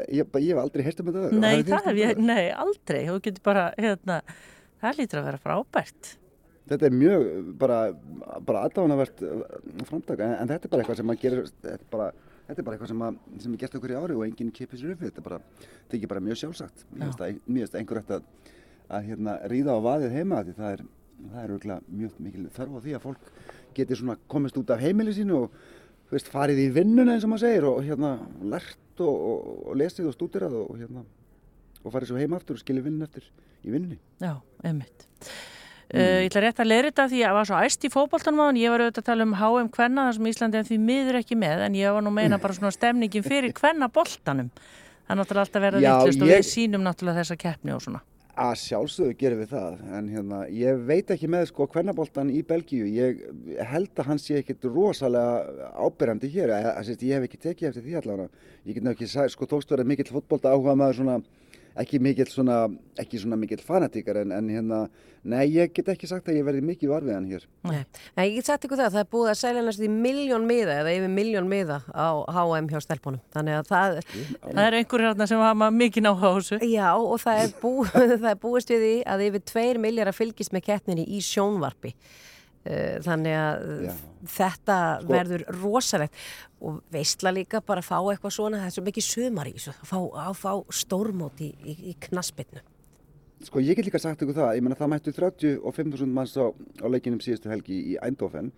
Ég, 0.09 0.25
ég 0.25 0.49
hef 0.53 0.61
aldrei 0.61 0.85
heyrst 0.85 1.01
um 1.01 1.09
þetta. 1.09 1.37
Nei, 1.37 1.61
það 1.65 1.87
hef 1.89 1.99
ég, 1.99 2.21
nei, 2.21 2.43
aldrei. 2.49 3.03
Þú 3.09 3.19
getur 3.27 3.45
bara, 3.45 3.65
hérna, 3.77 4.21
það 4.81 5.01
lítur 5.01 5.21
að 5.21 5.27
vera 5.29 5.41
frábært. 5.41 6.13
Þetta 6.71 6.87
er 6.87 6.95
mjög, 6.95 7.25
bara, 7.59 7.79
bara 8.47 8.63
aðdáðanavert 8.67 9.23
uh, 9.27 9.41
framtaka, 9.89 10.23
en, 10.23 10.35
en 10.39 10.51
þetta 10.53 10.69
er 10.69 10.71
bara 10.71 10.85
eitthvað 10.85 10.99
sem 11.01 11.09
maður 11.09 11.23
gerir, 11.25 11.49
þetta 11.51 11.73
er 11.75 11.85
bara, 11.91 12.09
þetta 12.47 12.55
er 12.61 12.67
bara 12.67 12.77
eitthvað 12.77 12.91
sem, 12.93 13.05
að, 13.07 13.21
sem 13.43 13.55
er 13.55 13.63
gert 13.63 13.77
okkur 13.79 13.93
í 13.93 13.97
ári 13.99 14.17
og 14.17 14.25
enginn 14.29 14.53
kipir 14.55 14.79
sér 14.79 14.95
upp 14.95 15.03
við. 15.03 15.11
Þetta 15.11 15.23
er 15.23 15.27
bara, 15.27 15.69
þetta 15.91 15.99
er 15.99 16.13
bara 16.15 16.25
mjög 16.29 16.41
sjálfsagt. 16.43 16.85
Mér 16.95 17.13
finnst 17.47 17.79
einhver 17.79 17.99
eftir 17.99 18.19
að, 18.21 18.51
að 18.87 19.09
hérna, 19.11 19.37
ríða 19.51 19.75
á 19.75 19.79
vaðið 19.89 20.19
heima 20.21 20.43
því 20.47 20.57
það 20.61 20.75
er 20.77 20.85
það 21.31 21.43
er 21.43 21.53
auðvitað 21.53 21.87
mjög 21.99 22.19
mikil 22.25 22.43
þörf 22.53 22.75
á 22.75 22.79
því 22.83 22.95
að 22.97 23.05
fólk 23.05 23.29
geti 23.77 23.97
svona 23.97 24.17
komist 24.31 24.59
út 24.59 24.73
af 24.73 24.83
heimili 24.83 25.15
sínu 25.15 25.39
og 25.45 25.57
veist, 26.11 26.29
farið 26.31 26.61
í 26.65 26.67
vinnuna 26.75 27.15
eins 27.15 27.25
og 27.25 27.33
maður 27.33 27.45
segir 27.45 27.67
og 27.69 27.79
hérna 27.85 28.13
lært 28.53 29.03
og, 29.03 29.13
og, 29.13 29.49
og 29.69 29.79
lesið 29.79 30.09
og 30.09 30.17
stúdirað 30.17 30.59
og 30.61 30.75
hérna 30.77 31.05
og 31.83 31.93
farið 31.93 32.11
svo 32.11 32.21
heima 32.21 32.39
aftur 32.39 32.57
og 32.57 32.63
skilja 32.63 32.85
vinnin 32.85 33.07
eftir 33.07 33.25
í 33.63 33.73
vinninni. 33.73 33.99
Já, 34.23 34.37
einmitt. 34.63 35.07
Mm. 35.91 35.99
Uh, 35.99 36.19
ég 36.23 36.29
ætla 36.29 36.43
rétt 36.45 36.61
að 36.63 36.69
leira 36.69 36.89
þetta 36.89 37.07
því 37.11 37.19
að 37.19 37.25
ég 37.25 37.35
var 37.37 37.49
svo 37.49 37.57
æst 37.59 37.83
í 37.83 37.91
hann, 37.93 38.57
ég 38.57 38.71
var 38.71 38.83
auðvitað 38.83 39.03
að 39.03 39.09
tala 39.09 39.27
um 39.27 39.35
HM 39.37 39.67
Kvenna 39.73 40.07
þar 40.07 40.15
sem 40.17 40.29
Íslandi 40.31 40.57
en 40.57 40.69
því 40.69 40.77
miður 40.79 41.19
ekki 41.19 41.35
með 41.37 41.65
en 41.67 41.75
ég 41.75 41.93
var 41.93 42.05
nú 42.05 42.13
meina 42.13 42.39
bara 42.39 42.55
svona 42.55 42.71
stemningin 42.71 43.25
fyrir 43.25 43.53
Kvennaboltanum. 43.59 44.49
Það 45.03 45.13
er 45.13 45.19
náttúrulega 45.19 45.45
alltaf 45.45 45.61
verið 45.67 45.77
að 45.83 45.85
vittlust 45.99 46.23
og 46.23 46.31
við 46.31 46.47
sínum 46.47 46.83
náttúrulega 46.87 47.19
þessa 47.21 47.37
keppni 47.43 47.75
og 47.75 47.83
svona. 47.83 48.01
Að 48.33 48.55
sjálfsögðu 48.63 49.13
gerum 49.19 49.41
við 49.43 49.51
það, 49.51 49.73
en 49.93 50.05
hérna, 50.09 50.37
ég 50.49 50.79
veit 50.87 51.11
ekki 51.13 51.27
með 51.29 51.43
sko 51.51 51.67
hvernaboltan 51.69 52.31
í 52.33 52.39
Belgíu, 52.41 52.87
ég 52.89 53.19
held 53.69 53.91
að 53.93 54.07
hann 54.07 54.21
sé 54.23 54.39
ekkert 54.39 54.65
rosalega 54.65 55.69
ábyrjandi 55.77 56.31
hér, 56.33 56.55
ég, 56.55 56.89
ég 56.95 57.13
hef 57.13 57.27
ekki 57.27 57.41
tekið 57.43 57.69
eftir 57.69 57.85
því 57.85 57.99
allavega, 57.99 58.47
ég 58.65 58.79
get 58.79 58.87
náttúrulega 58.87 59.27
ekki, 59.27 59.35
sko 59.35 59.45
tókst 59.51 59.69
ekki 61.79 61.99
mikill 62.03 62.29
svona, 62.29 62.67
ekki 63.01 63.21
svona 63.21 63.37
mikill 63.39 63.63
fanatíkar 63.65 64.19
en, 64.21 64.33
en 64.35 64.49
hérna, 64.51 64.79
nei 65.25 65.47
ég 65.53 65.71
get 65.73 65.89
ekki 65.93 66.09
sagt 66.09 66.29
að 66.29 66.37
ég 66.37 66.45
verði 66.45 66.61
mikið 66.67 66.91
varfið 66.91 67.15
hann 67.15 67.29
hér. 67.31 67.47
Nei, 67.69 67.79
nei 68.17 68.23
ég 68.27 68.35
get 68.37 68.49
sagt 68.49 68.67
ykkur 68.67 68.81
það, 68.81 68.91
það 68.95 69.03
er 69.03 69.09
búið 69.15 69.31
að 69.31 69.39
selja 69.41 69.63
næstu 69.65 69.87
í 69.87 69.91
miljón 69.93 70.47
miða 70.49 70.79
eða 70.83 70.95
yfir 70.97 71.13
miljón 71.13 71.49
miða 71.51 71.79
á 71.89 72.07
H&M 72.35 72.69
hjá 72.71 72.83
stelpunum, 72.83 73.23
þannig 73.33 73.59
að 73.59 73.71
það... 73.71 73.97
Það 74.43 74.61
er 74.65 74.77
einhverjir 74.81 75.09
hérna 75.09 75.29
sem 75.31 75.45
hafa 75.45 75.71
mikið 75.79 76.11
þessu. 76.23 76.59
Já 76.69 76.89
og 76.97 77.17
það 77.23 77.41
er, 77.45 77.55
bú, 77.63 77.73
það 78.21 78.29
er 78.33 78.43
búist 78.43 78.73
við 78.73 78.85
því 78.85 78.93
að 79.15 79.25
yfir 79.29 79.47
tveir 79.53 79.81
miljard 79.81 80.13
að 80.13 80.19
fylgist 80.19 80.53
með 80.53 80.67
kettninni 80.69 81.07
í 81.09 81.23
sjónvarpi. 81.25 81.95
Eh, 82.63 82.99
þannig 83.03 83.33
að 83.35 83.63
Já. 83.83 83.93
þetta 84.37 84.75
sko, 85.01 85.11
verður 85.11 85.41
rosalegt. 85.59 86.19
Og 86.63 86.77
veistla 86.93 87.33
líka 87.35 87.59
bara 87.59 87.83
að 87.83 87.89
fá 87.89 87.97
eitthvað 87.99 88.35
svona 88.37 88.61
það 88.61 88.69
er 88.69 88.75
svo 88.77 88.83
mikið 88.85 89.07
sömar 89.09 89.49
í 89.49 89.55
þessu 89.57 89.73
að 89.73 89.89
fá, 89.89 89.97
fá 90.39 90.53
stórmót 90.71 91.41
í, 91.43 91.49
í, 91.59 91.75
í 91.91 91.95
knaspinu 92.07 92.63
Sko 93.43 93.59
ég 93.59 93.75
get 93.75 93.89
líka 93.89 93.99
sagt 93.99 94.21
ykkur 94.23 94.37
það 94.37 94.53
ég 94.55 94.63
menna 94.63 94.77
það 94.79 94.91
mættu 94.93 95.11
35.000 95.17 96.13
manns 96.15 96.37
á, 96.39 96.47
á 96.55 96.87
leikinum 96.87 97.19
síðustu 97.19 97.51
helgi 97.51 97.75
í 97.91 97.97
Eindhoven. 97.99 98.53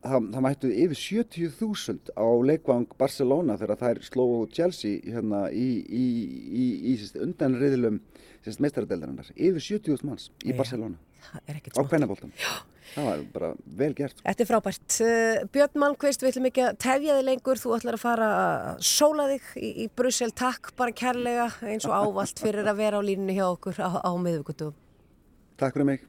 Það, 0.00 0.30
það 0.32 0.44
mættu 0.46 0.70
yfir 0.72 1.02
70.000 1.02 2.14
á 2.16 2.28
leikvang 2.48 2.96
Barcelona 2.96 3.58
þegar 3.60 3.82
þær 3.82 4.00
slóðu 4.08 4.40
Chelsea 4.56 5.02
hérna 5.04 5.42
í, 5.52 5.66
í 5.84 6.94
undanriðlum 7.20 8.00
meistaradeldarinnar 8.48 9.28
yfir 9.34 9.60
70.000 9.60 10.08
manns 10.08 10.30
í 10.40 10.54
Já, 10.54 10.56
Barcelona. 10.56 10.96
á 11.76 11.82
kvennabóltan 11.84 12.32
það 12.94 13.08
var 13.08 13.22
bara 13.34 13.50
vel 13.80 13.90
gert 13.98 14.16
sko. 14.16 14.24
Þetta 14.26 14.44
er 14.44 14.50
frábært. 14.50 14.98
Uh, 14.98 15.46
Björn 15.54 15.82
Malmqvist, 15.84 16.24
við 16.24 16.32
ætlum 16.32 16.50
ekki 16.50 16.64
að 16.66 16.80
tefja 16.84 17.16
þig 17.18 17.26
lengur. 17.28 17.62
Þú 17.62 17.74
ætlar 17.78 17.98
að 17.98 18.04
fara 18.04 18.28
að 18.42 18.84
sóla 18.90 19.28
þig 19.32 19.48
í, 19.56 19.72
í 19.84 19.88
Brussel, 20.00 20.30
takk 20.36 20.72
bara 20.78 20.96
kærlega 20.96 21.48
eins 21.68 21.88
og 21.88 21.96
ávalt 21.96 22.42
fyrir 22.42 22.68
að 22.68 22.82
vera 22.82 23.00
á 23.00 23.02
línunni 23.04 23.38
hjá 23.38 23.48
okkur 23.50 23.80
á, 23.82 23.90
á 24.02 24.12
miðugutu 24.18 24.72
Takk 25.58 25.74
fyrir 25.74 25.86
mig. 25.88 26.06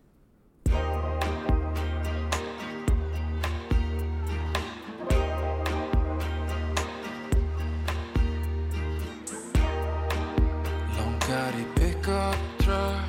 Langar 10.99 11.57
í 11.57 11.65
pick-up 11.79 13.08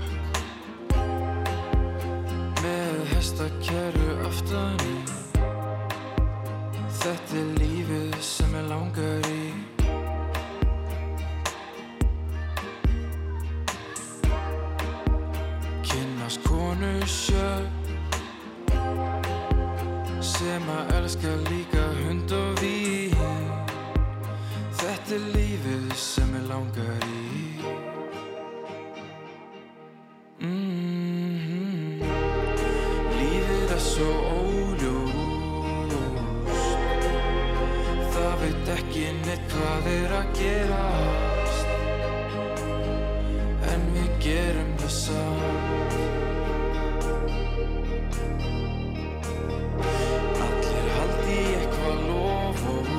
truck 3.20 3.52
hestakerru 3.52 4.24
aftan 4.24 4.80
í. 4.80 4.96
Þetta 7.00 7.36
er 7.36 7.48
lífið 7.60 8.14
sem 8.24 8.54
ég 8.56 8.64
langar 8.68 9.26
í. 9.28 9.52
Kynnast 15.90 16.40
konu 16.48 16.94
sjálf 17.04 17.92
sem 20.24 20.70
að 20.78 20.94
elska 21.00 21.34
líka 21.50 21.84
hund 22.00 22.32
og 22.32 22.64
vín. 22.64 23.52
Þetta 24.80 25.18
er 25.18 25.28
lífið 25.36 25.92
sem 25.96 26.38
ég 26.40 26.48
langar 26.48 27.04
í 27.04 27.30
hvað 39.50 39.88
er 39.90 40.12
að 40.14 40.28
gerast. 40.38 41.70
En 43.70 43.86
við 43.94 44.10
gerum 44.24 44.70
það 44.80 44.92
samt. 44.96 45.96
Allir 50.46 50.90
haldi 50.96 51.38
eitthvað 51.60 52.04
lof 52.10 52.62
og 52.74 52.92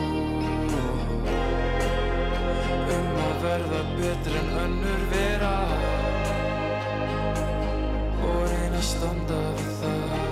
um 2.97 3.13
að 3.27 3.37
verða 3.45 3.85
betur 3.95 4.41
en 4.41 4.51
önnur 4.65 5.07
vera. 5.15 5.55
Og 8.27 8.43
reyna 8.51 8.77
að 8.77 8.87
standa 8.91 9.41
við 9.57 9.73
það 9.83 10.30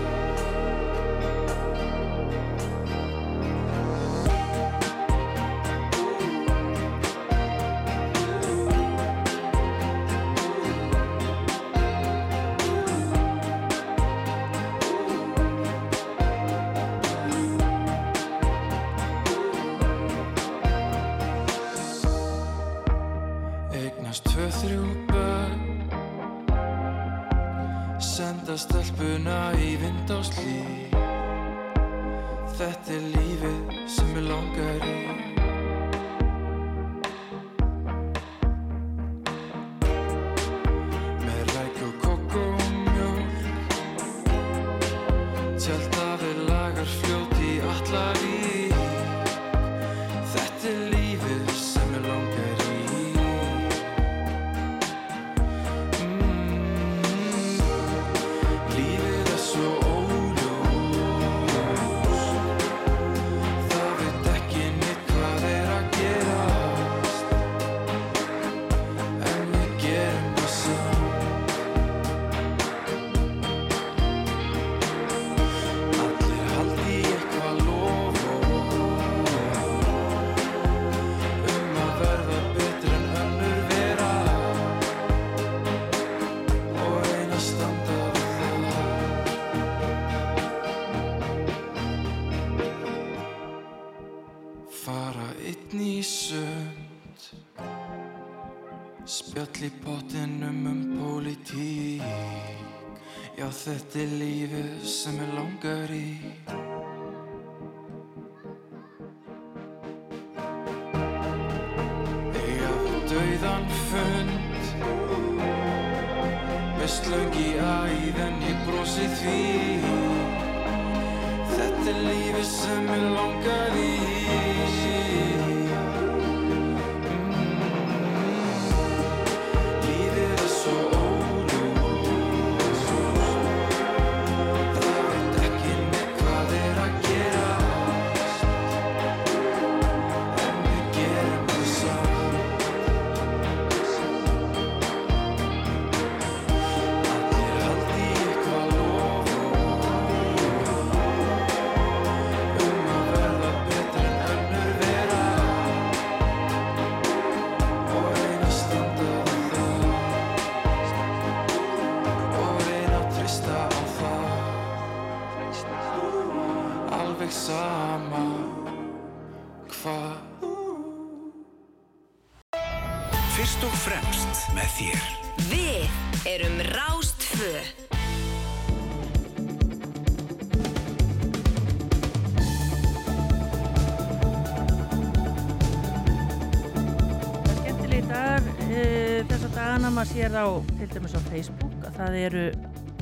sér 190.20 190.36
á 190.36 190.52
til 190.76 190.90
dæmis 190.92 191.14
á 191.16 191.22
Facebook 191.32 191.84
að 191.88 191.94
það 191.96 192.16
eru 192.20 192.42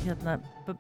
hérna, 0.06 0.34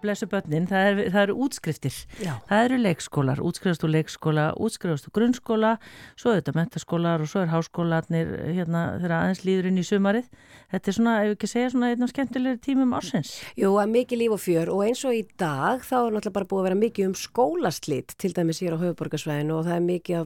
blessu 0.04 0.28
börnin, 0.30 0.67
það, 0.69 0.84
er, 0.86 1.00
það 1.10 1.23
eru 1.23 1.36
útskriftir. 1.47 1.95
Já. 2.21 2.34
það 2.45 2.65
eru 2.67 2.78
leikskólar, 2.84 3.39
útskrifast 3.41 3.86
úr 3.88 3.91
leikskóla 3.95 4.43
útskrifast 4.62 5.08
úr 5.10 5.15
grunnskóla 5.17 5.71
svo 6.13 6.32
er 6.32 6.43
þetta 6.43 6.54
mentaskólar 6.60 7.23
og 7.26 7.32
svo 7.32 7.41
er 7.41 7.50
háskólarnir 7.50 8.30
hérna 8.54 8.84
þegar 9.00 9.15
aðeins 9.17 9.41
líður 9.47 9.69
inn 9.71 9.82
í 9.82 9.86
sumarið. 9.88 10.28
Þetta 10.76 10.91
er 10.91 10.97
svona, 11.00 11.15
ef 11.23 11.34
ekki 11.34 11.50
segja 11.50 11.71
svona 11.73 11.89
einn 11.89 12.06
af 12.06 12.13
skemmtilegri 12.13 12.62
tímum 12.67 12.93
ársins. 13.00 13.34
Jú, 13.58 13.73
að 13.82 13.95
mikið 13.95 14.21
líf 14.21 14.36
og 14.38 14.43
fjör 14.43 14.73
og 14.76 14.84
eins 14.86 15.02
og 15.10 15.17
í 15.17 15.23
dag 15.41 15.82
þá 15.88 15.95
er 16.04 16.12
náttúrulega 16.19 16.36
bara 16.38 16.50
búið 16.52 16.62
að 16.62 16.69
vera 16.69 16.80
mikið 16.84 17.10
um 17.10 17.17
skólaslit 17.17 18.13
til 18.21 18.36
dæmis 18.38 18.62
hér 18.62 18.78
á 18.78 18.84
höfuborgarsvæðinu 18.84 19.58
og 19.58 19.65
það 19.65 19.80
er 19.80 19.89
mikið 19.89 20.21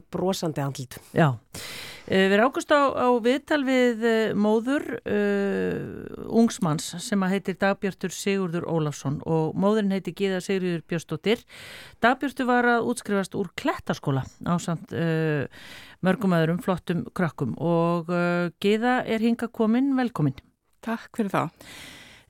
Eh, 2.12 2.26
við 2.28 2.42
rákust 2.42 2.68
á, 2.68 2.92
á 2.92 3.08
viðtal 3.24 3.62
við 3.64 4.02
eh, 4.04 4.32
móður 4.36 4.82
uh, 5.08 6.26
ungsmanns 6.28 6.90
sem 7.00 7.22
að 7.24 7.38
heitir 7.38 7.56
Dagbjörtur 7.62 8.12
Sigurður 8.12 8.66
Ólafsson 8.68 9.16
og 9.24 9.54
móðurinn 9.56 9.94
heitir 9.94 10.12
Gíða 10.18 10.42
Sigurður 10.44 10.82
Björstóttir. 10.92 11.40
Dagbjörtur 12.04 12.50
var 12.50 12.68
að 12.68 12.90
útskrifast 12.90 13.38
úr 13.38 13.48
klettaskóla 13.56 14.26
á 14.44 14.54
samt 14.60 14.92
uh, 14.92 15.48
mörgum 16.04 16.36
öðrum 16.36 16.60
flottum 16.60 17.06
krakkum 17.16 17.56
og 17.56 18.12
uh, 18.12 18.52
Gíða 18.60 18.98
er 19.08 19.24
hinga 19.24 19.48
komin, 19.48 19.94
velkomin. 19.96 20.36
Takk 20.84 21.16
fyrir 21.16 21.32
það. 21.32 21.72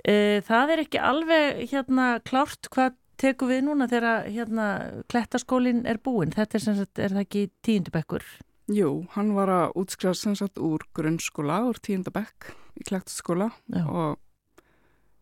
Það 0.03 0.71
er 0.75 0.81
ekki 0.83 0.99
alveg 0.99 1.61
hérna 1.71 2.07
klárt 2.27 2.67
hvað 2.75 2.97
tekum 3.23 3.51
við 3.53 3.61
núna 3.69 3.87
þegar 3.91 4.27
hérna 4.27 4.71
klettaskólinn 5.11 5.85
er 5.87 6.03
búinn. 6.03 6.35
Þetta 6.35 6.59
er 6.59 6.67
sem 6.67 6.79
sagt, 6.79 6.99
er 6.99 7.15
það 7.15 7.23
ekki 7.23 7.45
tíundubekkur? 7.63 8.27
Jú, 8.73 9.03
hann 9.13 9.35
var 9.37 9.51
að 9.53 9.75
útskrifa 9.83 10.17
sem 10.17 10.35
sagt 10.39 10.57
úr 10.63 10.81
grunnskóla, 10.97 11.59
úr 11.69 11.77
tíundabekk 11.83 12.53
í 12.81 12.85
klæktaskóla 12.89 13.51
og 13.83 14.17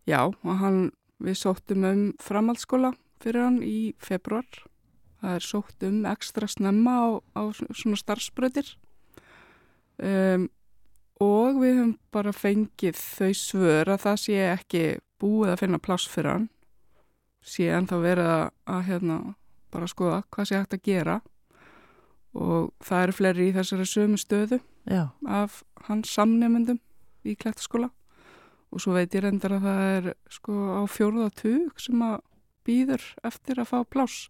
já, 0.07 0.21
og 0.23 0.53
hann, 0.61 0.91
við 1.19 1.39
sóttum 1.41 1.83
um 1.89 2.03
framhaldsskóla 2.23 2.93
fyrir 3.19 3.43
hann 3.43 3.57
í 3.65 3.91
februar. 3.99 4.47
Það 5.19 5.35
er 5.35 5.45
sótt 5.45 5.83
um 5.83 5.97
ekstra 6.07 6.47
snemma 6.47 6.93
á, 6.95 7.07
á 7.35 7.41
svona 7.51 7.99
starfsbröðir 7.99 8.71
um, 9.99 10.47
og 11.19 11.59
við 11.59 11.75
höfum 11.75 11.91
bara 12.15 12.31
fengið 12.31 13.03
þau 13.03 13.33
svör 13.35 13.91
að 13.91 14.05
það 14.05 14.23
sé 14.23 14.39
ekki 14.45 14.85
búið 15.21 15.53
að 15.57 15.61
finna 15.65 15.81
pláss 15.83 16.07
fyrir 16.07 16.37
hann, 16.37 16.47
sé 17.43 17.67
ennþá 17.67 17.99
verið 18.01 18.31
að, 18.31 18.47
að 18.77 18.87
hérna, 18.87 19.19
bara 19.75 19.91
skoða 19.91 20.23
hvað 20.31 20.49
sé 20.49 20.61
hægt 20.61 20.79
að 20.79 20.87
gera 20.87 21.19
og 22.37 22.71
það 22.83 23.03
eru 23.05 23.17
fleiri 23.17 23.49
í 23.49 23.55
þessari 23.55 23.87
sömu 23.89 24.19
stöðu 24.19 24.61
Já. 24.87 25.09
af 25.27 25.63
hans 25.87 26.13
samnefndum 26.15 26.79
í 27.27 27.35
klættaskóla 27.35 27.91
og 28.71 28.81
svo 28.81 28.95
veit 28.95 29.13
ég 29.15 29.25
reyndar 29.25 29.57
að 29.57 29.67
það 29.67 29.81
er 29.97 30.09
sko 30.31 30.55
á 30.79 30.81
fjórðatug 30.87 31.81
sem 31.81 32.03
að 32.05 32.17
býður 32.67 33.05
eftir 33.27 33.59
að 33.59 33.71
fá 33.73 33.79
pláss 33.83 34.29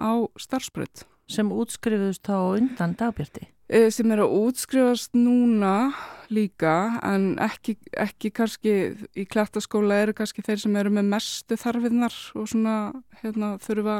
á 0.00 0.26
starfsbröð 0.40 1.06
sem 1.30 1.52
útskrifuðust 1.54 2.28
á 2.28 2.38
undan 2.58 2.96
dagbjörti. 2.98 3.46
Eh, 3.72 3.88
sem 3.94 4.10
er 4.12 4.24
að 4.24 4.34
útskrifast 4.36 5.14
núna 5.16 5.92
líka 6.32 6.98
en 7.06 7.38
ekki, 7.40 7.76
ekki 7.96 8.32
kannski 8.34 8.74
í 9.16 9.24
klættaskóla 9.28 10.02
eru 10.02 10.16
kannski 10.16 10.44
þeir 10.44 10.60
sem 10.64 10.76
eru 10.76 10.92
með 10.92 11.08
mestu 11.14 11.56
þarfinnar 11.60 12.16
og 12.36 12.50
svona 12.50 12.76
hérna, 13.22 13.54
þurfa 13.62 13.96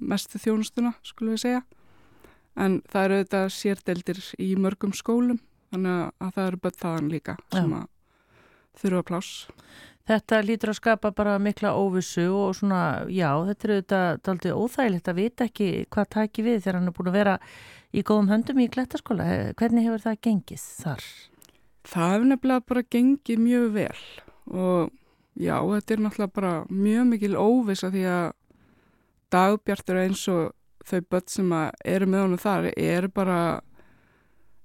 mestu 0.00 0.40
þjónustuna 0.42 0.96
skulum 1.06 1.36
við 1.36 1.44
segja 1.44 1.62
en 2.56 2.80
það 2.92 3.04
eru 3.06 3.20
þetta 3.22 3.42
sérdeldir 3.56 4.20
í 4.42 4.50
mörgum 4.60 4.92
skólum 4.96 5.40
þannig 5.72 6.12
að 6.20 6.34
það 6.36 6.46
eru 6.50 6.62
börn 6.66 6.80
þaðan 6.82 7.12
líka 7.12 7.36
sem 7.52 7.72
Já. 7.72 7.78
að 7.80 8.82
þurfa 8.82 9.08
pláss 9.08 9.32
Þetta 10.02 10.40
lítur 10.42 10.72
að 10.72 10.78
skapa 10.80 11.10
bara 11.14 11.36
mikla 11.38 11.76
óvissu 11.78 12.24
og 12.34 12.56
svona, 12.58 13.04
já, 13.06 13.28
þetta 13.46 13.66
er 13.68 13.72
auðvitað 13.76 14.16
daldið 14.26 14.56
óþægilegt 14.58 15.10
að 15.12 15.20
vita 15.20 15.46
ekki 15.46 15.68
hvað 15.94 16.08
taki 16.16 16.42
við 16.42 16.56
þegar 16.64 16.78
hann 16.80 16.90
er 16.90 16.96
búin 16.96 17.10
að 17.12 17.18
vera 17.20 17.34
í 17.94 18.02
góðum 18.02 18.32
höndum 18.32 18.62
í 18.64 18.66
klettaskóla. 18.74 19.28
Eh, 19.30 19.52
Hvernig 19.54 19.86
hefur 19.86 20.02
það 20.02 20.18
gengið 20.26 20.64
þar? 20.82 21.04
Það 21.92 22.14
hefur 22.16 22.28
nefnilega 22.32 22.66
bara 22.72 22.82
gengið 22.96 23.44
mjög 23.46 23.68
vel 23.76 24.02
og 24.50 24.90
já, 25.38 25.54
þetta 25.70 25.94
er 25.94 26.02
náttúrulega 26.02 26.34
bara 26.40 26.52
mjög 26.82 27.06
mikil 27.12 27.38
óvisa 27.38 27.92
því 27.94 28.04
að 28.10 28.26
dagbjartur 29.32 30.02
eins 30.02 30.26
og 30.34 30.50
þau 30.88 31.00
börn 31.12 31.28
sem 31.30 31.52
eru 31.84 32.08
með 32.08 32.24
honum 32.24 32.42
þar 32.42 32.70
eru 32.72 33.10
bara 33.12 33.38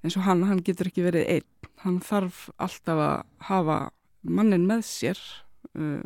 eins 0.04 0.18
og 0.18 0.26
hann, 0.28 0.46
hann 0.48 0.64
getur 0.66 0.90
ekki 0.90 1.06
verið 1.06 1.30
einn. 1.38 1.72
Hann 1.84 2.00
þarf 2.04 2.48
alltaf 2.58 3.02
að 3.02 3.18
hafa 3.50 3.78
mannin 4.28 4.68
með 4.70 4.86
sér. 4.88 5.20
Uh, 5.78 6.02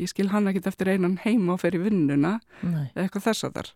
ég 0.00 0.10
skil 0.12 0.28
hann 0.32 0.48
ekkit 0.50 0.68
eftir 0.68 0.92
einan 0.92 1.18
heima 1.22 1.54
og 1.54 1.62
fer 1.62 1.76
í 1.76 1.80
vinnuna 1.80 2.36
eða 2.62 3.06
eitthvað 3.06 3.28
þess 3.30 3.48
að 3.48 3.56
þar. 3.58 3.72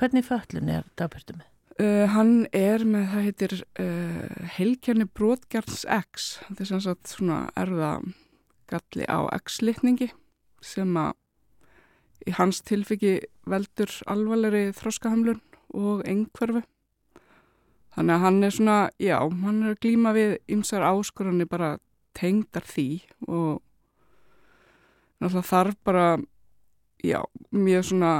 Hvernig 0.00 0.26
föllun 0.26 0.72
er 0.72 0.88
dagbjörtu 1.00 1.38
með? 1.38 1.48
Uh, 1.80 2.04
hann 2.12 2.34
er 2.52 2.84
með, 2.84 3.06
það 3.12 3.26
heitir 3.28 3.54
uh, 3.80 4.48
heilkenni 4.58 5.06
brotgjarns 5.08 5.86
X, 5.88 6.34
þetta 6.44 6.64
er 6.64 6.68
sem 6.68 6.82
sagt 6.84 7.12
svona 7.14 7.38
erða 7.58 7.94
galli 8.72 9.08
á 9.08 9.24
X-litningi 9.40 10.10
sem 10.62 10.92
að 11.00 11.16
í 12.28 12.34
hans 12.36 12.60
tilfiki 12.62 13.16
veldur 13.48 13.90
alvarlegri 14.10 14.70
þróskahamlun 14.76 15.40
og 15.74 16.04
engverfu. 16.08 16.62
Þannig 17.92 18.14
að 18.14 18.24
hann 18.24 18.38
er 18.46 18.54
svona, 18.54 18.76
já, 19.02 19.18
hann 19.20 19.58
er 19.62 19.74
að 19.74 19.82
glíma 19.84 20.14
við 20.16 20.38
ymsar 20.54 20.84
áskoranir 20.86 21.48
bara 21.50 21.74
tengdar 22.16 22.64
því 22.64 23.02
og 23.26 23.60
náttúrulega 25.20 25.48
þarf 25.50 25.76
bara, 25.84 26.06
já, 27.04 27.20
mjög 27.52 27.84
svona 27.90 28.14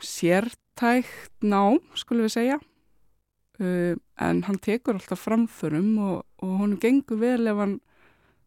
sértækt 0.00 1.44
nám, 1.44 1.80
skulum 1.94 2.26
við 2.28 2.36
segja. 2.38 2.58
Uh, 3.60 3.92
en 4.16 4.40
hann 4.46 4.56
tekur 4.56 4.96
alltaf 4.96 5.20
framförum 5.26 5.92
og, 6.00 6.22
og 6.40 6.52
honum 6.62 6.80
gengur 6.80 7.20
vel 7.20 7.50
ef 7.50 7.58
hann 7.60 7.76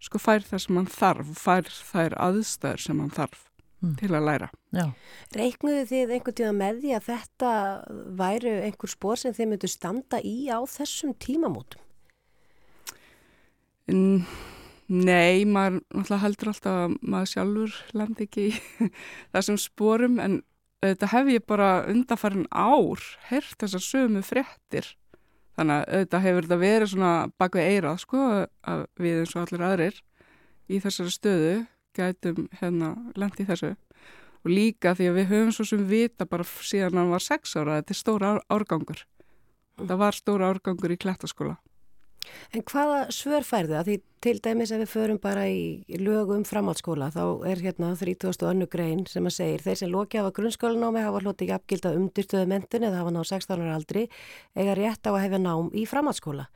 sko 0.02 0.18
fær 0.18 0.42
það 0.42 0.64
sem 0.64 0.80
hann 0.80 0.90
þarf, 0.90 1.34
fær 1.38 1.70
þær 1.70 2.16
aðstæður 2.32 2.82
sem 2.82 3.04
hann 3.04 3.14
þarf. 3.14 3.44
Mm. 3.84 3.94
til 4.00 4.12
að 4.14 4.28
læra. 4.30 4.50
Já. 4.74 4.86
Reiknuðu 5.38 5.84
þið 5.92 6.16
einhvern 6.16 6.38
tíma 6.40 6.56
með 6.58 6.82
því 6.84 6.96
að 6.98 7.08
þetta 7.10 7.52
væru 8.24 8.56
einhver 8.70 8.94
spór 8.94 9.22
sem 9.22 9.36
þið 9.36 9.52
myndu 9.52 9.72
standa 9.72 10.22
í 10.24 10.38
á 10.50 10.60
þessum 10.70 11.14
tímamótum? 11.22 11.84
Nei, 14.94 15.44
maður 15.44 15.82
náttúrulega 15.92 16.24
heldur 16.24 16.52
alltaf 16.54 16.80
að 16.86 16.98
maður 17.02 17.32
sjálfur 17.34 17.78
landi 17.98 18.28
ekki 18.28 18.50
í 18.50 18.90
þessum 19.36 19.60
spórum 19.60 20.20
en 20.24 20.42
þetta 20.84 21.12
hef 21.14 21.32
ég 21.32 21.46
bara 21.48 21.70
undanfærin 21.92 22.48
ár 22.52 23.04
hert 23.30 23.56
þessar 23.62 23.84
sömu 23.84 24.24
fréttir 24.26 24.94
þannig 25.58 25.84
að 25.84 26.02
þetta 26.02 26.24
hefur 26.26 26.48
þetta 26.48 26.60
verið 26.64 26.92
svona 26.94 27.14
bak 27.40 27.56
við 27.58 27.70
eirað 27.76 28.02
sko 28.04 28.24
að 28.44 28.86
við 29.00 29.22
eins 29.22 29.36
og 29.36 29.44
allir 29.44 29.66
aðrir 29.68 30.02
í 30.68 30.80
þessari 30.84 31.14
stöðu 31.14 31.56
gætum 31.98 32.48
hérna 32.60 32.94
lendi 33.16 33.48
þessu. 33.48 33.74
Og 34.44 34.52
líka 34.52 34.94
því 34.98 35.10
að 35.10 35.20
við 35.20 35.30
höfum 35.32 35.52
svo 35.56 35.66
sem 35.68 35.84
vita 35.88 36.28
bara 36.28 36.44
síðan 36.44 36.98
að 36.98 37.02
hann 37.02 37.14
var 37.16 37.24
sex 37.24 37.56
ára 37.56 37.78
þetta 37.80 37.94
er 37.94 38.00
stóra 38.00 38.32
árgangur. 38.52 39.06
Það 39.80 40.02
var 40.02 40.18
stóra 40.18 40.50
árgangur 40.52 40.94
í 40.94 41.00
klettaskóla. 41.00 41.60
En 42.56 42.64
hvaða 42.64 43.00
svör 43.12 43.44
færðu 43.44 43.76
að 43.80 43.88
því 43.90 43.96
til 44.24 44.36
dæmis 44.46 44.72
ef 44.72 44.80
við 44.84 44.92
förum 44.94 45.20
bara 45.24 45.44
í 45.52 45.98
lögum 46.00 46.46
framhaldsskóla 46.48 47.10
þá 47.12 47.24
er 47.50 47.62
hérna 47.66 47.90
30. 48.00 48.46
önnu 48.48 48.68
grein 48.72 49.04
sem 49.12 49.28
að 49.28 49.36
segir 49.38 49.66
þeir 49.66 49.80
sem 49.82 49.92
loki 49.92 50.20
af 50.22 50.30
að 50.30 50.38
grunnskólanámi 50.38 51.04
hafa 51.04 51.24
hlutið 51.26 51.52
jafngild 51.52 51.88
að 51.90 51.98
umdyrstuðu 52.00 52.52
mentun 52.54 52.88
eða 52.88 53.02
hafa 53.02 53.16
náð 53.18 53.28
16 53.34 53.66
ára 53.66 53.76
aldri 53.76 54.06
eiga 54.56 54.78
rétt 54.80 55.10
á 55.10 55.12
að 55.12 55.24
hefja 55.26 55.42
nám 55.44 55.72
í 55.76 55.84
framhaldsskóla 55.90 56.48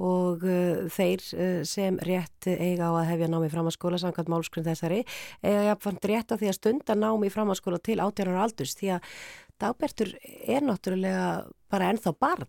og 0.00 0.44
uh, 0.48 0.88
þeir 0.92 1.24
uh, 1.36 1.60
sem 1.68 1.98
rétt 2.06 2.48
eiga 2.48 2.88
á 2.88 2.92
að 3.02 3.08
hefja 3.12 3.30
nám 3.30 3.46
í 3.46 3.52
framhaldsskóla 3.52 4.00
samkvæmt 4.00 4.32
málskrun 4.32 4.66
þessari 4.66 5.02
eiga 5.44 5.68
jafnfant 5.68 6.08
rétt 6.08 6.32
á 6.32 6.40
því 6.40 6.50
að 6.50 6.58
stunda 6.58 6.96
nám 6.96 7.24
í 7.26 7.32
framhaldsskóla 7.32 7.80
til 7.84 8.00
18 8.00 8.32
ára 8.32 8.44
aldurs 8.46 8.76
því 8.78 8.94
að 8.96 9.14
dagbertur 9.60 10.14
er 10.24 10.64
náttúrulega 10.64 11.26
bara 11.70 11.90
ennþá 11.92 12.14
barn. 12.16 12.48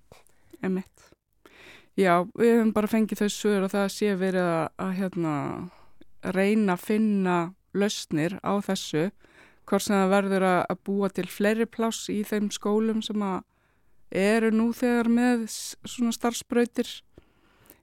Emitt. 0.64 1.10
Já, 2.00 2.24
við 2.40 2.56
hefum 2.56 2.72
bara 2.76 2.88
fengið 2.88 3.26
þau 3.26 3.32
sögur 3.36 3.66
og 3.68 3.74
það 3.74 3.88
sé 3.92 4.14
verið 4.16 4.48
að, 4.48 4.68
að 4.80 4.92
hérna, 5.02 5.34
reyna 6.32 6.78
að 6.78 6.86
finna 6.86 7.38
lausnir 7.76 8.38
á 8.40 8.54
þessu 8.64 9.10
hvort 9.68 9.86
sem 9.86 9.96
það 9.96 10.14
verður 10.16 10.46
að, 10.48 10.60
að 10.72 10.82
búa 10.88 11.10
til 11.12 11.28
fleiri 11.32 11.68
pláss 11.68 12.10
í 12.12 12.22
þeim 12.28 12.50
skólum 12.54 13.02
sem 13.06 13.24
eru 14.12 14.52
nú 14.56 14.72
þegar 14.76 15.10
með 15.12 15.46
svona 15.52 16.12
starfsbröytir 16.16 16.90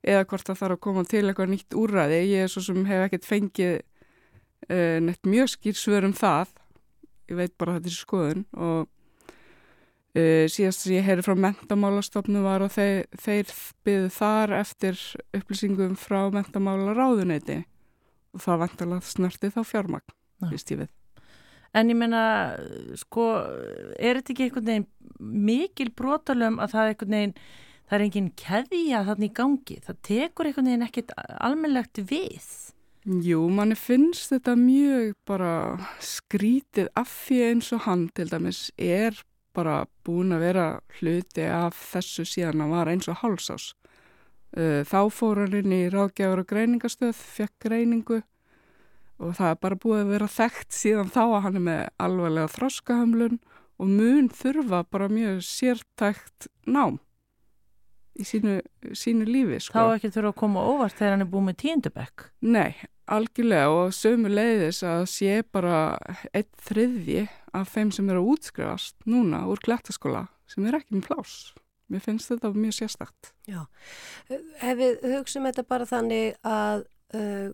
eða 0.02 0.26
hvort 0.30 0.46
það 0.46 0.60
þarf 0.62 0.76
að 0.76 0.84
koma 0.86 1.04
til 1.08 1.24
eitthvað 1.24 1.52
nýtt 1.54 1.78
úrræði. 1.78 2.20
Ég 2.32 2.46
er 2.46 2.52
svo 2.52 2.62
sem 2.64 2.84
hef 2.88 3.06
ekkert 3.08 3.28
fengið 3.28 3.74
uh, 3.78 4.98
neitt 5.04 5.26
mjög 5.28 5.52
skýrsvör 5.56 6.08
um 6.08 6.14
það. 6.16 6.54
Ég 7.28 7.40
veit 7.42 7.58
bara 7.60 7.78
þetta 7.78 7.92
er 7.92 7.98
skoðun 7.98 8.46
og 8.56 8.86
Uh, 10.16 10.48
síðast 10.48 10.82
sem 10.82 10.94
ég 10.96 11.04
heyri 11.04 11.22
frá 11.22 11.34
mentamálastofnu 11.36 12.40
var 12.42 12.62
að 12.64 12.78
þeir, 12.78 13.02
þeir 13.20 13.50
byggðu 13.84 14.08
þar 14.16 14.54
eftir 14.56 15.02
upplýsingum 15.36 15.98
frá 16.00 16.30
mentamála 16.32 16.94
ráðuneyti 16.96 17.58
og 18.32 18.40
það 18.42 18.62
vantalega 18.64 19.04
snörti 19.04 19.50
þá 19.52 19.60
fjármagn, 19.68 20.14
vist 20.48 20.72
ég 20.72 20.80
við. 20.80 20.94
En 21.76 21.92
ég 21.92 21.98
menna, 22.00 22.22
sko, 22.96 23.28
er 24.00 24.18
þetta 24.18 24.32
ekki 24.32 24.46
einhvern 24.48 24.70
veginn 24.70 24.88
mikil 25.44 25.90
brotalum 25.92 26.56
að 26.56 26.72
það 26.72 26.82
er 26.82 26.94
einhvern 26.94 27.16
veginn, 27.18 27.36
það 27.88 27.96
er 27.96 28.04
enginn 28.04 28.32
keðja 28.36 29.04
þannig 29.06 29.30
í 29.30 29.36
gangi, 29.38 29.78
það 29.86 30.02
tekur 30.08 30.48
einhvern 30.48 30.68
veginn 30.70 30.86
ekkit 30.88 31.14
almennlegt 31.40 32.02
við? 32.10 32.50
Jú, 33.08 33.46
manni 33.48 33.76
finnst 33.78 34.34
þetta 34.34 34.52
mjög 34.60 35.14
bara 35.28 35.52
skrítið 36.04 36.90
af 36.98 37.08
því 37.24 37.38
eins 37.46 37.72
og 37.72 37.86
hann 37.86 38.08
til 38.12 38.28
dæmis 38.28 38.66
er 38.76 39.16
bara 39.56 39.86
búin 40.04 40.34
að 40.36 40.44
vera 40.44 40.66
hluti 40.98 41.46
af 41.48 41.78
þessu 41.94 42.26
síðan 42.28 42.66
að 42.66 42.74
var 42.74 42.90
eins 42.92 43.08
og 43.08 43.22
hálsás. 43.22 43.72
Uh, 44.52 44.84
þá 44.84 45.08
fór 45.12 45.42
hann 45.44 45.56
inn 45.56 45.72
í 45.76 45.88
ráðgjafur 45.92 46.44
og 46.44 46.50
greiningastöð, 46.52 47.16
fekk 47.16 47.56
greiningu 47.64 48.20
og 49.18 49.34
það 49.34 49.50
er 49.50 49.60
bara 49.64 49.80
búið 49.82 50.04
að 50.04 50.12
vera 50.14 50.30
þekkt 50.30 50.76
síðan 50.76 51.12
þá 51.12 51.22
að 51.24 51.42
hann 51.46 51.58
er 51.58 51.64
með 51.66 51.82
alvarlega 52.04 52.52
þroskahamlun 52.54 53.40
og 53.78 53.90
mun 53.90 54.30
þurfa 54.34 54.84
bara 54.92 55.10
mjög 55.12 55.42
sértækt 55.48 56.48
nám 56.68 57.00
í 58.18 58.26
sínu, 58.26 58.58
sínu 58.96 59.26
lífi. 59.28 59.60
Sko. 59.62 59.78
Þá 59.78 59.96
ekki 59.96 60.12
þurfa 60.14 60.32
að 60.32 60.38
koma 60.42 60.64
óvart 60.66 60.98
þegar 60.98 61.14
hann 61.14 61.24
er 61.24 61.30
búið 61.32 61.46
með 61.48 61.58
tíundabekk? 61.62 62.26
Nei, 62.54 62.72
algjörlega 63.08 63.70
og 63.74 63.94
sömu 63.96 64.32
leiðis 64.32 64.82
að 64.86 65.04
sé 65.12 65.38
bara 65.54 65.78
eitt 66.32 66.50
þriðji 66.68 67.28
af 67.56 67.72
þeim 67.74 67.94
sem 67.94 68.10
eru 68.10 68.24
að 68.24 68.34
útskrifast 68.34 69.08
núna 69.08 69.44
úr 69.50 69.62
klættaskóla 69.64 70.26
sem 70.48 70.66
er 70.68 70.80
ekki 70.80 70.98
með 70.98 71.08
plás. 71.08 71.38
Mér 71.88 72.04
finnst 72.04 72.28
þetta 72.28 72.52
mjög 72.52 72.74
sérstakt. 72.76 73.32
Já, 73.48 73.62
ef 74.28 74.74
við 74.76 75.06
hugsaum 75.14 75.48
þetta 75.48 75.64
bara 75.70 75.88
þannig 75.88 76.36
að 76.44 76.84
uh, 77.16 77.48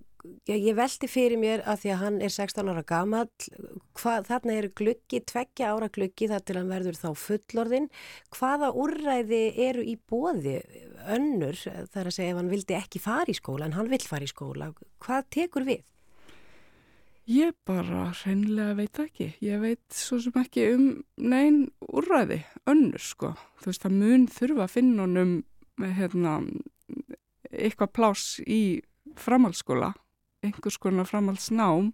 já, 0.49 0.55
ég 0.55 0.75
veldi 0.77 1.09
fyrir 1.11 1.41
mér 1.41 1.63
að 1.69 1.85
því 1.85 1.93
að 1.95 2.03
hann 2.03 2.19
er 2.25 2.35
16 2.35 2.71
ára 2.73 2.85
gamall, 2.89 3.31
þarna 4.01 4.59
er 4.59 4.69
gluggi, 4.77 5.21
tveggja 5.21 5.73
ára 5.75 5.89
gluggi 5.93 6.29
þar 6.31 6.45
til 6.45 6.59
hann 6.59 6.71
verður 6.73 7.01
þá 7.01 7.09
fullorðin. 7.23 7.89
Hvaða 8.35 8.71
úrræði 8.85 9.43
eru 9.69 9.85
í 9.85 9.97
bóði 9.97 10.61
önnur 11.15 11.59
þar 11.61 12.11
að 12.11 12.17
segja 12.17 12.35
ef 12.35 12.41
hann 12.41 12.53
vildi 12.53 12.79
ekki 12.79 13.03
fara 13.03 13.31
í 13.31 13.37
skóla 13.37 13.69
en 13.69 13.77
hann 13.79 13.91
vil 13.93 14.03
fara 14.05 14.27
í 14.27 14.31
skóla? 14.31 14.71
Hvað 15.05 15.29
tekur 15.39 15.69
við? 15.69 15.85
Ég 17.25 17.55
bara 17.65 18.11
reynilega 18.21 18.75
veit 18.77 18.99
ekki. 19.01 19.31
Ég 19.41 19.61
veit 19.63 19.97
svo 19.97 20.19
sem 20.21 20.35
ekki 20.37 20.67
um 20.75 20.89
neyn 21.17 21.63
úrræði, 21.89 22.43
önnur 22.69 23.01
sko. 23.01 23.31
Þú 23.63 23.71
veist, 23.71 23.85
það 23.87 23.95
mun 24.03 24.27
þurfa 24.29 24.67
að 24.67 24.75
finna 24.75 25.07
honum 25.07 25.33
hérna, 25.81 26.35
eitthvað 27.49 27.95
plás 27.97 28.27
í 28.45 28.83
framhaldsskóla, 29.17 29.95
einhvers 30.45 30.79
konar 30.81 31.09
framhaldsnám, 31.09 31.93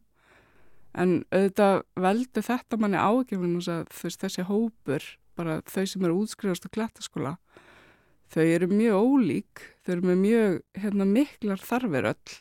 en 0.99 1.17
auðvitað 1.31 1.83
veldu 2.03 2.43
þetta 2.45 2.79
manni 2.81 2.99
ágefinu 2.99 3.63
þessi 3.95 4.47
hópur, 4.49 5.05
bara 5.39 5.61
þau 5.71 5.85
sem 5.87 6.05
eru 6.07 6.23
útskrifast 6.25 6.67
á 6.67 6.75
klættaskóla, 6.75 7.37
þau 8.31 8.45
eru 8.45 8.71
mjög 8.71 9.07
ólík, 9.07 9.67
þau 9.85 9.93
eru 9.97 10.11
með 10.11 10.23
mjög 10.25 10.57
hérna, 10.83 11.07
miklar 11.07 11.63
þarfir 11.63 12.11
öll 12.15 12.39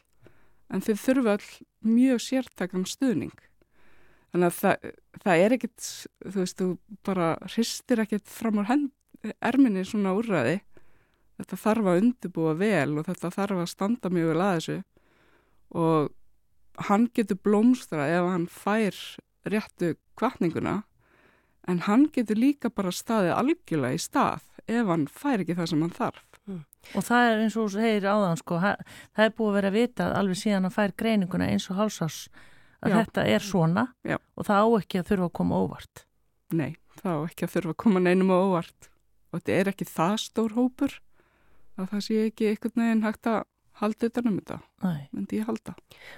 en 0.70 0.84
þau 0.86 0.96
þurfa 1.02 1.36
all 1.38 1.50
mjög 1.90 2.24
sértakann 2.24 2.88
stuðning. 2.90 3.38
Þannig 4.30 4.52
að 4.52 4.58
það, 4.60 4.90
það 5.24 5.44
er 5.44 5.56
ekkit, 5.56 5.86
þú 6.22 6.36
veist, 6.36 6.60
þú 6.60 7.00
bara 7.08 7.30
hristir 7.50 8.04
ekkit 8.04 8.30
fram 8.30 8.62
á 8.62 8.64
erminni 9.42 9.86
svona 9.88 10.14
úrraði. 10.18 10.60
Þetta 11.40 11.58
þarf 11.64 11.90
að 11.90 12.02
undirbúa 12.04 12.54
vel 12.60 13.00
og 13.00 13.08
þetta 13.08 13.34
þarf 13.34 13.64
að 13.64 13.72
standa 13.72 14.12
mjög 14.14 14.34
vel 14.34 14.44
að 14.44 14.56
þessu 14.60 14.78
og 15.76 16.14
hann 16.90 17.10
getur 17.16 17.40
blómstra 17.44 18.08
ef 18.10 18.28
hann 18.30 18.48
fær 18.48 18.96
réttu 19.50 19.96
kvartninguna 20.20 20.82
en 21.70 21.84
hann 21.86 22.08
getur 22.14 22.40
líka 22.40 22.72
bara 22.74 22.94
staðið 22.94 23.36
algjörlega 23.36 23.98
í 23.98 24.02
stað 24.02 24.46
ef 24.70 24.90
hann 24.90 25.08
fær 25.12 25.44
ekki 25.44 25.58
það 25.58 25.72
sem 25.72 25.84
hann 25.86 25.96
þarf. 25.96 26.26
Mm. 26.50 26.62
Og 26.96 27.06
það 27.06 27.30
er 27.30 27.42
eins 27.44 27.58
og 27.58 27.66
þú 27.66 27.72
segir 27.76 28.08
áðan 28.10 28.40
sko, 28.40 28.60
það 28.62 29.26
er 29.26 29.34
búið 29.38 29.50
að 29.50 29.58
vera 29.58 29.72
að 29.72 29.78
vita 29.78 30.08
alveg 30.18 30.40
síðan 30.40 30.70
að 30.70 30.78
fær 30.78 30.94
greininguna 31.02 31.50
eins 31.50 31.68
og 31.70 31.80
hálsás 31.80 32.20
að 32.80 32.94
Já. 32.94 32.96
þetta 33.02 33.26
er 33.34 33.46
svona 33.46 33.86
Já. 34.08 34.18
og 34.18 34.48
það 34.48 34.64
á 34.64 34.68
ekki 34.80 35.02
að 35.02 35.10
þurfa 35.12 35.28
að 35.28 35.36
koma 35.42 35.60
óvart. 35.66 36.06
Nei, 36.56 36.72
það 37.02 37.20
á 37.20 37.22
ekki 37.28 37.46
að 37.46 37.54
þurfa 37.56 37.76
að 37.76 37.80
koma 37.84 38.04
neinum 38.06 38.34
óvart 38.34 38.90
og 39.30 39.42
þetta 39.42 39.58
er 39.58 39.72
ekki 39.74 39.90
það 39.90 40.16
stór 40.24 40.56
hópur 40.58 40.96
að 41.80 41.92
það 41.94 42.06
sé 42.08 42.20
ekki 42.30 42.50
einhvern 42.50 42.84
veginn 42.84 43.06
hægt 43.06 43.30
að 43.30 43.42
halda 43.80 44.10
utan 44.10 44.30
um 44.30 44.38
þetta, 44.40 44.60
myndi 45.16 45.40
ég 45.40 45.50
halda. 45.50 45.76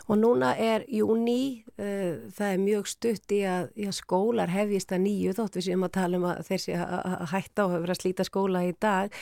Og 0.07 0.19
núna 0.19 0.51
er 0.59 0.85
júni, 0.91 1.63
uh, 1.77 2.21
það 2.33 2.53
er 2.55 2.61
mjög 2.65 2.91
stutt 2.91 3.35
í 3.35 3.41
að, 3.47 3.71
í 3.77 3.87
að 3.89 3.97
skólar 3.99 4.53
hefjist 4.53 4.93
að 4.95 5.03
nýju 5.07 5.35
þótt 5.39 5.57
við 5.59 5.67
séum 5.69 5.87
að 5.87 5.95
tala 5.97 6.21
um 6.21 6.29
að 6.31 6.43
þeir 6.49 6.63
sé 6.65 6.77
að 6.81 7.27
hætta 7.33 7.65
og 7.65 7.75
hefur 7.77 7.93
að 7.93 8.01
slíta 8.01 8.27
skóla 8.27 8.63
í 8.67 8.73
dag. 8.81 9.19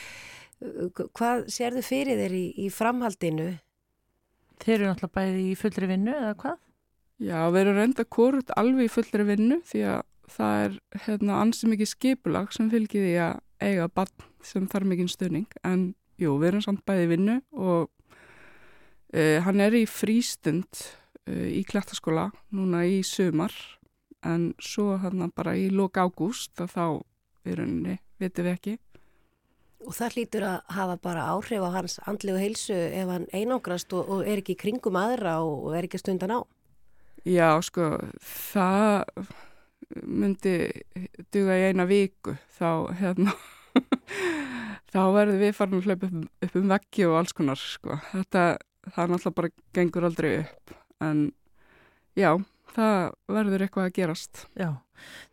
Hvað 1.15 1.45
sérðu 1.53 1.83
fyrir 1.87 2.19
þeir 2.19 2.35
í, 2.35 2.45
í 2.65 2.69
framhaldinu? 2.73 3.51
Þeir 4.59 4.75
eru 4.75 4.89
náttúrulega 4.89 5.15
bæði 5.15 5.45
í 5.47 5.59
fullri 5.59 5.91
vinnu 5.93 6.15
eða 6.15 6.33
hvað? 6.41 6.57
Já, 7.19 7.39
við 7.51 7.61
erum 7.61 7.77
reynda 7.79 8.05
korut 8.07 8.51
alveg 8.59 8.87
í 8.87 8.91
fullri 8.91 9.25
vinnu 9.27 9.59
því 9.67 9.83
að 9.91 10.01
það 10.29 10.63
er 10.63 10.75
hérna, 11.05 11.39
ansið 11.43 11.73
mikið 11.73 11.89
skipulag 11.91 12.51
sem 12.55 12.69
fylgir 12.71 13.05
því 13.05 13.15
að 13.25 13.39
eiga 13.59 13.87
barn 13.91 14.27
sem 14.45 14.67
þarf 14.71 14.87
mikið 14.87 15.09
stöning 15.11 15.57
en 15.67 15.89
jú, 16.19 16.35
við 16.39 16.53
erum 16.53 16.63
samt 16.63 16.85
bæði 16.87 17.07
í 17.07 17.09
vinnu 17.13 17.37
og 17.59 17.89
uh, 19.13 19.37
hann 19.45 19.63
er 19.63 19.77
í 19.77 19.85
frístund 19.89 20.83
uh, 21.27 21.47
í 21.49 21.63
klættaskóla 21.67 22.29
núna 22.55 22.85
í 22.87 23.01
sumar 23.07 23.53
en 24.25 24.53
svo 24.59 24.97
hann 24.99 25.29
bara 25.35 25.55
í 25.55 25.69
lók 25.71 25.97
ágúst 25.97 26.59
að 26.59 26.75
þá 26.75 26.85
við 27.45 27.53
erum, 27.55 27.75
veitum 28.19 28.47
við 28.47 28.55
ekki 28.57 28.77
Og 29.87 29.95
það 29.95 30.15
hlýtur 30.17 30.43
að 30.43 30.71
hafa 30.75 30.95
bara 30.99 31.27
áhrif 31.31 31.63
á 31.63 31.69
hans 31.71 31.93
andlegu 32.03 32.39
heilsu 32.41 32.75
ef 32.75 33.07
hann 33.07 33.29
einangrast 33.31 33.93
og, 33.95 34.09
og 34.11 34.25
er 34.27 34.41
ekki 34.41 34.57
kringum 34.59 34.97
aðra 34.99 35.37
og, 35.39 35.69
og 35.69 35.77
er 35.77 35.87
ekki 35.87 36.01
stundan 36.01 36.35
á? 36.35 36.39
Já, 37.23 37.55
sko, 37.63 37.93
það 38.27 39.07
myndi 40.03 40.55
duga 41.33 41.55
í 41.57 41.69
eina 41.71 41.87
viku 41.89 42.35
þá 42.59 42.91
hérna 42.99 43.33
þá 44.91 45.01
verður 45.15 45.39
við 45.41 45.55
farin 45.57 45.79
að 45.79 45.87
hlaupa 45.87 46.09
upp, 46.09 46.27
upp 46.45 46.57
um 46.59 46.73
veggi 46.73 47.07
og 47.07 47.17
alls 47.19 47.35
konar 47.37 47.59
sko. 47.59 47.99
þetta, 48.11 48.43
það 48.95 49.13
náttúrulega 49.13 49.39
bara 49.39 49.51
gengur 49.77 50.07
aldrei 50.09 50.29
upp. 50.43 50.75
En 51.03 51.25
já, 52.19 52.31
það 52.75 53.01
verður 53.39 53.65
eitthvað 53.65 53.89
að 53.89 53.97
gerast. 53.97 54.45
Já, 54.59 54.69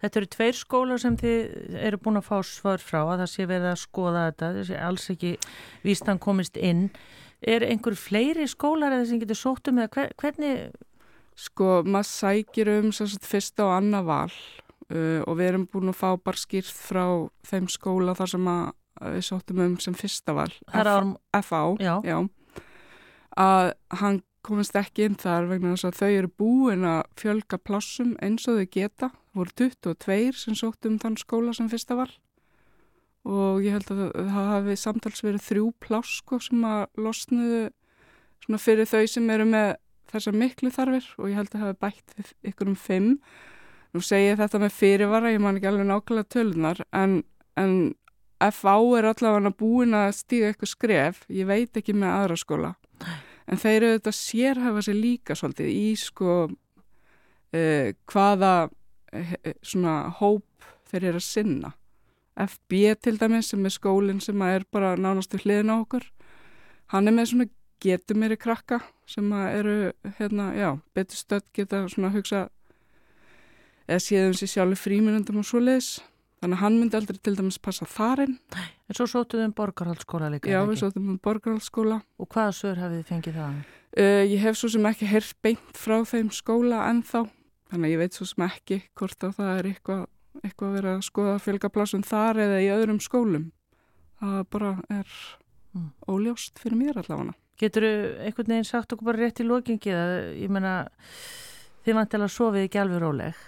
þetta 0.02 0.20
eru 0.20 0.32
tveir 0.36 0.58
skólar 0.60 1.02
sem 1.02 1.20
þið 1.20 1.78
eru 1.88 2.00
búin 2.02 2.20
að 2.20 2.28
fá 2.30 2.36
svar 2.46 2.82
frá 2.82 3.00
að 3.04 3.22
það 3.24 3.30
sé 3.34 3.46
verið 3.50 3.70
að 3.72 3.84
skoða 3.84 4.26
þetta 4.30 4.50
þessi 4.60 4.82
alls 4.88 5.08
ekki 5.14 5.36
vístan 5.86 6.22
komist 6.22 6.60
inn. 6.60 6.90
Er 7.44 7.66
einhver 7.66 7.96
fleiri 8.00 8.46
skólar 8.48 8.94
eða 8.96 9.10
sem 9.10 9.20
getur 9.20 9.38
sótt 9.38 9.68
um 9.68 9.82
eða 9.82 10.08
hvernig 10.16 10.70
Sko, 11.36 11.82
maður 11.84 12.08
sækir 12.08 12.70
um 12.78 12.92
sagt, 12.96 13.26
fyrsta 13.28 13.66
og 13.66 13.74
annað 13.76 14.06
val 14.08 14.30
uh, 14.32 15.20
og 15.28 15.34
við 15.36 15.50
erum 15.50 15.66
búin 15.68 15.92
að 15.92 15.98
fá 15.98 16.08
bara 16.16 16.40
skýrt 16.40 16.72
frá 16.72 17.04
þeim 17.44 17.68
skóla 17.68 18.14
þar 18.16 18.32
sem 18.32 18.48
við 19.12 19.26
sóttum 19.26 19.60
um 19.66 19.74
sem 19.82 19.96
fyrsta 19.96 20.32
val. 20.36 20.48
FA, 20.72 21.60
já. 21.76 21.92
Já, 22.06 22.16
að 23.40 23.72
hann 24.00 24.22
komist 24.46 24.76
ekki 24.78 25.08
inn 25.08 25.16
þar 25.18 25.48
vegna 25.50 25.74
þess 25.74 25.88
að 25.88 25.98
þau 26.00 26.10
eru 26.10 26.30
búin 26.38 26.84
að 26.86 27.00
fjölga 27.18 27.58
plássum 27.58 28.14
eins 28.22 28.46
og 28.48 28.60
þau 28.60 28.68
geta. 28.76 29.10
Voru 29.36 29.52
22 29.58 30.38
sem 30.38 30.56
sóttum 30.56 31.00
þann 31.02 31.18
skóla 31.20 31.54
sem 31.56 31.68
fyrsta 31.72 31.98
val 31.98 32.12
og 33.26 33.64
ég 33.64 33.74
held 33.74 33.90
að 33.90 34.02
það 34.14 34.48
hafi 34.52 34.76
samtals 34.78 35.24
verið 35.24 35.42
þrjú 35.48 35.66
pláss 35.82 36.20
sko, 36.20 36.38
sem 36.42 36.62
að 36.66 36.84
losnuðu 37.02 37.64
fyrir 38.62 38.86
þau 38.86 39.02
sem 39.10 39.30
eru 39.34 39.46
með 39.50 39.70
þessar 40.12 40.38
miklu 40.38 40.70
þarfir. 40.70 41.08
Og 41.18 41.30
ég 41.32 41.40
held 41.40 41.50
að 41.50 41.56
það 41.56 41.64
hafi 41.66 41.78
bætt 41.82 42.34
ykkur 42.52 42.70
um 42.70 42.78
fimm. 42.78 43.12
Nú 43.94 44.02
ég 44.12 44.38
þetta 44.38 44.60
með 44.62 44.76
fyrirvara, 44.76 45.32
ég 45.34 45.42
man 45.42 45.58
ekki 45.58 45.70
alveg 45.70 45.88
nákvæmlega 45.88 46.30
tölunar, 46.34 46.82
en, 46.92 47.22
en 47.56 47.94
FA 48.52 48.74
er 48.98 49.08
allavega 49.08 49.52
búin 49.56 49.96
að 49.96 50.10
stíga 50.18 50.50
eitthvað 50.50 50.72
skref, 50.74 51.22
ég 51.32 51.48
veit 51.48 51.78
ekki 51.80 51.94
með 51.96 52.12
aðra 52.12 52.36
skóla, 52.36 52.72
en 53.46 53.60
þeir 53.62 53.76
eru 53.78 53.92
þetta 53.96 54.14
sérhafa 54.18 54.84
sér 54.86 54.98
líka 54.98 55.36
svolítið 55.38 55.70
í 55.72 55.86
sko 56.00 56.36
uh, 56.46 57.88
hvaða 58.12 58.52
uh, 58.66 59.34
svona 59.62 59.96
hóp 60.20 60.70
þeir 60.90 61.10
eru 61.12 61.22
að 61.22 61.28
sinna. 61.28 61.72
FB 62.36 62.80
til 63.00 63.16
dæmis 63.16 63.52
sem 63.52 63.64
er 63.64 63.72
skólinn 63.72 64.20
sem 64.20 64.42
er 64.44 64.66
bara 64.72 64.96
nánastu 65.00 65.38
hliðin 65.40 65.72
á 65.72 65.76
okkur, 65.78 66.04
hann 66.92 67.08
er 67.08 67.16
með 67.16 67.30
svona 67.30 67.46
getur 67.80 68.18
meiri 68.18 68.36
krakka 68.36 68.80
sem 69.08 69.30
eru 69.32 69.92
hérna, 70.18 70.50
já, 70.56 70.70
betur 70.94 71.16
stödd 71.16 71.48
geta 71.54 71.86
svona 71.88 72.12
hugsa 72.12 72.48
eða 73.86 74.02
séðum 74.02 74.36
sér 74.36 74.52
sjálfur 74.52 74.82
fríminundum 74.82 75.40
og 75.40 75.46
svo 75.48 75.62
leiðis 75.62 75.96
þannig 76.40 76.56
að 76.58 76.62
hann 76.62 76.76
myndi 76.80 76.98
aldrei 76.98 77.18
til 77.18 77.34
dæmis 77.38 77.58
passa 77.62 77.86
þarinn. 77.88 78.36
En 78.86 78.98
svo 78.98 79.06
sótuðum 79.10 79.54
borgarhaldsskóla 79.56 80.28
líka 80.34 80.52
Já, 80.52 80.60
við 80.68 80.82
sótuðum 80.82 81.16
borgarhaldsskóla 81.24 82.00
Og 82.22 82.28
hvaða 82.30 82.52
sör 82.54 82.82
hafið 82.82 83.00
þið 83.00 83.08
fengið 83.10 83.38
það? 83.40 83.56
Uh, 83.96 84.22
ég 84.28 84.42
hef 84.44 84.58
svo 84.60 84.70
sem 84.72 84.86
ekki 84.90 85.08
herrt 85.08 85.38
beint 85.42 85.80
frá 85.80 85.96
þeim 86.04 86.28
skóla 86.34 86.84
ennþá. 86.90 87.24
Þannig 87.72 87.88
að 87.88 87.94
ég 87.94 88.02
veit 88.02 88.18
svo 88.18 88.28
sem 88.28 88.44
ekki 88.46 88.80
hvort 88.98 89.26
að 89.26 89.34
það 89.40 89.50
er 89.54 89.70
eitthvað, 89.72 90.04
eitthvað 90.42 90.68
að 90.68 90.76
vera 90.78 90.92
að 90.94 91.06
skoða 91.08 91.40
fjölgaplásum 91.42 92.04
þar 92.06 92.42
eða 92.44 92.60
í 92.62 92.68
öðrum 92.74 93.00
skólum. 93.02 93.48
Það 94.20 94.38
bara 94.52 94.70
er 94.92 95.16
mm. 95.72 95.88
óljóst 96.12 96.62
fyrir 96.62 96.80
mér 96.82 97.00
allavega. 97.00 97.34
Getur 97.56 97.86
þú 97.88 97.96
einhvern 98.26 98.52
veginn 98.52 98.68
sagt 98.68 98.92
okkur 98.92 99.08
bara 99.08 99.22
rétt 99.24 99.40
í 99.40 99.48
lókingi 99.48 99.92
eða 99.92 100.16
ég 100.36 100.52
menna 100.52 100.76
þið 101.86 101.98
vantilega 102.02 102.34
sofið 102.36 102.66
ekki 102.66 102.82
alveg 102.82 103.02
róleg? 103.02 103.42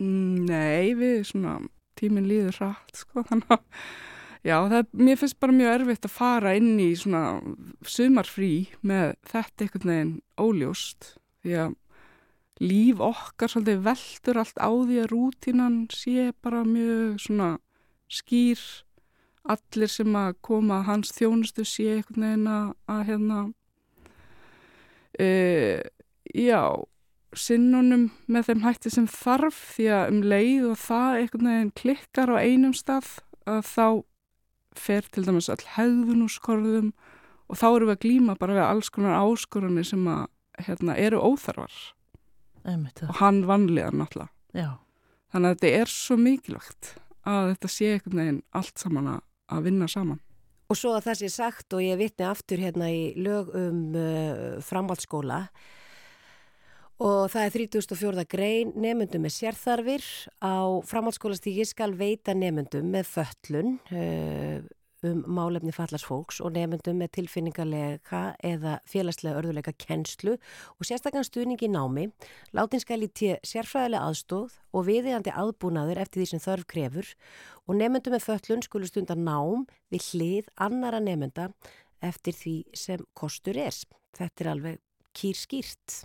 Nei, 0.00 0.94
við 0.96 1.24
svona 1.28 1.58
tíminn 2.00 2.28
líður 2.30 2.58
rætt 2.64 3.04
sko 3.04 3.24
þannig 3.28 3.54
að 3.56 3.62
já, 4.46 4.56
það, 4.72 4.90
mér 5.06 5.20
finnst 5.20 5.40
bara 5.42 5.56
mjög 5.56 5.74
erfitt 5.76 6.08
að 6.08 6.16
fara 6.16 6.56
inn 6.58 6.72
í 6.80 6.90
svona 6.98 7.24
sumarfrí 7.84 8.54
með 8.80 9.14
þetta 9.30 9.66
einhvern 9.66 9.92
veginn 9.94 10.16
óljóst 10.40 11.14
því 11.44 11.56
að 11.64 11.78
líf 12.60 13.00
okkar 13.00 13.48
svolítið 13.48 13.84
veldur 13.86 14.40
allt 14.42 14.60
á 14.60 14.68
því 14.68 15.00
að 15.00 15.10
rútínan 15.14 15.76
sé 15.94 16.30
bara 16.44 16.60
mjög 16.68 17.20
svona 17.24 17.50
skýr. 18.10 18.60
Allir 19.50 19.88
sem 19.88 20.16
að 20.20 20.34
koma 20.44 20.80
að 20.80 20.88
hans 20.90 21.14
þjónustu 21.16 21.64
sé 21.64 21.86
einhvern 21.94 22.26
veginn 22.26 22.50
að, 22.52 22.66
að 22.92 23.00
hérna 23.08 23.38
e, 25.16 25.28
já 26.36 26.60
sinnunum 27.36 28.08
með 28.30 28.50
þeim 28.50 28.64
hætti 28.64 28.92
sem 28.92 29.06
þarf 29.10 29.58
því 29.76 29.86
að 29.94 30.12
um 30.12 30.20
leið 30.32 30.66
og 30.70 30.80
það 30.82 31.18
einhvern 31.20 31.50
veginn 31.50 31.72
klikkar 31.78 32.32
á 32.34 32.36
einum 32.42 32.74
stað 32.76 33.10
að 33.50 33.62
þá 33.70 33.86
fer 34.80 35.08
til 35.12 35.24
dæmis 35.26 35.50
all 35.52 35.62
hefðun 35.76 36.26
úr 36.26 36.34
skorðum 36.34 36.90
og 37.50 37.58
þá 37.58 37.66
eru 37.68 37.88
við 37.88 37.94
að 37.96 38.02
glýma 38.04 38.36
bara 38.38 38.58
við 38.58 38.66
alls 38.66 38.90
konar 38.94 39.18
áskorunni 39.22 39.84
sem 39.86 40.04
að 40.10 40.26
hérna, 40.60 40.96
eru 40.98 41.22
óþarfar 41.22 41.78
og 42.66 43.16
hann 43.22 43.44
vanlega 43.48 43.90
náttúrulega 43.94 44.28
Já. 44.54 44.76
þannig 45.32 45.48
að 45.48 45.56
þetta 45.56 45.80
er 45.80 45.92
svo 45.94 46.18
mikilvægt 46.20 46.94
að 47.30 47.52
þetta 47.54 47.70
sé 47.72 47.90
einhvern 47.94 48.22
veginn 48.22 48.42
allt 48.58 48.82
saman 48.82 49.12
að 49.14 49.26
að 49.50 49.68
vinna 49.68 49.88
saman. 49.90 50.20
Og 50.70 50.78
svo 50.78 50.94
að 50.94 51.08
það 51.08 51.20
sé 51.20 51.30
sagt 51.34 51.74
og 51.74 51.82
ég 51.82 51.98
vitni 51.98 52.26
aftur 52.28 52.62
hérna 52.62 52.90
í 52.94 53.02
lög 53.18 53.50
um 53.58 53.80
uh, 53.98 54.60
framhaldsskóla 54.62 55.42
og 57.00 57.30
það 57.32 57.46
er 57.46 57.54
34. 57.56 58.26
grein 58.28 58.74
nefnundum 58.76 59.24
með 59.24 59.36
sérþarfir 59.38 60.04
á 60.44 60.56
framhaldsskólastíki 60.84 61.64
skal 61.68 61.94
veita 61.96 62.34
nefnundum 62.36 62.90
með 62.92 63.08
föllun 63.14 63.78
uh, 63.94 64.60
um 65.08 65.22
málefni 65.32 65.72
fallars 65.72 66.04
fólks 66.04 66.40
og 66.44 66.52
nefndum 66.54 66.98
með 67.00 67.14
tilfinningarlega 67.16 68.22
eða 68.44 68.76
félagslega 68.88 69.38
örðuleika 69.40 69.72
kennslu 69.80 70.34
og 70.36 70.84
sérstaklega 70.88 71.24
stuðning 71.24 71.62
í 71.64 71.70
námi, 71.72 72.10
látin 72.56 72.82
skal 72.82 73.00
í 73.04 73.08
tíu 73.08 73.38
sérfræðilega 73.46 74.10
aðstóð 74.10 74.58
og 74.76 74.86
viðiðandi 74.90 75.32
aðbúnaður 75.32 76.02
eftir 76.04 76.20
því 76.20 76.28
sem 76.34 76.44
þörf 76.44 76.68
krefur 76.74 77.12
og 77.64 77.80
nefndum 77.80 78.16
með 78.16 78.26
föllun 78.26 78.66
skulu 78.66 78.90
stunda 78.90 79.16
nám 79.16 79.64
við 79.92 80.10
hlið 80.12 80.52
annara 80.68 81.00
nefnda 81.00 81.48
eftir 82.04 82.36
því 82.36 82.56
sem 82.76 83.08
kostur 83.16 83.56
er. 83.60 83.76
Þetta 84.16 84.44
er 84.44 84.52
alveg 84.52 84.80
kýr 85.16 85.36
skýrt. 85.36 86.02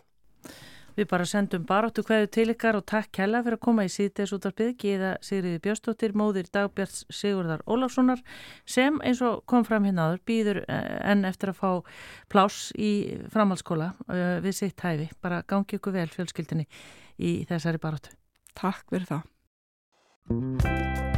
Við 0.96 1.08
bara 1.12 1.26
sendum 1.28 1.66
baróttu 1.68 2.04
hverju 2.08 2.30
til 2.32 2.48
ykkar 2.54 2.78
og 2.80 2.86
takk 2.88 3.20
hella 3.20 3.42
fyrir 3.44 3.58
að 3.58 3.66
koma 3.68 3.86
í 3.88 3.92
síðdeis 3.92 4.32
út 4.36 4.48
af 4.48 4.56
byggji 4.60 4.94
eða 4.96 5.12
Sigriði 5.26 5.62
Björnstóttir, 5.66 6.16
móðir 6.16 6.48
Dagbjörns 6.56 7.04
Sigurðar 7.12 7.66
Ólafssonar 7.68 8.22
sem 8.66 9.00
eins 9.04 9.24
og 9.26 9.44
kom 9.50 9.66
fram 9.68 9.88
hérna 9.88 10.10
áður 10.10 10.24
býður 10.30 10.62
eh, 10.64 11.12
enn 11.12 11.28
eftir 11.28 11.52
að 11.52 11.60
fá 11.60 11.72
pláss 12.32 12.72
í 12.80 12.92
framhaldsskóla 13.34 13.92
uh, 14.08 14.38
við 14.44 14.60
sitt 14.62 14.86
hæfi. 14.86 15.10
Bara 15.24 15.44
gangi 15.48 15.80
ykkur 15.80 15.96
vel 15.96 16.08
fjölskyldinni 16.14 16.68
í 17.20 17.38
þessari 17.50 17.82
baróttu. 17.82 18.16
Takk 18.56 18.88
fyrir 18.92 19.10
það. 19.12 21.15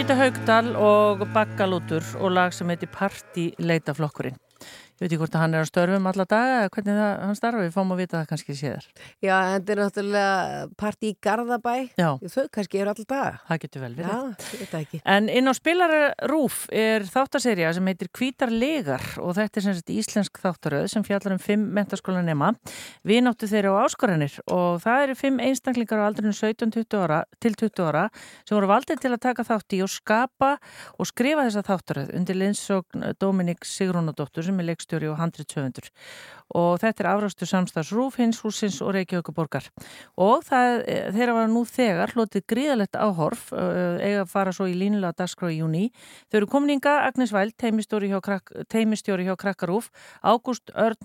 Birgitta 0.00 0.14
Haugdal 0.16 0.68
og 0.80 1.26
Baggalútur 1.34 2.00
og 2.24 2.30
lag 2.32 2.54
sem 2.56 2.70
heitir 2.72 2.88
Parti 2.88 3.50
leitaflokkurinn. 3.60 4.38
Ég 5.00 5.06
veit 5.06 5.14
ekki 5.14 5.20
hvort 5.22 5.36
að 5.38 5.40
hann 5.40 5.54
er 5.56 5.62
á 5.64 5.68
störfum 5.70 6.06
alla 6.10 6.24
daga 6.28 6.56
eða 6.58 6.70
hvernig 6.74 6.96
það, 7.00 7.12
hann 7.24 7.36
starfa, 7.38 7.60
við 7.64 7.70
fáum 7.72 7.92
að 7.94 8.00
vita 8.02 8.18
það 8.18 8.26
kannski 8.28 8.52
séðar. 8.58 8.88
Já, 9.24 9.36
þetta 9.54 9.72
er 9.72 9.78
náttúrulega 9.80 10.66
partí 10.76 11.08
í 11.08 11.16
Garðabæ. 11.24 11.76
Já. 11.96 12.08
Þau 12.20 12.44
kannski 12.52 12.82
eru 12.82 12.92
alltaf 12.92 13.08
daga. 13.08 13.30
Það 13.46 13.60
getur 13.62 13.80
vel 13.80 13.90
verið. 13.96 14.10
Já, 14.12 14.18
það 14.60 14.76
ekki. 14.82 15.00
En 15.14 15.30
inn 15.32 15.48
á 15.48 15.52
spilararúf 15.56 16.58
er 16.68 17.06
þáttaserja 17.08 17.70
sem 17.78 17.88
heitir 17.88 18.10
Hvítar 18.12 18.52
legar 18.52 19.06
og 19.24 19.32
þetta 19.38 19.56
er 19.56 19.64
sem 19.64 19.78
sagt 19.78 19.94
íslensk 19.94 20.42
þáttaröð 20.44 20.84
sem 20.92 21.06
fjallar 21.08 21.32
um 21.38 21.40
fimm 21.40 21.64
mentaskólanema. 21.78 22.52
Við 23.00 23.24
náttu 23.24 23.48
þeirra 23.48 23.72
á 23.80 23.88
áskoranir 23.88 24.36
og 24.52 24.84
það 24.84 25.06
eru 25.06 25.16
fimm 25.22 25.40
einstaklingar 25.40 26.04
á 26.04 26.08
aldrinu 26.10 26.36
17-20 26.36 27.00
ára 27.00 27.22
til 27.40 27.56
20 27.56 27.88
ára 27.88 28.04
sem 28.44 28.52
voru 28.52 28.68
valdið 28.68 29.00
til 29.00 29.14
að 29.16 29.24
taka 29.24 29.48
þátt 29.48 29.78
í 29.78 29.80
og 29.80 29.88
skapa 29.96 30.52
og 31.00 31.08
skrifa 31.08 31.48
þessa 31.48 31.64
þáttaröð 31.64 32.12
undir 32.20 32.36
er 34.96 35.00
leikstjóri 35.00 35.10
og 35.10 35.18
handritsöfundur 35.20 35.90
og 36.50 36.80
þetta 36.82 37.04
er 37.04 37.08
afrastu 37.12 37.46
samstags 37.46 37.92
Rúf, 37.94 38.16
hins 38.18 38.40
húsins 38.42 38.80
og 38.82 38.94
Reykjavíkuborgar 38.94 39.68
og 40.18 40.42
það, 40.44 40.82
þeirra 41.14 41.34
var 41.36 41.48
nú 41.48 41.64
þegar 41.64 42.14
hlotið 42.14 42.46
gríðalegt 42.50 42.96
áhorf 42.98 43.52
eiga 43.54 44.24
að 44.24 44.30
fara 44.32 44.52
svo 44.52 44.66
í 44.66 44.74
línulega 44.74 45.14
dagskrá 45.14 45.50
í 45.50 45.60
júni 45.60 45.90
þau 46.30 46.40
eru 46.40 46.50
komninga 46.50 46.96
Agnes 47.06 47.32
Væld 47.32 47.54
teimistjóri 47.56 48.10
hjá, 48.10 48.20
krak, 48.20 48.50
hjá 48.70 49.36
Krakkarúf 49.36 49.90
Ágúst 50.22 50.72
Örn 50.74 50.98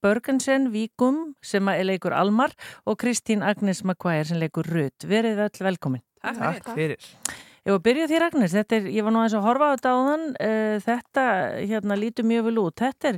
Börgensen 0.00 0.70
Víkum 0.72 1.34
sem 1.42 1.68
er 1.68 1.84
leikur 1.84 2.16
Almar 2.16 2.56
og 2.86 2.96
Kristín 3.02 3.44
Agnes 3.44 3.84
Maguire 3.84 4.24
sem 4.24 4.40
leikur 4.40 4.66
Rut. 4.66 5.04
Verið 5.06 5.44
öll 5.46 5.66
velkomin. 5.68 6.02
Takk 6.22 6.72
fyrir. 6.74 7.12
Ég 7.66 7.72
var 7.74 7.80
að 7.80 7.86
byrja 7.88 8.06
þér 8.06 8.24
Agnes, 8.28 8.52
þetta 8.54 8.76
er, 8.76 8.84
ég 8.94 9.02
var 9.02 9.10
nú 9.10 9.22
eins 9.24 9.32
að 9.34 9.42
horfa 9.42 9.66
á 9.66 9.72
þetta 9.72 9.90
á 9.90 9.98
þann, 10.06 10.26
uh, 10.38 10.74
þetta 10.84 11.22
hérna 11.66 11.96
lítur 11.98 12.26
mjög 12.30 12.44
vel 12.46 12.60
út, 12.62 12.76
þetta 12.78 13.08
er, 13.08 13.16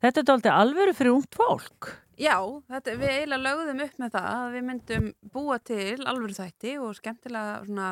þetta 0.00 0.22
er 0.22 0.26
dálítið 0.30 0.52
alvöru 0.54 0.94
fyrir 0.96 1.12
ungt 1.12 1.36
fólk. 1.36 1.88
Já, 2.16 2.38
þetta, 2.72 2.94
við 3.02 3.12
eiginlega 3.12 3.44
lögðum 3.44 3.82
upp 3.84 4.00
með 4.00 4.14
það 4.14 4.28
að 4.30 4.54
við 4.54 4.64
myndum 4.70 5.10
búa 5.34 5.58
til 5.60 5.98
alvöru 6.08 6.38
þætti 6.38 6.72
og 6.80 6.96
skemmtilega 6.96 7.58
svona, 7.66 7.90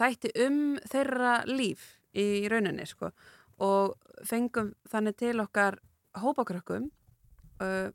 þætti 0.00 0.32
um 0.46 0.58
þeirra 0.94 1.34
líf 1.50 1.84
í 2.16 2.26
rauninni 2.48 2.88
sko. 2.88 3.12
og 3.62 3.92
fengum 4.24 4.72
þannig 4.88 5.20
til 5.20 5.36
okkar 5.44 5.76
hópakrökkum 6.24 6.88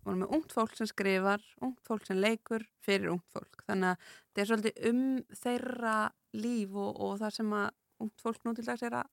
vorum 0.05 0.21
með 0.21 0.33
ungt 0.37 0.53
fólk 0.55 0.77
sem 0.77 0.87
skrifar 0.87 1.41
ungt 1.65 1.81
fólk 1.87 2.05
sem 2.07 2.19
leikur 2.21 2.63
fyrir 2.83 3.11
ungt 3.11 3.25
fólk 3.33 3.65
þannig 3.67 3.89
að 3.89 4.05
þetta 4.05 4.41
er 4.41 4.49
svolítið 4.51 4.89
um 4.91 5.01
þeirra 5.41 5.95
líf 6.39 6.73
og, 6.77 6.89
og 7.03 7.19
það 7.21 7.35
sem 7.41 7.53
að 7.59 7.69
ungt 8.05 8.23
fólk 8.25 8.41
nú 8.45 8.53
til 8.57 8.65
dags 8.67 8.85
er 8.87 8.97
að 9.01 9.07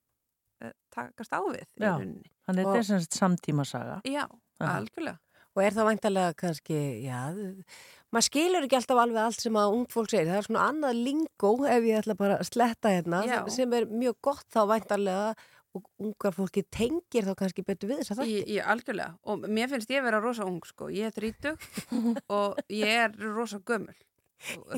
uh, 0.64 0.72
takast 0.94 1.32
á 1.36 1.40
við 1.44 1.62
í 1.64 1.84
Já, 1.84 1.90
rauninni. 1.94 2.32
þannig 2.46 2.68
þetta 2.68 2.80
er 2.80 2.88
sem 2.90 3.04
sagt 3.04 3.20
samtímasaga. 3.20 4.00
Já, 4.08 4.24
Aha. 4.60 4.74
algjörlega 4.78 5.20
Og 5.54 5.62
er 5.62 5.70
það 5.76 5.86
væntalega 5.86 6.34
kannski, 6.34 6.76
já, 7.04 7.18
maður 8.10 8.24
skilur 8.26 8.64
ekki 8.66 8.74
alltaf 8.74 8.98
alveg 9.04 9.20
allt 9.22 9.44
sem 9.44 9.54
að 9.60 9.74
ung 9.76 9.84
fólk 9.92 10.08
segir. 10.10 10.26
Það 10.26 10.38
er 10.40 10.46
svona 10.48 10.64
annað 10.66 10.96
lingó 11.06 11.50
ef 11.70 11.86
ég 11.86 12.00
ætla 12.00 12.16
bara 12.18 12.38
að 12.42 12.48
sletta 12.48 12.90
hérna 12.90 13.20
Já. 13.22 13.36
sem 13.54 13.76
er 13.78 13.86
mjög 13.86 14.16
gott 14.26 14.48
þá 14.50 14.64
væntalega 14.72 15.28
og 15.74 15.86
ungar 16.02 16.34
fólki 16.34 16.64
tengir 16.74 17.26
þá 17.26 17.34
kannski 17.38 17.64
betur 17.66 17.90
við 17.92 18.02
þess 18.02 18.16
að 18.18 18.30
Í, 18.30 18.34
í 18.54 18.58
algjörlega 18.62 19.14
og 19.30 19.46
mér 19.50 19.70
finnst 19.70 19.90
ég 19.94 20.02
vera 20.06 20.20
rosa 20.22 20.46
ung 20.46 20.58
sko, 20.66 20.90
ég 20.94 21.10
er 21.10 21.14
þrítug 21.14 21.64
og 22.38 22.60
ég 22.70 23.06
er 23.06 23.14
rosa 23.34 23.58
gömul 23.62 23.94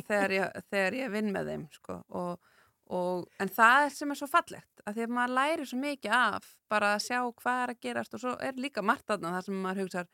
þegar 0.08 0.34
ég, 0.36 0.60
þegar 0.70 0.98
ég 1.00 1.14
vinn 1.14 1.32
með 1.34 1.50
þeim 1.52 1.64
sko 1.74 1.98
og, 2.20 2.52
og 2.92 3.26
en 3.42 3.52
það 3.52 3.88
sem 3.96 4.12
er 4.12 4.20
svo 4.20 4.28
fallegt 4.30 4.84
að 4.86 4.98
því 4.98 5.06
að 5.06 5.16
maður 5.18 5.36
læri 5.40 5.66
svo 5.66 5.80
mikið 5.82 6.16
af 6.18 6.52
bara 6.70 6.92
að 6.94 7.04
sjá 7.08 7.18
hvað 7.42 7.62
er 7.62 7.74
að 7.74 7.82
gerast 7.88 8.16
og 8.16 8.22
svo 8.22 8.36
er 8.48 8.62
líka 8.62 8.84
margt 8.86 9.10
aðna 9.10 9.34
þar 9.36 9.48
sem 9.48 9.60
maður 9.64 9.84
hugsar 9.84 10.10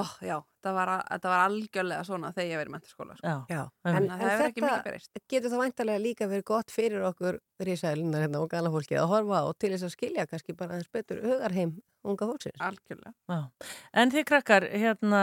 oh, 0.00 0.12
já, 0.24 0.36
það 0.64 0.76
var, 0.78 0.92
þetta 1.08 1.32
var 1.32 1.42
algjörlega 1.44 2.04
svona 2.08 2.30
þegar 2.34 2.50
ég 2.50 2.60
verið 2.62 2.74
mentaskóla 2.74 3.16
sko. 3.18 3.32
Já, 3.50 3.62
en, 3.86 3.96
en, 3.96 4.10
það 4.10 4.22
hefur 4.24 4.46
ekki 4.48 4.64
mikið 4.64 4.84
breyst 4.88 5.24
getur 5.34 5.52
það 5.54 5.64
væntalega 5.64 6.04
líka 6.04 6.28
verið 6.30 6.46
gott 6.50 6.74
fyrir 6.74 7.08
okkur 7.08 7.40
rísælunar 7.64 8.24
hérna 8.26 8.42
og 8.42 8.52
gana 8.52 8.72
fólki 8.74 8.98
að 9.00 9.10
horfa 9.12 9.42
og 9.48 9.58
til 9.60 9.72
þess 9.74 9.88
að 9.88 9.94
skilja 9.96 10.28
kannski 10.30 10.56
bara 10.58 10.78
þess 10.78 10.94
betur 10.94 11.22
hugarheim 11.24 11.74
unga 12.04 12.28
fólksins. 12.28 12.60
Algjörlega. 12.60 13.12
Já. 13.32 13.68
En 13.96 14.12
þið 14.12 14.26
krakkar, 14.28 14.66
hérna 14.68 15.22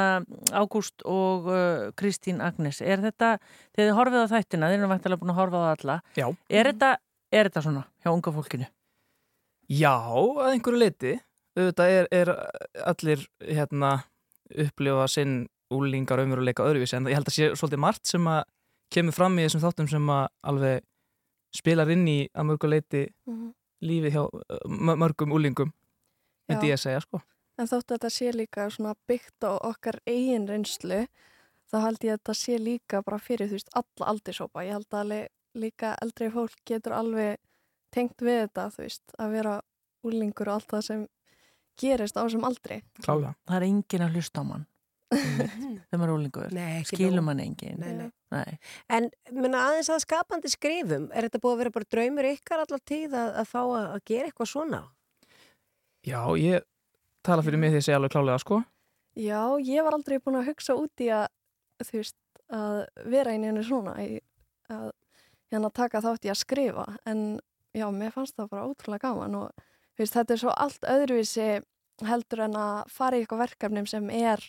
Ágúst 0.57 1.05
og 1.05 1.49
uh, 1.51 1.89
Kristín 1.97 2.41
Agnes, 2.41 2.82
er 2.82 3.03
þetta, 3.03 3.36
þegar 3.76 3.89
þið 3.89 3.97
horfið 3.99 4.26
á 4.26 4.32
þættina, 4.34 4.69
þið 4.72 4.80
erum 4.80 4.93
væntalega 4.95 5.22
búin 5.22 5.34
að 5.34 5.41
horfa 5.41 5.61
á 5.61 5.63
það 5.65 5.74
alla, 5.76 5.97
Já. 6.17 6.28
er 6.49 6.72
þetta, 6.72 6.93
er 7.32 7.49
þetta 7.49 7.65
svona 7.67 7.84
hjá 8.01 8.13
unga 8.13 8.34
fólkinu? 8.38 8.69
Já, 9.72 9.93
að 9.93 10.55
einhverju 10.55 10.82
leiti. 10.82 11.19
Auðvitað 11.51 11.93
er, 11.93 12.07
er 12.15 12.30
allir 12.88 13.24
hérna 13.43 13.91
upplifa 14.66 15.08
sinn 15.08 15.47
úlingar 15.72 16.20
umveruleika 16.20 16.64
öðruvísi 16.68 16.97
en 16.97 17.06
ég 17.08 17.16
held 17.16 17.28
að 17.32 17.36
sé 17.38 17.49
svolítið 17.56 17.80
margt 17.80 18.06
sem 18.08 18.26
að 18.28 18.43
kemur 18.91 19.16
fram 19.16 19.38
í 19.39 19.45
þessum 19.45 19.62
þáttum 19.64 19.89
sem 19.89 20.10
að 20.12 20.28
alveg 20.52 20.82
spilar 21.56 21.89
inn 21.91 22.08
í 22.08 22.18
að 22.36 22.47
mörgu 22.49 22.70
leiti 22.70 23.04
Mhm. 23.28 23.54
lífið 23.84 24.12
hjá 24.16 24.24
mö- 24.68 24.97
mörgum 24.99 25.32
úlingum 25.34 25.72
myndi 26.49 26.68
ég 26.70 26.76
að 26.78 26.84
segja 26.84 27.02
sko. 27.02 27.22
En 27.58 27.68
þóttu 27.68 27.95
þetta 27.97 28.10
sé 28.10 28.32
líka 28.34 28.70
svona 28.72 28.95
byggt 29.08 29.43
á 29.43 29.52
okkar 29.62 29.99
eigin 30.08 30.47
reynslu 30.47 31.08
þá 31.72 31.78
held 31.86 31.99
ég 32.04 32.14
að 32.14 32.20
þetta 32.20 32.36
sé 32.36 32.58
líka 32.60 33.02
bara 33.04 33.18
fyrir 33.20 33.47
þú 33.47 33.52
veist 33.58 33.70
alla 33.76 34.08
aldirsópa. 34.12 34.64
Ég 34.66 34.72
held 34.74 34.89
að 34.91 34.99
alveg 35.02 35.28
líka 35.56 35.95
eldri 36.02 36.30
fólk 36.32 36.56
getur 36.66 36.93
alveg 36.93 37.38
tengt 37.91 38.18
við 38.22 38.47
þetta 38.47 38.70
þú 38.72 38.78
veist 38.84 39.04
að 39.20 39.32
vera 39.32 39.62
úlingur 40.06 40.47
og 40.47 40.54
allt 40.54 40.68
það 40.68 40.84
sem 40.84 41.08
gerist 41.82 42.17
á 42.17 42.23
þessum 42.23 42.45
aldri. 42.47 42.82
Klálega. 43.01 43.34
Það 43.49 43.57
er 43.57 43.67
engin 43.67 44.05
að 44.05 44.19
hlusta 44.19 44.43
á 44.43 44.45
mann 44.45 44.67
þegar 45.11 45.99
maður 45.99 46.05
er 46.05 46.13
ólingur. 46.15 46.53
Nóg. 46.55 47.19
mann 47.25 47.43
engin. 47.43 47.79
Nei, 47.82 47.91
nei. 47.97 48.09
Nei. 48.32 48.57
En 48.88 49.09
menna, 49.36 49.65
aðeins 49.67 49.91
að 49.91 50.03
skapandi 50.05 50.51
skrifum, 50.51 51.09
er 51.11 51.27
þetta 51.27 51.41
búið 51.43 51.53
að 51.53 51.61
vera 51.61 51.73
bara 51.75 51.89
draumur 51.95 52.29
ykkar 52.32 52.63
allar 52.63 52.84
tíð 52.88 53.15
að, 53.19 53.34
að 53.41 53.49
fá 53.49 53.59
að, 53.61 53.88
að 53.89 54.03
gera 54.07 54.29
eitthvað 54.29 54.51
svona? 54.53 54.82
Já, 56.07 56.21
ég 56.39 56.65
tala 57.25 57.45
fyrir 57.45 57.61
mig 57.61 57.73
því 57.73 57.82
að 57.82 57.86
segja 57.88 57.99
alveg 57.99 58.15
klálega 58.15 58.43
sko. 58.43 58.61
Já, 59.19 59.41
ég 59.67 59.86
var 59.86 59.97
aldrei 59.97 60.21
búin 60.23 60.39
að 60.39 60.51
hugsa 60.53 60.77
út 60.79 61.03
í 61.03 61.11
að 61.11 61.27
þú 61.84 61.97
veist 61.99 62.17
að 62.51 62.77
vera 63.11 63.36
í 63.36 63.41
neinu 63.41 63.63
svona 63.67 63.97
í, 64.03 64.19
að 64.71 64.91
hérna 65.51 65.71
taka 65.75 66.01
þátt 66.03 66.27
í 66.27 66.32
að 66.32 66.39
skrifa 66.39 66.86
en 67.09 67.25
já, 67.75 67.86
mér 67.91 68.13
fannst 68.15 68.38
það 68.39 68.49
bara 68.53 68.67
ótrúlega 68.69 69.09
gaman 69.09 69.38
og 69.41 69.65
veist, 69.99 70.15
þetta 70.15 70.36
er 70.36 70.41
svo 70.41 70.55
allt 70.55 70.88
öðruvísi 70.88 71.49
heldur 72.08 72.45
en 72.47 72.56
að 72.60 72.91
fara 72.91 73.18
í 73.18 73.24
eitthvað 73.24 73.43
verkefni 73.45 73.84
sem 73.89 74.10
er 74.16 74.43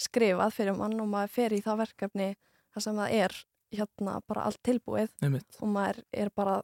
skrifað 0.00 0.54
fyrir 0.56 0.76
mann 0.76 0.98
og 1.00 1.08
maður 1.08 1.32
fer 1.36 1.54
í 1.56 1.62
það 1.64 1.80
verkefni 1.84 2.30
þar 2.74 2.84
sem 2.84 2.98
það 3.00 3.14
er 3.16 3.36
hérna 3.76 4.20
bara 4.28 4.44
allt 4.48 4.60
tilbúið 4.66 5.12
Einmitt. 5.24 5.58
og 5.60 5.68
maður 5.72 6.02
er 6.12 6.30
bara 6.36 6.60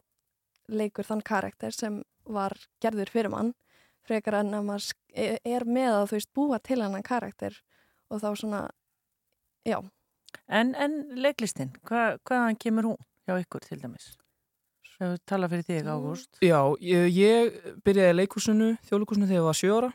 leikur 0.69 1.07
þann 1.09 1.25
karakter 1.27 1.75
sem 1.75 2.03
var 2.29 2.55
gerður 2.83 3.11
fyrir 3.11 3.33
mann 3.33 3.55
frekar 4.07 4.41
en 4.41 4.53
að 4.59 4.67
maður 4.69 4.93
e- 5.15 5.39
er 5.45 5.65
með 5.65 5.97
að 5.97 6.07
þú 6.11 6.19
veist 6.19 6.33
búa 6.35 6.59
til 6.63 6.81
hennan 6.83 7.07
karakter 7.07 7.57
og 8.11 8.21
þá 8.23 8.31
svona, 8.37 8.63
já 9.67 9.81
En, 10.49 10.75
en 10.75 10.95
leiklistin, 11.21 11.71
hva, 11.85 12.17
hvaðan 12.25 12.57
kemur 12.61 12.87
hún 12.89 13.01
hjá 13.29 13.37
ykkur 13.37 13.65
til 13.67 13.79
dæmis? 13.83 14.15
Við 15.01 15.19
tala 15.29 15.49
fyrir 15.51 15.65
þig, 15.67 15.89
Ágúst. 15.93 16.39
Já, 16.45 16.59
ég, 16.81 17.09
ég 17.13 17.57
byrjaði 17.85 18.15
í 18.15 18.17
leikhúsinu, 18.17 18.69
þjóðleikhúsinu 18.89 19.29
þegar 19.29 19.41
ég 19.41 19.47
var 19.49 19.59
sjö 19.59 19.73
ára 19.77 19.91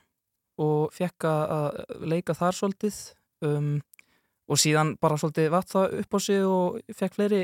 og 0.57 0.93
fekk 0.95 1.27
að 1.29 1.79
leika 2.09 2.33
þar 2.37 2.57
svolítið 2.57 2.97
um, 3.45 3.75
og 4.47 4.59
síðan 4.61 4.95
bara 5.01 5.17
svolítið 5.19 5.51
vatt 5.53 5.69
það 5.73 5.97
upp 6.01 6.17
á 6.17 6.19
sig 6.23 6.45
og 6.47 6.79
fekk 6.95 7.17
fleiri 7.17 7.41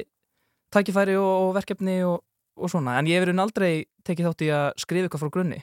tækifæri 0.73 1.15
og, 1.19 1.31
og 1.47 1.53
verkefni 1.59 1.99
og, 2.07 2.23
og 2.57 2.71
svona, 2.71 2.97
en 2.99 3.09
ég 3.09 3.19
hef 3.19 3.27
verið 3.27 3.43
aldrei 3.43 3.71
tekið 4.07 4.29
þátt 4.29 4.45
í 4.45 4.51
að 4.55 4.67
skrifa 4.81 5.07
eitthvað 5.07 5.23
frá 5.25 5.33
grunni. 5.37 5.59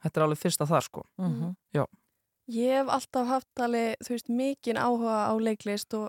Þetta 0.00 0.20
er 0.20 0.24
alveg 0.24 0.40
fyrsta 0.40 0.66
þar 0.66 0.86
sko. 0.86 1.04
Mhm. 1.20 1.52
Já, 1.76 1.84
Ég 2.50 2.72
hef 2.80 2.88
alltaf 2.90 3.28
haft 3.28 3.60
alveg, 3.62 4.00
þú 4.02 4.10
veist, 4.16 4.30
mikinn 4.34 4.78
áhuga 4.80 5.18
á 5.30 5.34
leiklist 5.38 5.94
og 5.94 6.08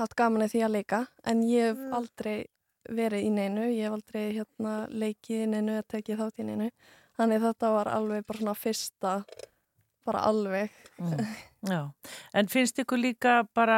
haft 0.00 0.14
gaman 0.16 0.46
að 0.46 0.54
því 0.54 0.62
að 0.64 0.72
leika 0.78 1.00
en 1.28 1.42
ég 1.44 1.66
hef 1.74 1.82
aldrei 1.98 2.46
verið 2.88 3.26
í 3.26 3.32
neinu, 3.34 3.66
ég 3.74 3.84
hef 3.84 3.98
aldrei 3.98 4.22
hérna 4.38 4.72
leikið 4.88 5.42
í 5.44 5.48
neinu 5.52 5.74
eða 5.74 5.84
tekið 5.92 6.22
þátt 6.22 6.40
í 6.40 6.46
neinu. 6.48 6.70
Þannig 7.18 7.42
þetta 7.44 7.72
var 7.74 7.90
alveg 7.92 8.24
bara 8.24 8.40
svona 8.40 8.54
fyrsta 8.56 9.12
bara 10.08 10.24
alveg 10.28 10.74
Mm. 10.98 11.20
Já, 11.62 11.92
en 12.34 12.48
finnst 12.50 12.78
ykkur 12.82 12.98
líka 12.98 13.32
bara 13.54 13.76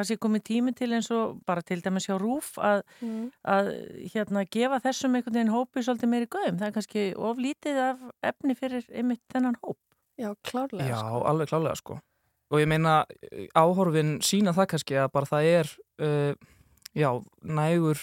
það 0.00 0.06
sé 0.08 0.14
komið 0.18 0.42
tími 0.48 0.72
til 0.74 0.88
eins 0.96 1.06
og 1.14 1.36
bara 1.46 1.62
til 1.62 1.78
dæmis 1.78 2.08
hjá 2.08 2.16
Rúf 2.18 2.56
að, 2.58 2.80
Mm. 3.02 3.28
að 3.46 3.68
hérna 4.10 4.42
gefa 4.50 4.80
þessum 4.82 5.14
einhvern 5.14 5.36
veginn 5.38 5.52
hópi 5.54 5.84
svolítið 5.86 6.10
meiri 6.10 6.26
gauðum, 6.26 6.58
það 6.58 6.66
er 6.66 6.74
kannski 6.74 7.04
oflítið 7.14 7.78
af 7.84 8.02
efni 8.32 8.56
fyrir 8.58 8.82
einmitt 8.90 9.22
þennan 9.30 9.54
hóp. 9.62 9.78
Já, 10.18 10.32
klárlega 10.42 10.88
Já, 10.90 11.02
alveg 11.30 11.48
klálega 11.52 11.76
sko 11.78 12.00
og 12.50 12.58
ég 12.58 12.66
meina 12.66 13.04
áhorfin 13.54 14.18
sína 14.22 14.52
það 14.54 14.66
kannski 14.72 14.98
að 14.98 15.12
bara 15.12 15.26
það 15.26 15.50
er 15.52 15.70
uh, 16.02 16.34
já, 16.98 17.10
nægur 17.42 17.98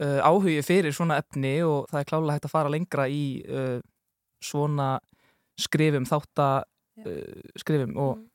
uh, 0.00 0.20
áhugi 0.28 0.60
fyrir 0.64 0.92
svona 0.92 1.16
efni 1.24 1.62
og 1.64 1.88
það 1.88 2.00
er 2.00 2.04
klálega 2.12 2.36
hægt 2.36 2.50
að 2.50 2.54
fara 2.58 2.68
lengra 2.72 3.08
í 3.08 3.24
uh, 3.48 3.80
svona 4.44 4.98
skrifum, 5.56 6.04
þátta 6.04 6.64
uh, 7.00 7.50
skrifum 7.60 7.96
og 7.96 8.28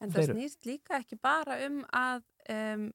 En 0.00 0.08
það 0.08 0.30
snýst 0.30 0.64
líka 0.64 0.96
ekki 0.96 1.18
bara 1.20 1.58
um 1.66 1.82
að 1.92 2.22
um, 2.48 2.86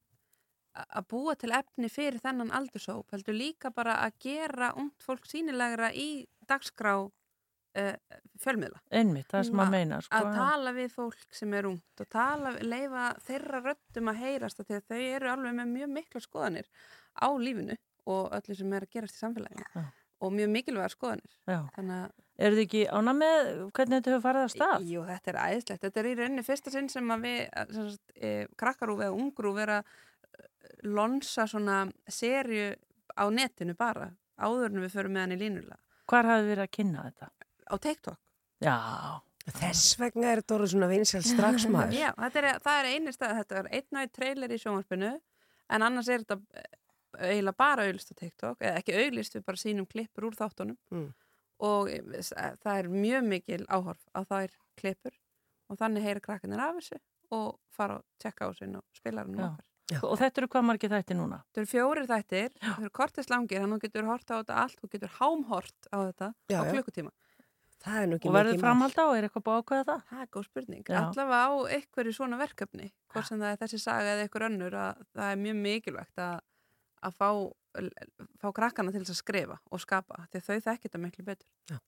að 0.75 1.07
búa 1.11 1.35
til 1.39 1.53
efni 1.55 1.89
fyrir 1.91 2.19
þennan 2.23 2.51
aldurshóp, 2.55 3.13
heldur 3.13 3.37
líka 3.37 3.71
bara 3.71 3.99
að 4.03 4.17
gera 4.25 4.73
ungt 4.75 5.05
fólk 5.05 5.27
sínilegra 5.29 5.91
í 5.95 6.25
dagskrá 6.49 6.97
uh, 7.05 7.93
fjölmiðla. 8.43 8.81
Einmitt, 8.91 9.29
það 9.31 9.47
sem 9.49 9.61
Að- 9.63 9.73
meina, 9.77 10.01
sko. 10.03 10.19
Að 10.19 10.39
tala 10.41 10.75
við 10.75 10.91
fólk 10.97 11.25
sem 11.39 11.55
er 11.55 11.69
ungt 11.69 12.03
og 12.03 12.09
tala, 12.11 12.55
leifa 12.61 13.09
þeirra 13.27 13.63
röddum 13.69 14.11
að 14.11 14.21
heyrast 14.25 14.63
að 14.63 14.73
þau 14.89 14.99
eru 14.99 15.31
alveg 15.31 15.59
með 15.61 15.75
mjög 15.77 15.93
mikla 15.99 16.23
skoðanir 16.25 16.71
á 17.15 17.27
lífinu 17.39 17.77
og 18.05 18.33
öllu 18.37 18.57
sem 18.57 18.73
er 18.75 18.85
að 18.85 18.97
gerast 18.97 19.17
í 19.17 19.23
samfélaginu 19.23 19.69
Já. 19.71 19.85
Og 20.23 20.35
mjög 20.35 20.53
mikilvægar 20.53 20.93
skoðanir. 20.93 21.39
Að 21.47 21.91
Eru 22.35 22.57
þið 22.57 22.65
ekki 22.65 22.81
ána 22.91 23.13
með 23.15 23.49
hvernig 23.77 24.01
þetta 24.01 24.11
hefur 24.11 24.23
farið 24.25 24.45
að 24.45 24.49
stað? 24.51 24.87
Jú, 24.91 25.03
þetta 25.07 25.31
er 25.31 25.37
æðislegt. 25.39 25.83
Þetta 25.85 26.01
er 26.01 26.07
í 26.09 26.15
rauninni 26.19 26.43
fyrsta 26.43 26.73
sinn 26.73 26.89
sem 26.91 27.13
að 27.15 27.21
við, 27.23 27.37
sem 27.77 27.85
sagt, 27.93 28.15
e, 28.19 28.31
krakkarúf 28.59 29.03
eða 29.05 29.15
ungrúf 29.15 29.59
er 29.63 29.71
að 29.77 29.85
e, 29.87 30.47
lonsa 30.97 31.45
svona 31.47 31.77
serju 32.11 32.73
á 33.15 33.23
netinu 33.31 33.77
bara, 33.79 34.09
áður 34.35 34.67
en 34.73 34.83
við 34.83 34.97
förum 34.97 35.15
með 35.15 35.23
hann 35.23 35.35
í 35.37 35.39
línulega. 35.45 35.79
Hvar 36.11 36.27
hafið 36.27 36.43
þið 36.43 36.51
verið 36.51 36.65
að 36.65 36.75
kynna 36.75 37.05
þetta? 37.07 37.31
Á 37.71 37.75
TikTok. 37.87 38.19
Já. 38.65 38.75
Þess 39.45 39.99
vegna 40.01 40.31
er 40.33 40.41
þetta 40.41 40.55
orðið 40.57 40.71
svona 40.73 40.91
vinsæl 40.91 41.23
strax 41.23 41.69
maður. 41.71 41.95
Já, 41.95 42.09
þetta 42.19 42.41
er, 42.41 42.63
það 42.65 42.81
er 42.81 42.91
eini 42.91 43.15
stað, 43.15 43.37
þetta 43.39 43.61
er 43.61 43.71
einn 43.77 44.01
einn 44.01 44.11
trailer 44.11 44.51
í 44.51 44.59
sjónvarpinu, 44.59 45.11
en 45.71 45.85
annars 45.85 46.09
er 46.11 46.25
þetta 46.25 46.65
eiginlega 47.19 47.57
bara 47.57 47.85
auðlist 47.87 48.11
á 48.11 48.15
TikTok, 48.19 48.59
eða 48.59 48.79
ekki 48.81 48.95
auðlist, 48.99 49.35
við 49.37 49.45
bara 49.45 49.61
sínum 49.61 49.87
klippur 49.87 50.27
úr 50.29 50.35
þáttunum 50.39 50.77
Mm. 50.91 51.13
og 51.59 51.89
e, 51.89 52.01
s- 52.21 52.33
e, 52.35 52.55
það 52.63 52.79
er 52.79 52.87
mjög 52.89 53.27
mikil 53.27 53.65
áhorf 53.67 54.01
á 54.15 54.19
þær 54.25 54.51
klippur 54.77 55.13
og 55.69 55.77
þannig 55.77 56.03
heyra 56.03 56.19
krakkinir 56.21 56.59
af 56.59 56.75
þessu 56.79 56.99
og 57.31 57.59
fara 57.71 57.95
og 57.99 58.03
tjekka 58.19 58.45
á 58.45 58.51
þessu 58.51 58.75
á 58.75 58.81
spilarinu 58.93 59.37
Já. 59.39 59.49
okkar. 59.49 59.65
Og 60.03 60.17
þetta 60.17 60.37
eru 60.41 60.47
hvað 60.49 60.63
margir 60.65 60.89
þætti 60.89 61.13
núna? 61.15 61.43
Þetta 61.53 61.61
eru 61.61 61.69
fjórir 61.69 62.07
þættir, 62.09 62.49
þetta 62.57 62.81
eru 62.81 62.89
kortislangir, 62.89 63.59
þannig 63.61 63.75
að 63.75 63.77
þú 63.77 63.81
getur 63.85 64.05
hort 64.09 64.31
á 64.33 64.35
þetta 64.41 64.55
allt, 64.63 64.79
þú 64.81 64.89
getur 64.95 65.11
hámhort 65.19 65.89
á 65.93 65.97
þetta 66.09 66.29
Já, 66.49 66.57
á 66.57 66.63
já. 66.65 66.71
klukkutíma. 66.73 67.11
Það 67.85 67.97
er 68.01 68.07
nú 68.09 68.15
ekki 68.17 68.29
Og 68.29 68.33
verður 68.33 68.59
framhald 68.63 68.95
á, 68.97 69.05
er 69.13 69.27
eitthvað 69.27 69.43
búið 69.45 69.55
að 69.55 69.61
ákveða 69.61 69.85
það? 69.85 70.01
Það 70.09 70.21
er 70.23 70.29
góð 70.33 70.45
spurning. 70.47 70.83
Já. 70.89 70.97
Allavega 71.05 71.41
á 71.45 71.53
einhverju 71.75 72.13
svona 72.17 72.37
verkefni, 72.41 72.87
hvort 73.13 73.27
sem 73.29 73.39
það 73.39 73.51
er 73.53 73.59
þessi 73.61 73.79
saga 73.83 74.15
eða 74.15 74.23
einhver 74.25 74.45
önnur, 74.49 74.73
að 74.73 75.03
það 75.13 75.29
er 75.31 75.37
mjög 75.45 75.57
mikilvægt 75.61 76.17
að, 76.25 76.39
að 77.05 77.17
fá, 77.19 77.29
fá 78.41 78.47
krakkana 78.55 78.93
til 78.93 79.03
þess 79.03 79.15
að 79.15 79.21
skrifa 79.21 79.57
og 79.71 79.81
skapa, 79.83 80.25
því 80.31 80.43
þau 80.45 80.55
þekki 80.69 80.87
þetta 80.87 81.01
miklu 81.03 81.25
betur. 81.27 81.81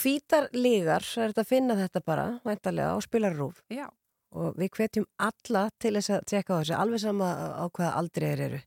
Hvítar 0.00 0.48
lígar, 0.56 1.04
er 1.04 1.34
þetta 1.34 1.44
að 1.44 1.52
finna 1.52 1.76
þetta 1.78 2.02
bara, 2.06 2.26
væntalega, 2.46 2.96
á 2.96 2.98
spilarrúf. 3.04 3.62
Já. 3.72 3.86
Og 4.34 4.56
við 4.58 4.72
hvetjum 4.74 5.04
alla 5.22 5.68
til 5.78 5.92
þess 5.94 6.10
að 6.10 6.24
tjekka 6.32 6.56
á 6.58 6.58
þessu, 6.58 6.74
alveg 6.74 7.02
sama 7.04 7.28
á 7.54 7.64
hvaða 7.70 7.92
aldrei 8.00 8.26
þeir 8.32 8.44
eru. 8.48 8.60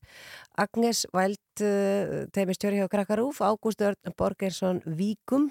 Agnes 0.64 1.04
Væld, 1.12 1.44
uh, 1.60 2.14
teimistjóri 2.32 2.80
hjá 2.80 2.88
Krakkarúf, 2.94 3.42
Ágúst 3.44 3.84
Örn 3.84 4.16
Borgersson 4.16 4.80
Víkum 4.88 5.50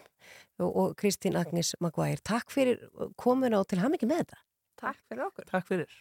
og, 0.56 0.70
og 0.70 0.96
Kristín 0.96 1.36
Agnes 1.36 1.74
Maguire. 1.84 2.24
Takk 2.24 2.48
fyrir 2.54 2.80
komuna 3.20 3.60
og 3.60 3.68
til 3.68 3.82
ham 3.84 3.92
ekki 3.98 4.08
með 4.08 4.24
þetta. 4.24 4.40
Takk 4.80 5.02
fyrir 5.04 5.26
okkur. 5.28 5.50
Takk 5.52 5.68
fyrir. 5.68 5.98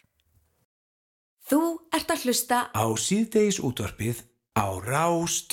Þú 1.46 1.60
ert 1.94 2.10
að 2.10 2.24
hlusta 2.26 2.64
Á 2.74 2.84
síðdeis 2.98 3.60
útvarpið 3.62 4.24
á 4.56 4.66
Rás 4.80 5.46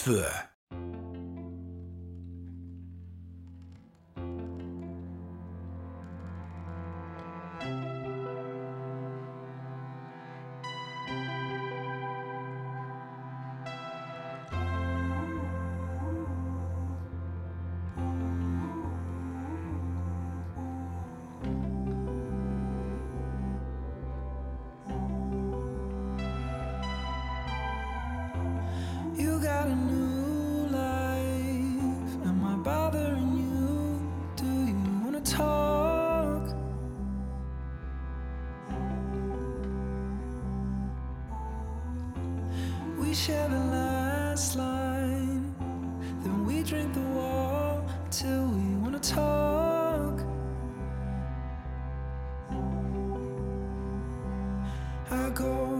I 55.14 55.30
go 55.30 55.73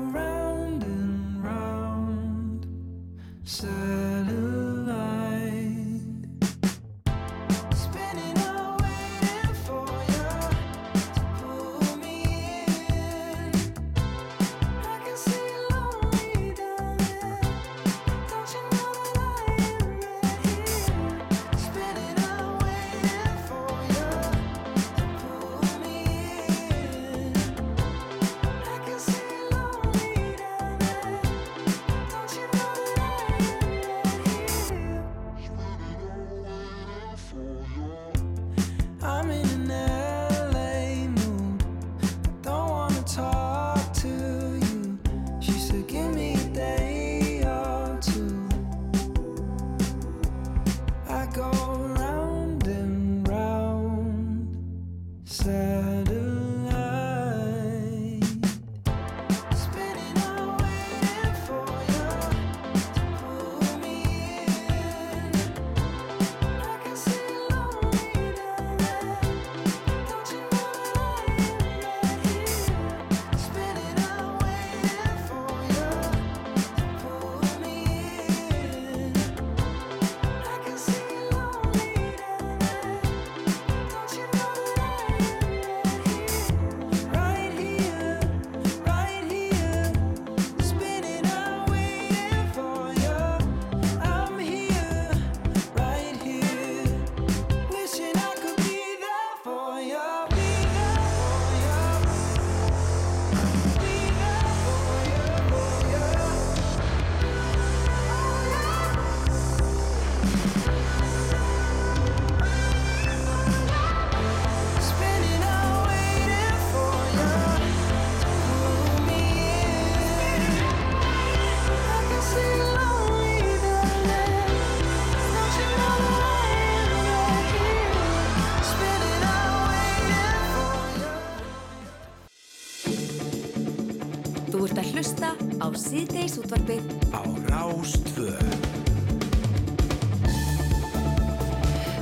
útvarpið 136.54 136.86
Á 137.10 137.22
Rástvö 137.50 138.34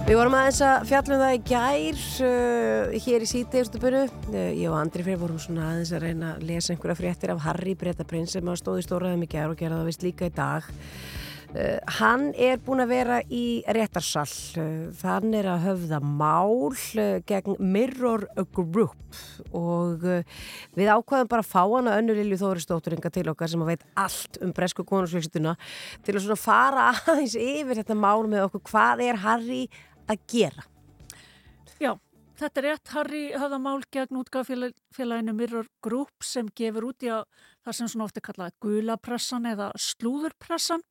Við 0.01 0.17
vorum 0.19 0.33
aðeins 0.35 0.59
að 0.65 0.87
fjallum 0.89 1.21
það 1.21 1.35
í 1.37 1.41
gær 1.47 1.99
uh, 2.27 2.95
hér 3.05 3.23
í 3.23 3.27
síðdegjastupinu. 3.31 4.01
Uh, 4.33 4.49
ég 4.59 4.67
og 4.67 4.75
Andri 4.75 5.05
fyrir 5.05 5.21
vorum 5.21 5.39
svona 5.39 5.69
aðeins 5.69 5.93
að 5.95 6.03
reyna 6.03 6.33
að 6.33 6.43
lesa 6.49 6.73
einhverja 6.73 6.97
fréttir 6.99 7.31
af 7.31 7.45
Harry 7.45 7.77
Bretaprins 7.79 8.35
sem 8.35 8.51
stóði 8.59 8.83
stóraðum 8.83 9.23
í 9.23 9.29
gær 9.31 9.53
og 9.53 9.61
gera 9.61 9.77
það 9.79 9.87
vist 9.87 10.03
líka 10.03 10.27
í 10.27 10.33
dag. 10.35 10.67
Uh, 11.55 11.77
hann 12.01 12.33
er 12.35 12.59
búin 12.59 12.83
að 12.83 12.91
vera 12.91 13.21
í 13.31 13.45
réttarsall. 13.71 14.35
Uh, 14.59 14.91
hann 15.05 15.31
er 15.37 15.47
að 15.53 15.63
höfða 15.69 16.01
mál 16.03 16.75
uh, 16.75 17.21
gegn 17.31 17.55
Mirror 17.63 18.27
Group 18.51 18.99
og 19.57 20.05
uh, 20.07 20.43
við 20.77 20.91
ákvaðum 20.91 21.29
bara 21.31 21.43
að 21.43 21.51
fá 21.51 21.61
hana 21.63 21.95
önnu 21.99 22.15
Lilju 22.17 22.39
Þóristótturinga 22.41 23.11
til 23.13 23.27
okkar 23.31 23.51
sem 23.51 23.63
að 23.63 23.73
veit 23.73 23.85
allt 23.99 24.39
um 24.43 24.53
bresku 24.55 24.85
konusfélgstuna 24.87 25.55
til 26.05 26.15
að 26.15 26.23
svona 26.25 26.39
fara 26.39 26.87
aðeins 26.93 27.35
yfir 27.39 27.81
þetta 27.81 27.97
mál 27.97 28.27
með 28.31 28.47
okkur. 28.47 28.65
Hvað 28.71 29.03
er 29.07 29.21
Harry 29.25 29.65
að 30.11 30.23
gera? 30.31 30.65
Já, 31.81 31.95
þetta 32.39 32.61
er 32.61 32.67
rétt 32.69 32.95
Harry 32.95 33.23
hafða 33.35 33.61
mál 33.61 33.79
gegn 33.93 34.21
útgáðfélaginu 34.21 35.35
Mirror 35.37 35.69
Group 35.83 36.25
sem 36.25 36.49
gefur 36.57 36.91
út 36.91 37.05
í 37.05 37.11
að 37.13 37.25
það 37.65 37.77
sem 37.77 37.91
svona 37.93 38.07
ofta 38.07 38.23
kallaði 38.25 38.57
gulapressan 38.65 39.49
eða 39.51 39.71
slúðurpressan. 39.79 40.83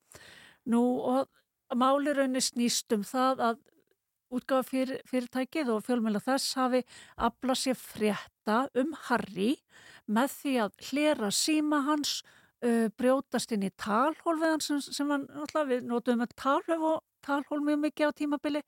Nú 0.71 0.81
og 1.09 1.29
málirraunni 1.75 2.41
snýst 2.43 2.91
um 2.95 3.03
það 3.07 3.45
að 3.49 3.61
útgáðfyrirtækið 4.31 5.71
og 5.73 5.83
fjölmjöla 5.85 6.21
þess 6.23 6.55
hafi 6.59 6.83
aflað 7.19 7.59
sér 7.65 7.79
frétta 8.41 8.69
um 8.75 8.93
Harry 9.07 9.55
með 10.07 10.31
því 10.41 10.53
að 10.63 10.71
hlera 10.89 11.31
síma 11.31 11.83
hans 11.85 12.23
uh, 12.63 12.89
brjótast 12.97 13.51
inn 13.51 13.63
í 13.63 13.71
talhól 13.77 14.39
við 14.39 14.49
hann 14.49 14.61
sem, 14.61 14.81
sem 14.81 15.09
hann, 15.09 15.27
alltaf, 15.29 15.67
við 15.67 15.85
notum 15.85 16.19
með 16.19 16.33
talhól 16.35 16.81
og 16.95 17.01
talhól 17.21 17.61
mjög 17.61 17.79
mikið 17.85 18.09
á 18.09 18.17
tímabili 18.17 18.61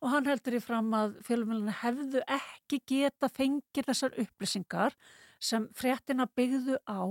og 0.00 0.10
hann 0.12 0.26
heldur 0.26 0.56
í 0.56 0.62
fram 0.62 0.92
að 0.94 1.16
fjölumilina 1.26 1.74
hefðu 1.82 2.22
ekki 2.26 2.80
geta 2.86 3.28
fengið 3.28 3.88
þessar 3.88 4.14
upplýsingar 4.16 4.94
sem 5.40 5.68
fréttina 5.74 6.28
byggðu 6.36 6.78
á 6.86 7.02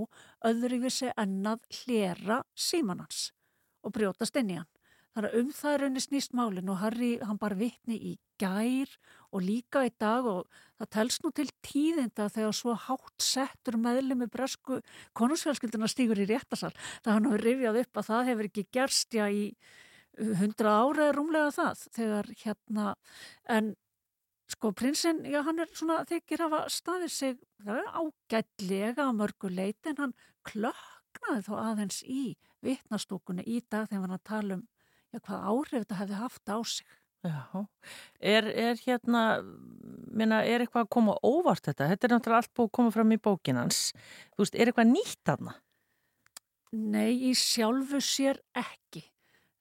öðruvísi 0.44 1.12
en 1.16 1.44
að 1.46 1.60
hlera 1.82 2.42
símanans 2.56 3.30
og 3.84 3.92
brjótast 3.94 4.36
inn 4.40 4.50
í 4.50 4.58
hann. 4.58 4.75
Þannig 5.16 5.32
að 5.32 5.40
um 5.40 5.52
það 5.56 5.72
er 5.72 5.80
rauninni 5.80 6.00
snýst 6.04 6.34
málinn 6.36 6.68
og 6.68 6.76
Harry 6.82 7.14
hann 7.24 7.38
bara 7.40 7.56
vitni 7.56 7.96
í 7.96 8.10
gær 8.36 8.90
og 9.32 9.40
líka 9.46 9.86
í 9.88 9.92
dag 9.96 10.26
og 10.28 10.58
það 10.76 10.90
telst 10.92 11.24
nú 11.24 11.30
til 11.32 11.46
tíðinda 11.64 12.26
þegar 12.34 12.52
svo 12.58 12.74
hátt 12.76 13.24
settur 13.24 13.78
meðlum 13.80 14.20
með 14.20 14.34
bresku 14.34 14.82
konusfjölskylduna 15.16 15.88
stígur 15.88 16.20
í 16.20 16.28
réttasal. 16.28 16.74
Það 17.00 17.16
hann 17.16 17.30
hefur 17.30 17.46
rifjað 17.48 17.80
upp 17.80 18.02
að 18.02 18.08
það 18.10 18.30
hefur 18.30 18.50
ekki 18.50 18.66
gerst 18.76 19.16
já 19.16 19.24
í 19.32 19.48
hundra 20.42 20.76
ára 20.82 21.08
er 21.08 21.16
rúmlega 21.16 21.50
það 21.52 21.82
þegar 21.96 22.30
hérna 22.42 22.92
en 23.56 23.74
sko 24.52 24.70
prinsinn, 24.76 25.24
já 25.26 25.40
hann 25.48 25.64
er 25.64 25.72
svona 25.72 26.02
þykir 26.08 26.44
hafa 26.44 26.62
staðið 26.72 27.12
sig 27.12 27.36
það 27.64 27.80
er 27.80 27.90
ágætlega 28.04 29.08
að 29.08 29.18
mörgu 29.18 29.50
leiti 29.52 29.92
en 29.92 30.00
hann 30.04 30.16
klöknaði 30.46 31.42
þá 31.48 31.52
aðeins 31.64 32.00
í 32.04 32.22
vittnastúkunni 32.64 33.44
í 33.48 33.62
dag 33.64 33.88
þegar 33.90 34.12
hann 34.12 34.26
tala 34.28 34.60
um 34.60 34.66
hvað 35.24 35.48
áhrif 35.52 35.82
þetta 35.84 36.00
hefði 36.00 36.20
haft 36.20 36.52
á 36.52 36.58
sig. 36.64 36.94
Já, 37.26 37.66
er, 38.20 38.46
er 38.46 38.80
hérna, 38.84 39.22
minna, 40.14 40.42
er 40.46 40.62
eitthvað 40.62 40.84
að 40.84 40.92
koma 40.94 41.16
óvart 41.26 41.64
þetta? 41.66 41.88
Þetta 41.90 42.06
er 42.06 42.14
náttúrulega 42.14 42.42
allt 42.44 42.52
búið 42.54 42.68
að 42.68 42.74
koma 42.78 42.94
fram 42.94 43.14
í 43.16 43.18
bókinans. 43.22 43.80
Þú 44.36 44.44
veist, 44.44 44.58
er 44.58 44.70
eitthvað 44.70 44.92
nýtt 44.92 45.32
aðna? 45.32 45.56
Nei, 46.76 47.16
í 47.30 47.32
sjálfu 47.38 48.00
sér 48.04 48.40
ekki. 48.56 49.06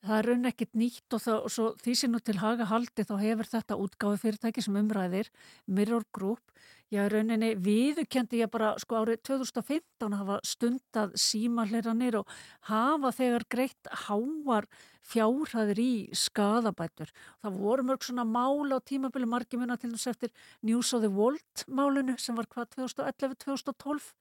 Það 0.06 0.20
er 0.20 0.28
raun 0.30 0.50
ekkit 0.52 0.76
nýtt 0.78 1.16
og, 1.18 1.22
það, 1.24 1.38
og 1.48 1.54
svo 1.54 1.68
því 1.82 1.94
sem 1.98 2.12
nú 2.14 2.20
til 2.22 2.38
haga 2.38 2.68
haldi 2.70 3.06
þá 3.08 3.16
hefur 3.24 3.50
þetta 3.50 3.78
útgáfi 3.82 4.22
fyrirtæki 4.22 4.62
sem 4.62 4.78
umræðir, 4.78 5.32
Mirror 5.66 6.06
Group. 6.14 6.54
Já, 6.94 7.08
rauninni 7.10 7.56
viðukendi 7.58 8.44
ég 8.44 8.50
bara 8.54 8.76
sko 8.78 9.00
árið 9.02 9.24
2015 9.26 10.14
hafa 10.20 10.36
stundað 10.46 11.16
símalliranir 11.18 12.20
og 12.20 12.30
hafa 12.70 13.10
þegar 13.18 13.46
greitt 13.50 13.90
háar 14.06 14.68
fjárhæðir 15.06 15.82
í 15.82 15.94
skadabætur. 16.14 17.10
Það 17.42 17.58
voru 17.64 17.88
mörg 17.90 18.06
svona 18.06 18.26
mál 18.30 18.70
á 18.70 18.78
tímabili 18.86 19.26
margimuna 19.30 19.80
til 19.82 19.96
þess 19.96 20.12
eftir 20.14 20.34
News 20.62 20.94
of 20.94 21.02
the 21.02 21.10
World 21.10 21.66
málinu 21.66 22.20
sem 22.22 22.38
var 22.38 22.50
hvað 22.54 22.78
2011-2012 22.78 24.12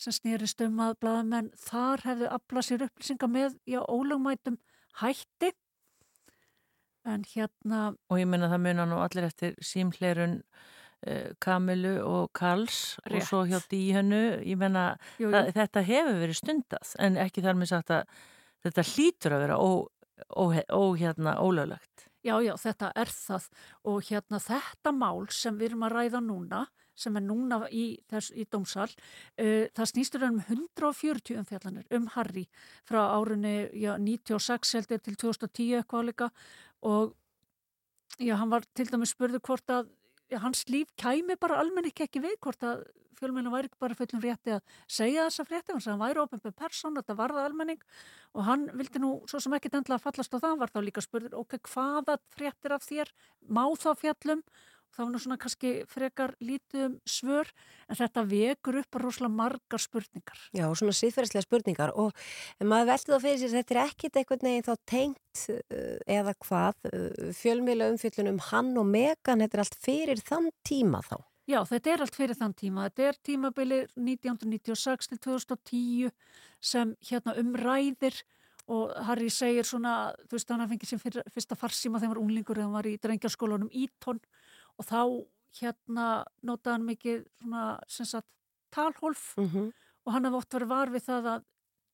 sem 0.00 0.16
snýrist 0.16 0.64
um 0.64 0.80
að 0.82 0.96
bladamenn 1.04 1.52
þar 1.68 2.02
hefðu 2.08 2.30
aflað 2.32 2.66
sér 2.66 2.86
upplýsinga 2.88 3.28
með 3.30 3.58
já, 3.68 3.80
ólögmætum 3.84 4.56
hætti 5.02 5.52
en 7.04 7.28
hérna 7.28 7.90
Og 8.08 8.18
ég 8.18 8.28
minna 8.28 8.48
það 8.50 8.64
munar 8.64 8.88
nú 8.90 9.04
allir 9.04 9.28
eftir 9.28 9.54
símhlerun 9.60 10.40
Kamilu 11.40 11.96
og 12.04 12.30
Karls 12.32 12.96
Rétt. 13.04 13.16
og 13.16 13.26
svo 13.28 13.42
hjá 13.48 13.60
Díhönnu 13.70 14.22
ég 14.44 14.56
menna 14.60 14.96
Jú, 15.18 15.28
jú. 15.28 15.42
þetta 15.52 15.82
hefur 15.84 16.20
verið 16.22 16.38
stundað 16.40 16.94
en 16.98 17.18
ekki 17.20 17.42
þar 17.44 17.58
með 17.60 17.72
sagt 17.74 17.90
að 17.90 18.06
þetta 18.64 18.86
hlýtur 18.92 19.36
að 19.36 19.44
vera 19.44 19.58
ó, 19.60 19.70
ó, 20.36 20.44
ó, 20.72 20.82
hérna, 20.96 21.36
ólöglegt 21.42 22.08
Já, 22.24 22.38
já, 22.40 22.54
þetta 22.56 22.88
er 22.96 23.10
það 23.12 23.48
og 23.84 24.06
hérna 24.08 24.38
þetta 24.40 24.92
mál 24.96 25.26
sem 25.28 25.58
við 25.60 25.66
erum 25.74 25.82
að 25.84 25.92
ræða 25.92 26.20
núna, 26.24 26.60
sem 26.96 27.16
er 27.20 27.24
núna 27.26 27.58
í, 27.68 27.82
þess, 28.08 28.30
í 28.32 28.46
dómsal, 28.48 28.86
uh, 28.88 29.66
það 29.76 29.90
snýstur 29.90 30.24
um 30.30 30.38
140 30.40 31.36
umfjallanir 31.42 31.84
um 31.92 32.06
Harry 32.14 32.46
frá 32.88 33.02
árunni 33.12 33.68
já, 33.76 33.98
96 34.00 34.72
heldur 34.78 35.02
til 35.04 35.18
2010 35.20 35.82
eitthvað 35.82 36.08
líka 36.08 36.30
og 36.80 37.12
já, 38.16 38.38
hann 38.40 38.48
var 38.54 38.64
til 38.72 38.88
dæmis 38.88 39.12
spurðu 39.12 39.42
hvort 39.44 39.68
að 39.76 39.92
hans 40.44 40.64
líf 40.72 40.92
kæmi 41.00 41.36
bara 41.40 41.60
almenn 41.62 41.90
ekki 41.90 42.06
ekki 42.08 42.22
við 42.24 42.38
hvort 42.44 42.64
að 42.66 42.84
fjölmennu 43.18 43.52
væri 43.52 43.68
ekki 43.70 43.80
bara 43.80 43.96
fullum 43.98 44.22
rétti 44.24 44.54
að 44.56 44.76
segja 44.90 45.26
þessa 45.28 45.46
frétti, 45.48 45.76
hann 45.86 46.00
væri 46.00 46.22
ofnbjörn 46.22 46.56
persón, 46.58 46.96
þetta 46.98 47.16
varða 47.18 47.44
almenning 47.46 47.82
og 48.34 48.46
hann 48.48 48.66
vildi 48.74 49.02
nú 49.02 49.14
svo 49.30 49.40
sem 49.42 49.54
ekkit 49.56 49.78
endla 49.80 49.98
að 49.98 50.06
fallast 50.08 50.34
á 50.34 50.38
það, 50.38 50.58
var 50.62 50.72
þá 50.74 50.80
líka 50.82 51.04
spurður, 51.04 51.36
ok, 51.40 51.58
hvaða 51.70 52.18
fréttir 52.34 52.74
af 52.74 52.86
þér 52.86 53.12
má 53.48 53.64
þá 53.78 53.90
fjallum 54.02 54.42
það 54.94 55.04
var 55.04 55.12
nú 55.12 55.20
svona 55.22 55.38
kannski 55.42 55.72
frekar 55.90 56.34
lítið 56.44 56.86
um 56.86 56.96
svör 57.08 57.50
en 57.88 57.98
þetta 57.98 58.24
vekur 58.30 58.80
upp 58.82 58.98
rosalega 59.02 59.34
margar 59.34 59.82
spurningar. 59.82 60.40
Já, 60.54 60.66
svona 60.72 60.94
síðferðslega 60.96 61.46
spurningar 61.46 61.94
og 61.98 62.14
maður 62.62 62.90
veldi 62.92 63.12
þá 63.12 63.26
fyrir 63.26 63.42
sér 63.42 63.54
þetta 63.58 63.76
er 63.76 63.82
ekkit 63.84 64.18
eitthvað 64.20 64.46
neginn 64.48 64.66
þá 64.68 64.74
tengt 64.94 65.44
uh, 65.52 65.98
eða 66.18 66.36
hvað 66.46 66.90
uh, 66.90 67.30
fjölmiðla 67.42 67.92
umfjöllunum 67.94 68.42
hann 68.50 68.74
og 68.80 68.90
Megan, 68.90 69.44
þetta 69.44 69.58
er 69.58 69.64
allt 69.66 69.80
fyrir 69.82 70.24
þann 70.24 70.50
tíma 70.66 71.02
þá. 71.04 71.16
Já, 71.44 71.58
þetta 71.68 71.90
er 71.92 72.02
allt 72.04 72.16
fyrir 72.16 72.38
þann 72.38 72.54
tíma. 72.56 72.86
Þetta 72.88 73.10
er 73.10 73.18
tímabili 73.28 73.80
1996 74.00 75.10
til 75.10 75.18
2010 75.26 76.14
sem 76.64 76.94
hérna 77.04 77.34
umræðir 77.40 78.22
og 78.72 78.94
Harry 79.04 79.28
segir 79.28 79.66
svona, 79.68 80.14
þú 80.24 80.38
veist, 80.38 80.52
hann 80.54 80.68
fengið 80.70 80.94
sem 80.94 81.00
fyrr, 81.02 81.20
fyrsta 81.34 81.58
farsíma 81.58 81.98
þegar 81.98 82.08
hann 82.08 82.14
var 82.14 82.22
unglingur 82.22 82.56
þegar 82.56 82.68
hann 82.68 82.78
var 82.78 82.88
í 82.88 82.94
drengjarskólanum 83.02 83.72
Ítón 83.76 84.22
og 84.78 84.88
þá 84.88 85.00
hérna 85.60 86.06
notaði 86.42 86.74
hann 86.74 86.86
mikið 86.88 87.24
svona, 87.40 87.64
sem 87.88 88.06
sagt, 88.06 88.28
talhólf 88.74 89.34
mm 89.38 89.48
-hmm. 89.48 89.72
og 90.04 90.12
hann 90.12 90.24
hafði 90.24 90.40
oft 90.40 90.54
verið 90.54 90.72
var 90.72 90.90
við 90.90 91.04
það 91.08 91.28
að 91.34 91.44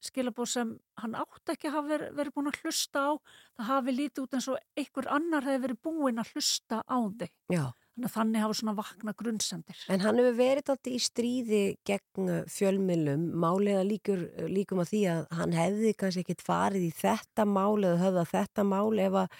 skilabóð 0.00 0.48
sem 0.48 0.70
hann 1.02 1.16
átt 1.18 1.52
ekki 1.52 1.72
hafi 1.72 1.92
verið, 1.92 2.14
verið 2.16 2.36
búin 2.36 2.50
að 2.50 2.62
hlusta 2.62 3.02
á 3.04 3.10
það 3.58 3.66
hafi 3.70 3.96
lítið 3.96 4.22
út 4.22 4.36
eins 4.38 4.48
og 4.48 4.80
einhver 4.80 5.10
annar 5.16 5.44
hefði 5.44 5.62
verið 5.66 5.82
búin 5.84 6.22
að 6.22 6.32
hlusta 6.34 6.80
á 6.88 6.98
þig. 7.20 7.32
Já. 7.52 7.64
Þannig 8.00 8.06
að 8.06 8.14
þannig 8.14 8.40
hafa 8.44 8.56
svona 8.56 8.74
vakna 8.78 9.12
grunnsendir. 9.12 9.80
En 9.92 10.00
hann 10.00 10.18
hefur 10.20 10.36
verið 10.38 10.70
átti 10.72 10.92
í 10.96 11.00
stríði 11.04 11.62
gegn 11.84 12.30
fjölmilum, 12.48 13.26
málega 13.42 13.82
líkur, 13.84 14.22
líkum 14.48 14.80
að 14.80 14.92
því 14.94 15.00
að 15.12 15.22
hann 15.36 15.52
hefði 15.58 15.92
kannski 16.00 16.24
ekkit 16.24 16.44
farið 16.46 16.86
í 16.86 16.92
þetta 16.96 17.44
mál 17.44 17.76
eða 17.82 18.00
höfða 18.00 18.24
þetta 18.30 18.64
mál 18.64 19.02
ef 19.04 19.18
að 19.24 19.34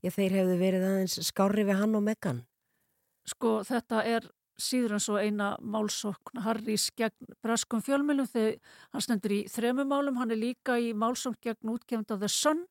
já, 0.00 0.10
þeir 0.16 0.36
hefðu 0.38 0.56
verið 0.62 0.86
aðeins 0.88 1.18
skári 1.28 1.66
við 1.68 1.82
hann 1.82 1.98
og 1.98 2.06
Megan. 2.06 2.40
Sko 3.26 3.60
þetta 3.66 4.02
er 4.06 4.28
síður 4.56 4.96
en 4.96 5.02
svo 5.02 5.18
eina 5.20 5.50
málsókn 5.60 6.40
Harrys 6.44 6.88
gegn 6.96 7.34
breskum 7.44 7.82
fjölmilum 7.84 8.28
þegar 8.30 8.56
hann 8.94 9.04
stendur 9.04 9.34
í 9.36 9.40
þremu 9.52 9.84
málum, 9.84 10.16
hann 10.20 10.32
er 10.32 10.40
líka 10.40 10.78
í 10.80 10.94
málsókn 10.96 11.40
gegn 11.44 11.74
útgefnda 11.74 12.16
The 12.20 12.30
Sun 12.32 12.64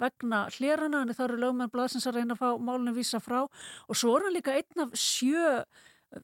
vegna 0.00 0.46
hlérana, 0.54 1.02
en 1.02 1.14
það 1.14 1.26
eru 1.26 1.40
lögmenn 1.42 1.72
blaðsins 1.72 2.06
að 2.08 2.20
reyna 2.20 2.36
að 2.36 2.42
fá 2.42 2.48
málunum 2.58 2.96
vísa 2.96 3.20
frá. 3.20 3.42
Og 3.88 3.98
svo 3.98 4.16
er 4.16 4.26
hann 4.26 4.36
líka 4.36 4.54
einn 4.56 4.86
af 4.86 4.94
sjö 4.98 5.64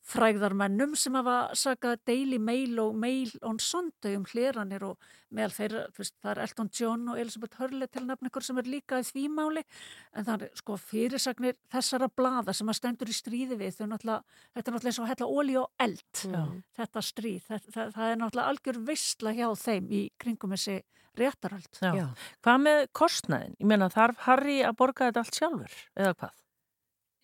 frægðarmennum 0.09 0.93
sem 0.99 1.15
hafa 1.17 1.37
sagað 1.57 2.03
Daily 2.09 2.39
Mail 2.43 2.79
og 2.83 2.97
Mail 2.99 3.31
on 3.47 3.59
Sunday 3.63 4.19
um 4.19 4.27
hléranir 4.29 4.85
og 4.85 4.99
meðal 5.35 5.55
þeirra, 5.57 5.85
veist, 5.97 6.15
það 6.23 6.33
er 6.33 6.41
Elton 6.45 6.71
John 6.81 7.07
og 7.13 7.21
Elisabeth 7.21 7.61
Hurley 7.61 7.89
til 7.93 8.05
nefn 8.09 8.29
ykkur 8.29 8.45
sem 8.45 8.61
er 8.61 8.69
líka 8.69 9.01
í 9.01 9.07
því 9.09 9.25
máli 9.33 9.65
en 10.13 10.29
það 10.29 10.47
er 10.49 10.61
sko 10.61 10.77
fyrirsagnir 10.81 11.57
þessara 11.73 12.11
blada 12.21 12.55
sem 12.57 12.69
að 12.69 12.79
stendur 12.81 13.13
í 13.13 13.17
stríði 13.17 13.59
við 13.61 13.79
þau 13.79 13.87
náttúrulega, 13.95 14.39
þetta 14.57 14.65
er 14.65 14.77
náttúrulega 14.77 14.93
eins 14.93 15.03
og 15.03 15.11
hella 15.13 15.31
ólí 15.39 15.59
og 15.63 15.87
eld, 15.87 16.23
Já. 16.25 16.43
þetta 16.81 17.05
stríð 17.09 17.49
það, 17.49 17.71
það, 17.75 17.95
það 17.97 18.13
er 18.13 18.23
náttúrulega 18.23 18.55
algjör 18.55 18.83
vissla 18.93 19.37
hjá 19.37 19.49
þeim 19.65 19.93
í 19.93 20.03
kringum 20.21 20.57
þessi 20.57 20.81
réttaröld 21.19 21.81
Já. 21.81 22.11
Hvað 22.45 22.61
með 22.65 22.83
kostnæðin? 22.97 23.57
Ég 23.59 23.73
meina 23.73 23.89
þarf 23.93 24.27
Harry 24.27 24.61
að 24.67 24.77
borga 24.81 25.09
þetta 25.09 25.25
allt 25.25 25.41
sjálfur 25.41 25.81
eða 25.97 26.15
hvað? 26.21 26.37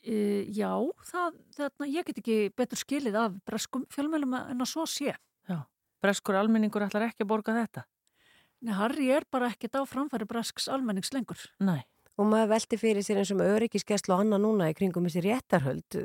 Uh, 0.05 0.45
já, 0.53 0.69
það, 1.09 1.39
þarna, 1.57 1.89
ég 1.89 2.07
get 2.09 2.21
ekki 2.21 2.39
betur 2.57 2.81
skilið 2.81 3.17
af 3.23 3.39
breskum 3.49 3.87
fjölmjölum 3.93 4.37
en 4.37 4.61
að 4.61 4.69
svo 4.69 4.85
sé. 4.91 5.15
Já, 5.49 5.59
breskur 6.05 6.37
almenningur 6.37 6.85
ætlar 6.85 7.07
ekki 7.09 7.25
að 7.25 7.31
borga 7.31 7.57
þetta? 7.57 7.87
Nei, 8.65 8.75
Harry 8.77 9.11
er 9.13 9.25
bara 9.33 9.49
ekkit 9.53 9.77
á 9.77 9.83
framfæri 9.89 10.29
bresks 10.29 10.69
almennings 10.73 11.13
lengur. 11.17 11.41
Nei. 11.65 11.83
Og 12.15 12.29
maður 12.31 12.53
veldi 12.53 12.79
fyrir 12.79 13.05
sér 13.05 13.19
eins 13.21 13.33
og 13.35 13.41
með 13.41 13.57
öryggiskeslu 13.57 14.15
og 14.15 14.23
annað 14.23 14.45
núna 14.45 14.69
í 14.71 14.77
kringum 14.79 15.09
þessi 15.09 15.25
réttarhöld. 15.25 15.97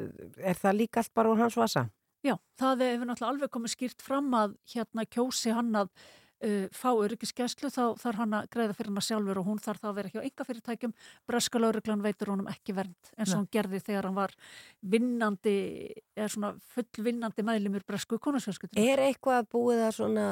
Er 0.42 0.58
það 0.58 0.80
líka 0.80 1.04
allt 1.04 1.14
bara 1.14 1.30
úr 1.30 1.44
hans 1.44 1.58
vasa? 1.60 1.86
Já, 2.26 2.34
það 2.60 2.82
hefur 2.88 3.08
náttúrulega 3.08 3.34
alveg 3.34 3.52
komið 3.54 3.74
skýrt 3.76 4.04
fram 4.04 4.34
að 4.36 4.56
hérna 4.74 5.06
kjósi 5.08 5.54
hann 5.56 5.70
að 5.84 5.92
uh, 6.46 6.66
fá 6.76 6.90
öryggiskeslu 6.92 7.72
þá 7.74 7.84
þarf 8.00 8.22
hann 8.22 8.36
að 8.38 8.50
greiða 8.54 8.76
fyrir 8.78 8.92
hann 8.92 9.02
að 9.02 9.08
sjálfur 9.08 9.42
og 9.42 9.48
hún 9.50 9.62
þarf 9.64 9.82
þá 9.84 9.88
að 9.90 9.98
vera 10.00 10.12
hjá 10.14 10.22
enga 10.22 10.48
fyrirtækjum. 10.48 10.94
Breska 11.30 11.62
lauruglan 11.62 12.04
veitur 12.06 12.32
honum 12.34 12.52
ekki 12.52 12.76
vernd 12.78 13.12
eins 13.16 13.34
og 13.34 13.42
hann 13.42 13.50
gerði 13.54 13.82
þegar 13.86 14.10
hann 14.10 14.18
var 14.18 14.36
vinnandi, 14.96 15.56
eða 16.18 16.30
svona 16.36 16.52
fullvinnandi 16.76 17.46
meðlumur 17.48 17.86
bresku 17.88 18.20
konusfjölskyldinu. 18.24 18.86
Er 18.86 19.04
eitthvað 19.08 19.50
búið 19.54 19.84
að 19.88 19.96
svona, 20.00 20.28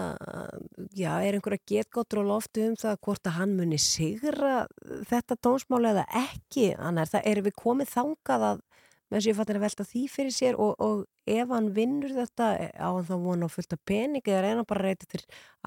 já, 0.95 1.12
er 1.22 1.38
einhverja 1.38 1.64
getgóttur 1.74 2.24
á 2.24 2.30
loftu 2.32 2.68
um 2.70 2.78
það 2.80 3.01
hvort 3.08 3.30
að 3.32 3.38
hann 3.41 3.58
muni 3.60 3.82
sigra 3.82 4.66
þetta 5.10 5.39
dómsmál 5.43 5.84
eða 5.93 6.08
ekki? 6.24 6.72
Þannig 6.78 7.03
er 7.03 7.14
það, 7.16 7.30
erum 7.34 7.49
við 7.49 7.60
komið 7.64 7.93
þangað 7.93 8.49
að 8.51 8.66
með 9.08 9.18
þess 9.18 9.26
að 9.26 9.30
ég 9.32 9.38
fattir 9.38 9.58
að 9.60 9.64
velta 9.64 9.86
því 9.88 10.01
fyrir 10.12 10.36
sér 10.36 10.58
og, 10.60 10.74
og 10.84 11.05
ef 11.32 11.53
hann 11.53 11.70
vinnur 11.76 12.14
þetta 12.18 12.49
á 12.76 12.89
hann 12.89 13.08
þá 13.08 13.16
vona 13.24 13.47
á 13.47 13.53
fullt 13.53 13.76
af 13.78 13.82
pening 13.88 14.26
eða 14.26 14.43
reyna 14.43 14.68
bara 14.68 14.89
reyta 14.89 15.08
til 15.08 15.22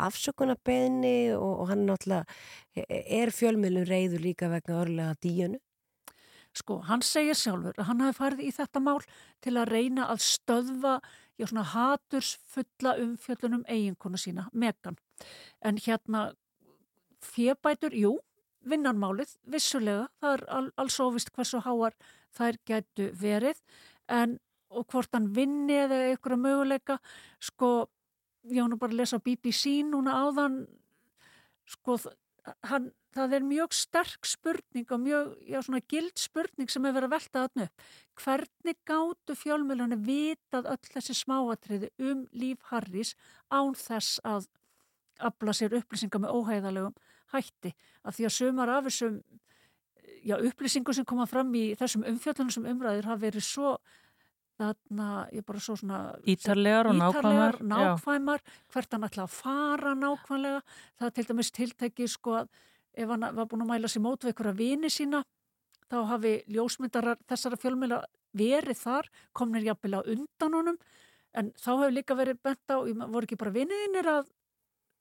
afsökunarbeðni 0.09 1.17
og, 1.39 1.55
og 1.63 1.73
hann 1.73 1.87
náttúrulega 1.89 2.85
er 3.01 3.33
fjölmiðlum 3.35 3.89
reyður 3.89 4.25
líka 4.27 4.51
vegna 4.53 4.83
örlega 4.83 5.17
díunu? 5.25 5.61
Sko, 6.57 6.81
hann 6.89 7.03
segir 7.07 7.39
sjálfur 7.39 7.77
að 7.79 7.87
hann 7.93 8.01
hafi 8.03 8.19
farið 8.19 8.47
í 8.49 8.53
þetta 8.57 8.83
mál 8.83 8.99
til 9.45 9.55
að 9.55 9.71
reyna 9.71 10.09
að 10.11 10.25
stöðva 10.27 10.97
já, 11.39 11.47
svona 11.47 11.67
haturs 11.73 12.35
fulla 12.51 12.97
umfjöllunum 13.01 13.63
eiginkonu 13.71 14.19
sína, 14.19 14.49
Megan. 14.53 14.99
En 15.63 15.79
hérna, 15.79 16.33
fjebætur, 17.23 17.95
jú, 17.95 18.17
vinnanmálið, 18.67 19.37
vissulega, 19.49 20.09
það 20.21 20.37
er 20.37 20.45
al, 20.59 20.67
alls 20.83 20.99
óvist 21.01 21.31
hversu 21.37 21.63
háar 21.65 21.95
þær 22.37 22.61
gætu 22.69 23.11
verið, 23.19 23.59
en 24.09 24.39
og 24.71 24.87
hvort 24.93 25.11
hann 25.17 25.31
vinni 25.35 25.75
eða 25.83 25.99
einhverja 26.13 26.39
möguleika, 26.39 26.99
sko, 27.43 27.89
ég 28.47 28.63
var 28.63 28.71
nú 28.71 28.79
bara 28.79 28.95
að 28.95 29.01
lesa 29.03 29.19
BBC 29.19 29.81
núna 29.89 30.15
áðan, 30.23 30.61
sko, 31.67 31.97
hann, 32.71 32.91
það 33.15 33.35
er 33.37 33.47
mjög 33.47 33.75
sterk 33.75 34.29
spurning 34.29 34.95
og 34.95 35.03
mjög, 35.03 35.35
já 35.51 35.59
svona 35.67 35.83
gild 35.91 36.23
spurning 36.23 36.71
sem 36.71 36.87
er 36.87 36.95
verið 36.97 37.11
að 37.11 37.17
velta 37.17 37.45
þarna 37.45 37.67
upp. 37.67 37.85
Hvernig 38.23 38.81
gáttu 38.87 39.37
fjölmjölunni 39.43 40.01
vitað 40.07 40.71
öll 40.71 40.93
þessi 40.95 41.19
smáatriði 41.19 41.91
um 42.11 42.25
líf 42.31 42.71
Harrys 42.71 43.15
án 43.51 43.75
þess 43.79 44.23
að 44.23 44.49
afla 45.21 45.55
sér 45.57 45.77
upplýsingar 45.81 46.23
með 46.23 46.37
óhæðalegum 46.39 46.95
hætti? 47.35 47.75
Af 48.07 48.17
því 48.17 48.29
að 48.29 48.37
sumar 48.39 48.73
af 48.77 48.87
þessum 48.87 49.21
já, 50.25 50.37
upplýsingu 50.39 50.93
sem 50.95 51.05
koma 51.05 51.27
fram 51.27 51.53
í 51.55 51.75
þessum 51.79 52.05
umfjöldunum 52.11 52.51
sem 52.53 52.65
umræðir 52.67 53.05
hafa 53.09 53.21
verið 53.27 53.45
svo 53.47 53.77
þarna, 54.61 55.07
ég 55.33 55.45
bara 55.49 55.61
svo 55.63 55.77
svona 55.81 56.01
Ítarlegar 56.29 56.91
og 56.91 56.97
nákvæmar, 56.99 57.57
já. 57.61 57.67
nákvæmar 57.71 58.43
hvert 58.75 58.93
hann 58.93 59.07
ætla 59.09 59.25
að 59.25 59.37
fara 59.39 59.95
nákvæmlega 59.97 60.61
það 61.01 61.13
til 61.17 61.25
dæmis 61.31 61.51
tiltæki 61.57 62.09
sko 62.13 62.35
að 62.43 62.49
ef 63.01 63.09
hann 63.09 63.25
var 63.39 63.47
búin 63.49 63.65
að 63.65 63.71
mæla 63.73 63.89
sér 63.89 64.03
mót 64.05 64.21
við 64.27 64.35
einhverja 64.35 64.57
vini 64.59 64.91
sína 64.93 65.23
þá 65.91 65.97
hafi 66.13 66.35
ljósmyndarar 66.53 67.17
þessara 67.31 67.57
fjölmjöla 67.63 68.03
verið 68.37 68.79
þar 68.85 69.09
komnir 69.35 69.65
jafnvel 69.71 69.97
á 69.97 70.01
undan 70.05 70.55
honum 70.59 70.77
en 71.35 71.53
þá 71.57 71.71
hefur 71.79 71.95
líka 71.97 72.15
verið 72.19 72.43
bent 72.45 72.69
á 72.75 72.77
voru 72.85 73.25
ekki 73.27 73.39
bara 73.41 73.55
viniðinir 73.57 74.07
að 74.13 74.29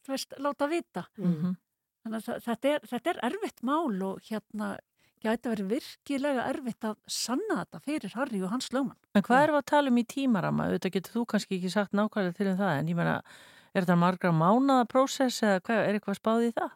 þú 0.05 0.13
veist, 0.15 0.33
láta 0.39 0.69
vita 0.71 1.03
Mhm. 1.17 1.57
þannig 2.05 2.29
að 2.29 2.43
þetta 2.47 2.69
er, 2.75 2.79
þetta 2.87 3.09
er 3.11 3.19
erfitt 3.27 3.61
mál 3.61 4.01
og 4.07 4.21
hérna 4.23 4.77
gæti 5.23 5.49
verið 5.51 5.69
virkilega 5.73 6.45
erfitt 6.49 6.85
að 6.89 6.97
sanna 7.11 7.57
þetta 7.63 7.79
fyrir 7.85 8.13
Harry 8.15 8.41
og 8.45 8.51
hans 8.53 8.69
lögman 8.71 8.97
En 9.15 9.23
hvað 9.25 9.43
erum 9.43 9.57
við 9.57 9.61
að 9.63 9.69
tala 9.73 9.91
um 9.93 9.97
í 10.01 10.05
tímarama? 10.13 10.67
Þetta 10.75 10.91
getur 10.95 11.15
þú 11.17 11.23
kannski 11.33 11.57
ekki 11.59 11.71
sagt 11.73 11.93
nákvæmlega 11.97 12.37
til 12.37 12.47
um 12.53 12.57
það, 12.61 12.73
en 12.79 12.91
ég 12.93 12.99
meina, 12.99 13.15
er 13.73 13.83
þetta 13.85 13.97
margra 13.99 14.31
mánaða 14.35 14.87
prósess 14.91 15.41
eða 15.43 15.59
hvað, 15.67 15.83
er 15.89 15.99
eitthvað 15.99 16.19
spáð 16.21 16.47
í 16.47 16.51
það? 16.57 16.75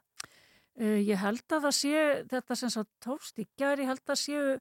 Uh, 0.74 1.00
ég 1.06 1.20
held 1.22 1.44
að 1.54 1.68
það 1.68 1.76
sé, 1.78 2.06
þetta 2.34 2.56
sem 2.58 2.72
sagt 2.74 2.90
tókst 3.06 3.40
í 3.40 3.48
gær, 3.62 3.78
ég 3.80 3.92
held 3.92 4.10
að 4.10 4.20
séu 4.24 4.56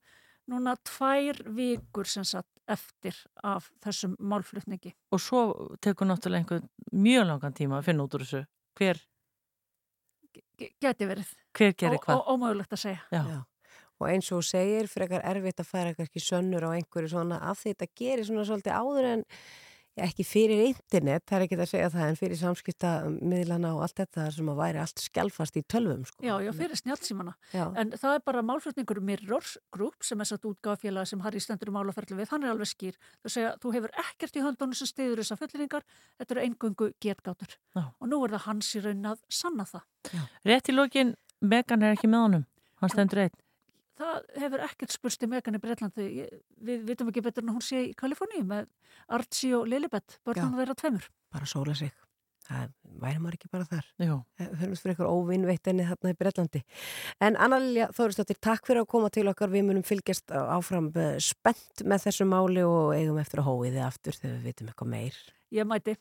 núna 0.52 0.74
tvær 0.84 1.38
vikur 1.56 2.08
sem 2.10 2.24
sagt 2.26 2.48
eftir 2.70 3.16
af 3.46 3.70
þessum 3.82 4.16
málflutningi. 4.20 4.92
Og 5.14 5.20
svo 5.22 5.40
tekur 5.82 6.06
náttúrulega 6.10 6.42
einhvern 6.42 6.68
mjög 6.92 7.26
langan 7.30 7.54
tíma 7.56 7.78
að 7.80 7.88
finna 7.88 8.04
út 8.06 8.14
úr 8.18 8.24
þessu. 8.26 8.42
Hver, 8.78 9.00
G- 10.58 10.70
Geti 10.80 11.06
verið. 11.08 11.30
hver 11.56 11.72
gerir 11.78 11.98
hvað? 12.02 12.22
Ómögulegt 12.32 12.72
að 12.76 12.80
segja. 12.84 13.02
Já. 13.12 13.40
Og 14.02 14.08
eins 14.10 14.30
og 14.34 14.40
þú 14.40 14.46
segir, 14.50 14.88
frekar 14.90 15.22
erfitt 15.30 15.62
að 15.62 15.68
færa 15.68 15.92
kannski 15.94 16.22
sönnur 16.22 16.66
á 16.66 16.74
einhverju 16.74 17.12
svona 17.14 17.38
af 17.38 17.60
því 17.62 17.76
þetta 17.76 17.92
gerir 18.00 18.26
svona 18.26 18.46
svolítið 18.48 18.80
áður 18.82 19.10
en 19.12 19.22
já, 19.92 20.06
ekki 20.06 20.24
fyrir 20.26 20.62
internet, 20.70 21.24
það 21.28 21.36
er 21.36 21.44
ekki 21.46 21.58
að 21.58 21.70
segja 21.70 21.90
það 21.92 22.08
en 22.08 22.18
fyrir 22.18 22.40
samskiptamiðlana 22.40 23.72
og 23.76 23.82
allt 23.84 24.00
þetta 24.00 24.24
sem 24.34 24.50
að 24.50 24.60
væri 24.62 24.80
allt 24.82 25.02
skjálfast 25.04 25.58
í 25.60 25.62
tölvum 25.70 26.06
sko. 26.08 26.24
Já, 26.24 26.32
já, 26.42 26.50
fyrir 26.56 26.80
snjálfsímana. 26.80 27.34
Já. 27.52 27.64
En 27.80 27.92
það 27.92 28.16
er 28.16 28.24
bara 28.30 28.44
málflutningur 28.48 29.02
Mirrors 29.04 29.54
Group 29.74 30.06
sem 30.08 30.24
er 30.24 30.30
satt 30.32 30.48
útgáfélag 30.48 31.10
sem 31.10 31.22
Harry 31.26 31.44
stendur 31.44 31.72
um 31.72 31.78
málaferðlu 31.78 32.18
við, 32.22 32.32
hann 32.32 32.46
er 32.46 32.54
alveg 32.54 32.72
skýr. 32.72 32.98
Þú 33.22 33.34
segja, 33.36 33.54
þú 33.62 33.74
hefur 33.76 33.94
ekkert 34.06 34.40
í 34.40 34.46
höndunum 34.46 34.80
sem 34.80 34.90
stiður 34.90 35.22
þessar 35.22 35.42
fullinningar, 35.44 35.86
þetta 36.18 36.36
eru 36.36 36.46
eingöngu 36.46 36.90
getgátur. 37.02 37.56
Já. 37.76 37.84
Og 37.92 38.10
nú 38.10 38.24
er 38.24 38.36
það 38.36 38.48
hans 38.48 38.74
í 38.74 38.84
raun 38.86 39.12
að 39.12 39.22
sanna 39.28 39.68
það. 39.68 39.88
Rétt 40.48 40.72
í 40.72 40.76
lokin, 40.76 41.16
Megan 41.42 41.84
er 41.84 41.98
ekki 41.98 42.08
með 42.08 42.28
honum, 42.28 42.46
hann 42.80 42.96
stendur 42.96 43.26
einn 43.26 43.40
það 44.00 44.30
hefur 44.42 44.64
ekkert 44.68 44.94
spurst 44.94 45.26
um 45.26 45.34
egan 45.38 45.58
í 45.58 45.62
Breitlandi 45.62 46.06
við 46.68 46.86
vitum 46.88 47.10
ekki 47.12 47.24
betur 47.24 47.44
en 47.44 47.54
hún 47.56 47.64
sé 47.64 47.88
í 47.88 47.92
Kaliforníu 47.98 48.44
með 48.48 48.70
Archie 49.12 49.56
og 49.58 49.68
Lilibet 49.70 50.18
börnum 50.26 50.54
að 50.56 50.64
vera 50.64 50.78
tveimur. 50.78 51.08
Bara 51.32 51.48
sóla 51.48 51.74
sig, 51.78 51.92
það 52.46 52.72
væri 53.02 53.22
maður 53.22 53.38
ekki 53.38 53.50
bara 53.52 53.68
þar. 53.70 53.90
Höfum 53.98 54.72
við 54.72 54.82
fyrir 54.82 54.94
eitthvað 54.94 55.16
óvinnveitt 55.16 55.72
enni 55.72 55.88
þarna 55.88 56.14
í 56.14 56.18
Breitlandi 56.20 56.62
en 57.28 57.40
Anna-Lilja 57.46 57.90
Þóristóttir, 57.96 58.40
takk 58.40 58.68
fyrir 58.68 58.84
að 58.84 58.92
koma 58.94 59.12
til 59.12 59.26
okkar. 59.32 59.52
Við 59.52 59.68
munum 59.68 59.86
fylgjast 59.86 60.32
áfram 60.32 60.92
eh, 60.96 61.18
spennt 61.22 61.84
með 61.84 62.08
þessu 62.08 62.28
máli 62.28 62.64
og 62.68 62.94
eigum 62.96 63.20
eftir 63.22 63.44
að 63.44 63.50
hóiði 63.50 63.84
aftur 63.84 64.18
þegar 64.18 64.38
við 64.38 64.48
vitum 64.50 64.72
eitthvað 64.72 64.94
meir. 64.96 65.20
Ég 65.52 65.68
mæti. 65.68 65.98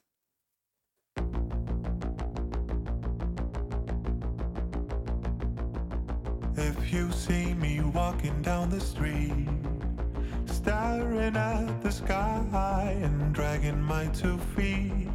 you 6.91 7.09
see 7.11 7.53
me 7.53 7.79
walking 7.79 8.41
down 8.41 8.69
the 8.69 8.79
street, 8.79 9.47
staring 10.45 11.37
at 11.37 11.81
the 11.81 11.91
sky 11.91 12.97
and 13.01 13.33
dragging 13.33 13.81
my 13.81 14.07
two 14.07 14.37
feet. 14.55 15.07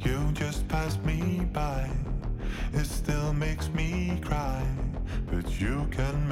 You 0.00 0.30
just 0.32 0.68
pass 0.68 0.98
me 0.98 1.46
by, 1.52 1.90
it 2.72 2.84
still 2.84 3.32
makes 3.32 3.68
me 3.70 4.20
cry, 4.24 4.64
but 5.26 5.60
you 5.60 5.88
can 5.90 6.28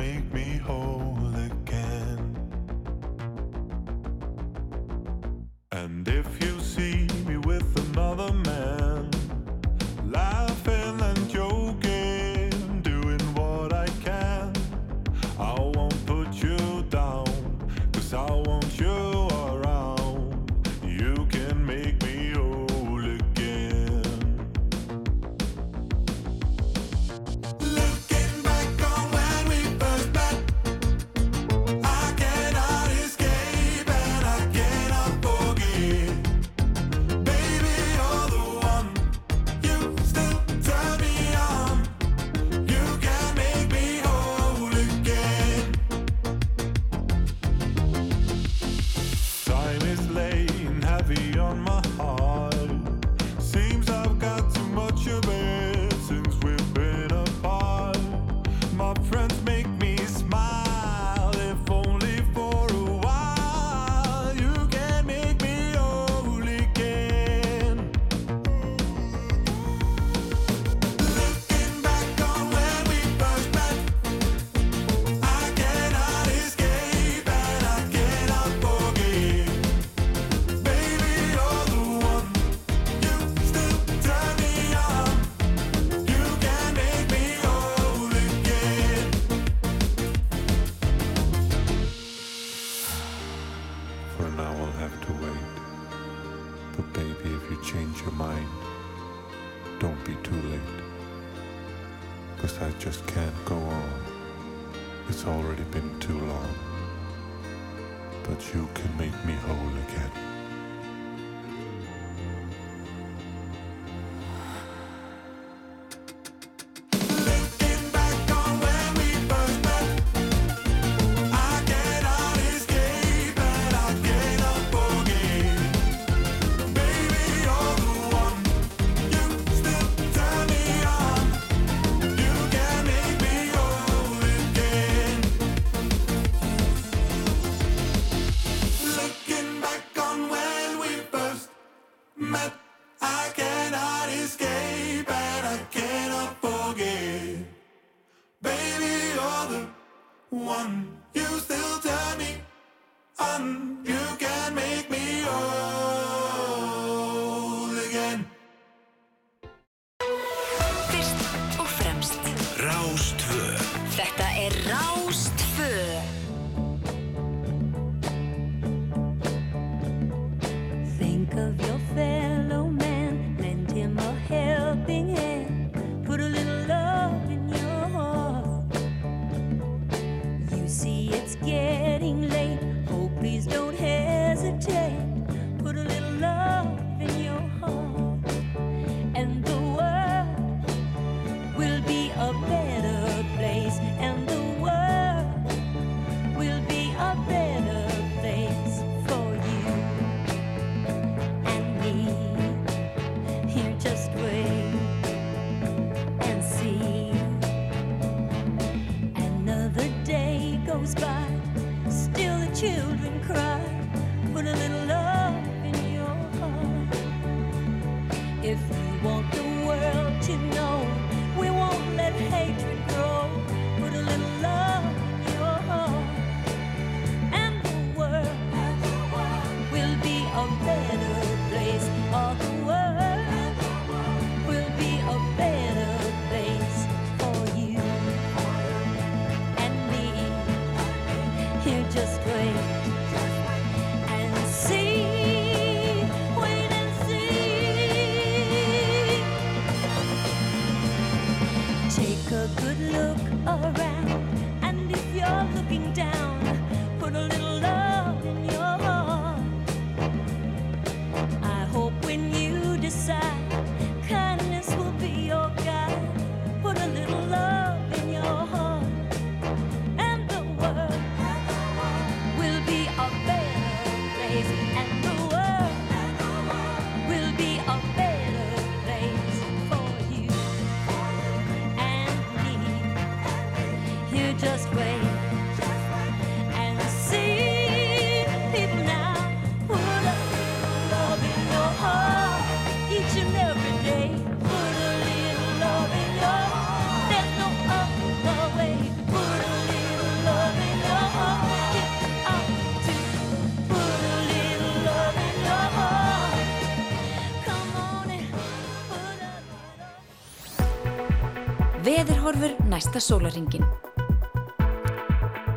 næsta 312.81 313.01
sólaringin. 313.05 313.67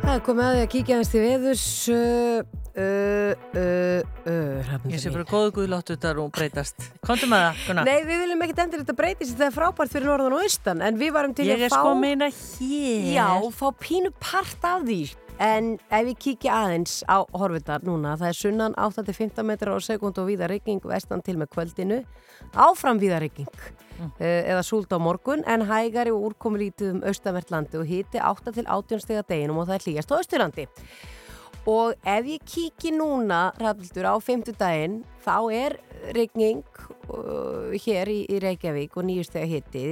Það 0.04 0.10
er 0.12 0.20
komið 0.26 0.44
að 0.44 0.56
því 0.56 0.64
að 0.64 0.68
kíkja 0.74 0.96
hans 0.98 1.08
til 1.08 1.22
veðurs 1.22 1.62
uh, 1.88 2.50
uh, 2.76 3.32
uh, 3.56 4.26
uh, 4.28 4.74
Ég 4.92 5.00
sé 5.00 5.12
bara 5.14 5.24
góðu 5.30 5.54
guðláttu 5.56 5.96
þetta 5.96 6.12
og 6.20 6.28
breytast. 6.36 6.90
Kontum 7.06 7.32
með 7.32 7.46
það, 7.46 7.62
Gunnar. 7.70 7.88
Nei, 7.88 8.04
við 8.04 8.22
viljum 8.26 8.44
ekkert 8.44 8.62
endur 8.66 8.84
þetta 8.84 8.96
breytist 8.98 9.38
það 9.40 9.48
er 9.48 9.56
frábært 9.56 9.94
fyrir 9.94 10.10
norðan 10.12 10.36
og 10.36 10.44
austan 10.44 10.84
en 10.84 11.00
við 11.00 11.16
varum 11.16 11.32
til 11.38 11.48
Ég 11.48 11.56
að 11.56 11.64
er 11.70 11.72
fá 11.72 11.78
sko 11.80 11.94
að 11.94 12.00
meina 12.04 12.28
hér. 12.28 13.10
Já, 13.16 13.28
fá 13.56 13.66
pínu 13.80 14.12
part 14.20 14.68
af 14.74 14.84
því 14.84 15.00
en 15.42 15.74
ef 15.90 16.04
við 16.10 16.18
kíkja 16.26 16.58
aðeins 16.64 17.00
á 17.10 17.26
horfundar 17.34 17.82
núna, 17.86 18.14
það 18.20 18.28
er 18.28 18.38
sunnan 18.38 18.76
8-15 18.78 19.42
metrar 19.48 19.74
á 19.74 19.80
sekund 19.82 20.18
og 20.18 20.28
víða 20.30 20.50
reykning 20.50 20.84
vestan 20.84 21.22
til 21.24 21.38
með 21.40 21.50
kvöldinu, 21.56 22.04
áfram 22.54 23.02
víða 23.02 23.22
reykning 23.24 23.50
Mm. 23.94 24.10
eða 24.18 24.62
súld 24.66 24.90
á 24.90 24.98
morgun 24.98 25.44
en 25.46 25.62
hægari 25.68 26.10
og 26.10 26.32
úrkomi 26.32 26.58
lítið 26.64 26.96
um 26.96 27.02
austanvert 27.06 27.50
landi 27.54 27.78
og 27.78 27.86
hiti 27.86 28.18
8-18 28.18 29.02
steg 29.04 29.20
að 29.20 29.28
deginum 29.28 29.60
og 29.62 29.68
það 29.68 29.76
er 29.76 29.84
hlýjast 29.86 30.10
á 30.10 30.18
austurlandi 30.18 30.64
og 31.70 31.94
ef 32.02 32.26
ég 32.26 32.42
kíki 32.42 32.90
núna 32.90 33.54
rafnildur 33.54 34.10
á 34.10 34.14
50 34.18 34.58
daginn 34.58 34.96
þá 35.22 35.36
er 35.54 35.76
regning 36.10 36.64
uh, 36.66 36.73
hér 37.84 38.10
í, 38.12 38.18
í 38.30 38.40
Reykjavík 38.42 38.96
og 38.98 39.06
nýju 39.08 39.26
steg 39.28 39.44
að 39.44 39.52
hitti 39.54 39.84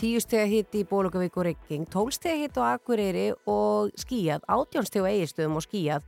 10 0.00 0.24
steg 0.24 0.44
að 0.44 0.52
hitti 0.54 0.82
í 0.82 0.88
Bólugavík 0.90 1.38
og 1.38 1.46
regning 1.48 1.88
12 1.90 2.16
steg 2.16 2.36
að 2.36 2.42
hitti 2.44 2.62
á 2.62 2.66
Akureyri 2.70 3.26
og 3.50 3.90
skíjað 4.00 4.46
18 4.46 4.88
steg 4.88 5.06
á 5.06 5.10
Eigistöðum 5.10 5.58
og 5.60 5.66
skíjað 5.66 6.06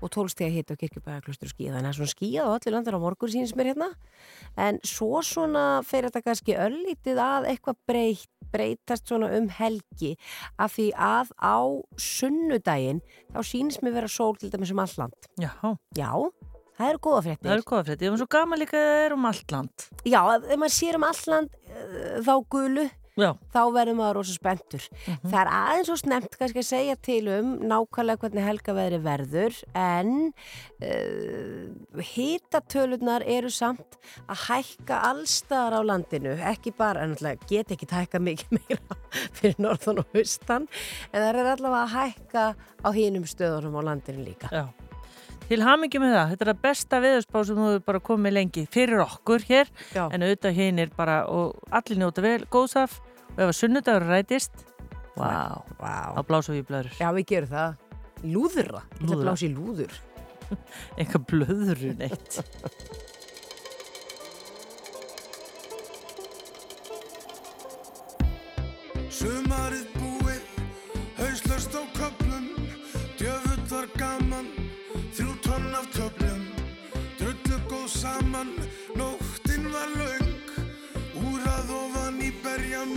og 0.00 0.10
12 0.10 0.34
steg 0.34 0.48
að 0.48 0.58
hitti 0.58 0.76
á 0.76 0.80
Kirkjubæðaklustur 0.82 1.50
og 1.50 1.54
skíjað 1.54 1.78
þannig 1.78 1.92
að 1.92 1.98
svona 2.00 2.14
skíjað 2.14 2.50
á 2.50 2.54
öllu 2.56 2.74
landar 2.76 2.98
á 2.98 3.04
morgun 3.04 3.32
sínist 3.32 3.58
mér 3.58 3.72
hérna. 3.72 3.90
En 4.60 4.78
svo 4.86 5.22
svona 5.26 5.66
fer 5.86 6.08
þetta 6.08 6.24
kannski 6.26 6.58
öllítið 6.58 7.22
að 7.22 7.50
eitthvað 7.52 7.82
breytt 7.88 8.30
breytast 8.52 9.08
svona 9.08 9.30
um 9.36 9.48
helgi. 9.56 10.14
Af 10.60 10.76
því 10.76 10.88
að 10.92 11.32
á 11.40 11.56
sunnudaginn 11.96 13.02
þá 13.32 13.40
sínist 13.48 13.84
mér 13.84 13.96
vera 14.00 14.10
sól 14.12 14.36
til 14.36 14.52
dæmis 14.52 14.72
um 14.74 14.82
alland 14.82 15.16
Já. 15.40 15.52
Já, 15.96 16.12
það 16.78 16.88
eru 16.88 17.02
góða 17.08 17.22
fréttir 17.26 17.48
Það 17.48 17.56
eru 17.56 17.68
góða 17.72 17.84
fréttir. 17.88 18.06
Ég 18.06 18.14
var 18.14 18.22
svo 18.22 18.30
gaman 18.36 18.62
líka 18.62 18.80
að 18.80 18.88
það 18.88 19.04
er 19.04 19.14
um 19.16 19.30
allt 19.32 19.54
land. 19.56 19.86
Já, 20.04 20.20
ef 20.40 20.58
maður 20.58 20.76
sér 20.78 20.98
um 20.98 21.06
alland 21.08 21.56
uh, 21.68 22.18
þá 22.26 22.34
gulu 22.56 22.88
Já. 23.12 23.34
þá 23.52 23.60
verður 23.74 23.96
maður 23.98 24.16
rosa 24.16 24.32
spenntur 24.32 24.84
það 25.04 25.34
er 25.42 25.48
aðeins 25.52 25.88
og 25.92 25.98
snemt 26.00 26.36
kannski 26.40 26.62
að 26.62 26.68
segja 26.70 26.94
til 27.04 27.20
um 27.28 27.50
nákvæmlega 27.68 28.22
hvernig 28.22 28.46
helgaveðri 28.46 29.00
verður 29.04 29.58
en 29.76 30.14
uh, 30.80 31.98
hitatölunar 32.08 33.26
eru 33.28 33.50
samt 33.52 33.98
að 34.24 34.46
hækka 34.46 35.02
allstaðar 35.10 35.76
á 35.76 35.80
landinu 35.90 36.38
ekki 36.54 36.72
bara, 36.72 37.04
en 37.04 37.12
náttúrulega 37.12 37.50
get 37.52 37.74
ekki 37.76 37.90
hækka 37.92 38.22
mikið 38.24 38.56
meira 38.56 39.00
fyrir 39.36 39.60
norðan 39.60 40.00
og 40.06 40.16
austan 40.16 40.64
en 41.12 41.18
það 41.18 41.28
er 41.34 41.52
allavega 41.52 41.82
að 41.82 41.96
hækka 41.98 42.46
á 42.56 42.88
hinum 42.96 43.28
stöðunum 43.28 43.76
á 43.76 43.82
landinu 43.92 44.24
líka 44.24 44.48
Já. 44.48 44.64
Til 45.52 45.60
hamingi 45.60 45.98
með 46.00 46.14
það, 46.16 46.30
þetta 46.30 46.44
er 46.46 46.48
að 46.48 46.60
besta 46.62 46.98
veðurspá 47.04 47.40
sem 47.44 47.58
þú 47.58 47.64
hefur 47.66 47.82
bara 47.84 47.98
komið 48.00 48.32
lengi 48.32 48.62
fyrir 48.72 49.02
okkur 49.04 49.42
hér, 49.50 49.68
Já. 49.92 50.06
en 50.08 50.24
auðvitað 50.24 50.56
hinn 50.56 50.80
er 50.80 50.88
bara, 50.96 51.16
og 51.28 51.58
allir 51.76 52.00
njóta 52.00 52.24
vel 52.24 52.46
góðsaf, 52.48 52.94
og 53.34 53.36
ef 53.36 53.50
að 53.50 53.58
sunnudagur 53.58 54.08
rætist, 54.08 54.64
vá, 55.12 55.60
vá. 55.76 56.16
þá 56.16 56.22
blásum 56.30 56.56
við 56.56 56.64
blöður. 56.72 56.96
Já, 56.96 57.08
við 57.12 57.28
gerum 57.34 57.52
það. 57.52 57.76
Lúðra. 58.32 58.80
blása 59.04 59.44
í 59.44 59.52
lúður. 59.52 59.92
Eitthvað 60.96 61.28
blöðurinn 61.34 62.00
eitt. 62.08 62.40
Sumarið 69.20 69.91
saman, 78.02 78.50
nóttin 78.98 79.62
var 79.72 79.90
löng. 79.98 80.30
Úrað 81.22 81.68
ofan 81.70 82.18
í 82.18 82.32
berjan 82.42 82.90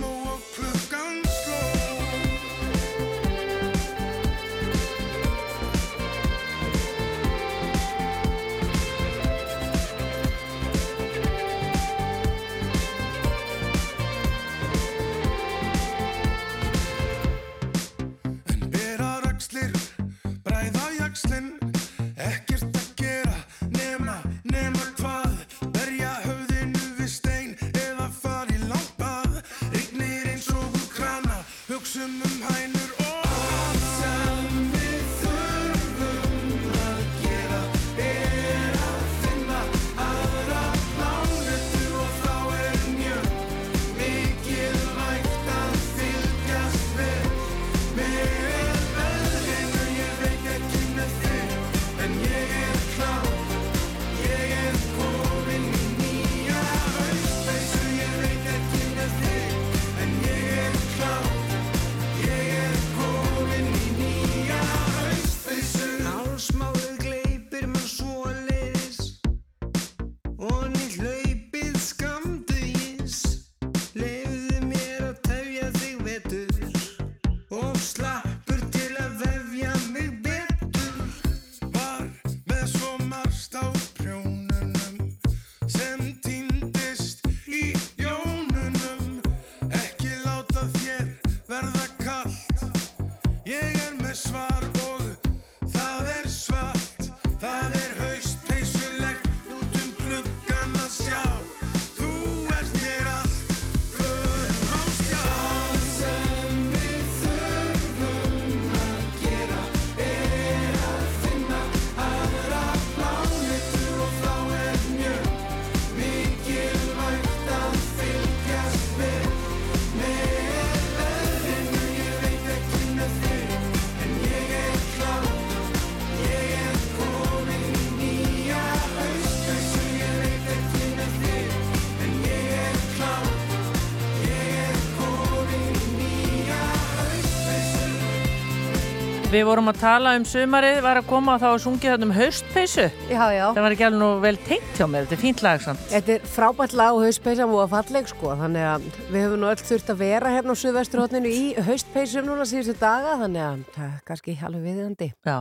Við 139.36 139.44
vorum 139.44 139.68
að 139.68 139.80
tala 139.82 140.14
um 140.16 140.22
sumarið, 140.24 140.78
var 140.80 140.96
að 140.96 141.08
koma 141.10 141.34
og 141.34 141.42
þá 141.42 141.46
að 141.50 141.58
sungið 141.66 141.90
þetta 141.92 142.06
um 142.06 142.12
haustpeysu. 142.16 142.84
Já, 143.10 143.24
já. 143.34 143.42
Það 143.52 143.66
var 143.66 143.74
ekki 143.74 143.84
alveg 143.84 144.00
nú 144.00 144.06
vel 144.22 144.38
tengt 144.46 144.78
hjá 144.78 144.86
mér, 144.88 145.04
þetta 145.04 145.16
er 145.18 145.20
fínt 145.20 145.42
lag 145.44 145.60
samt. 145.60 145.82
Þetta 145.90 146.14
er 146.14 146.30
frábært 146.32 146.76
lag 146.80 146.96
og 146.96 147.04
haustpeysa 147.04 147.44
og 147.44 147.68
falleg 147.74 148.08
sko, 148.08 148.32
þannig 148.40 148.64
að 148.70 148.88
við 149.10 149.26
höfum 149.26 149.44
nú 149.44 149.52
öll 149.52 149.60
þurft 149.60 149.92
að 149.92 150.00
vera 150.00 150.32
hérna 150.32 150.56
á 150.56 150.60
Suðvesturhóttinu 150.62 151.34
í 151.36 151.44
haustpeysum 151.68 152.30
núna 152.30 152.48
síðustu 152.48 152.78
daga, 152.80 153.20
þannig 153.26 153.44
að 153.50 153.62
það 153.76 153.86
er 153.90 154.02
kannski 154.08 154.38
alveg 154.48 154.66
viðjandi. 154.70 155.12
Já. 155.28 155.38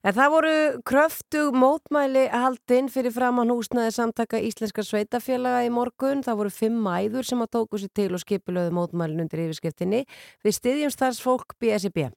En 0.00 0.16
það 0.16 0.34
voru 0.38 0.56
kröftug 0.88 1.54
mótmæli 1.60 2.26
haldinn 2.32 2.88
fyrir 2.88 3.12
framann 3.12 3.52
húsnaði 3.52 3.92
samtaka 3.92 4.40
Íslenska 4.40 4.80
sveitafélaga 4.86 5.66
í 5.68 5.72
morgun. 5.74 6.24
Það 6.24 6.40
voru 6.40 6.58
fimm 6.64 6.80
mæður 6.80 7.28
sem 7.28 7.44
að 7.44 7.56
tóku 7.58 7.80
sér 7.82 7.92
til 7.92 8.12
og 8.14 8.22
skipilöðu 8.24 8.72
mótmælin 8.72 9.26
undir 9.26 9.48
yfirskriftinni 9.50 10.06
við 10.46 10.62
styðjumstarfsfólk 10.62 11.58
BSB. 11.60 12.14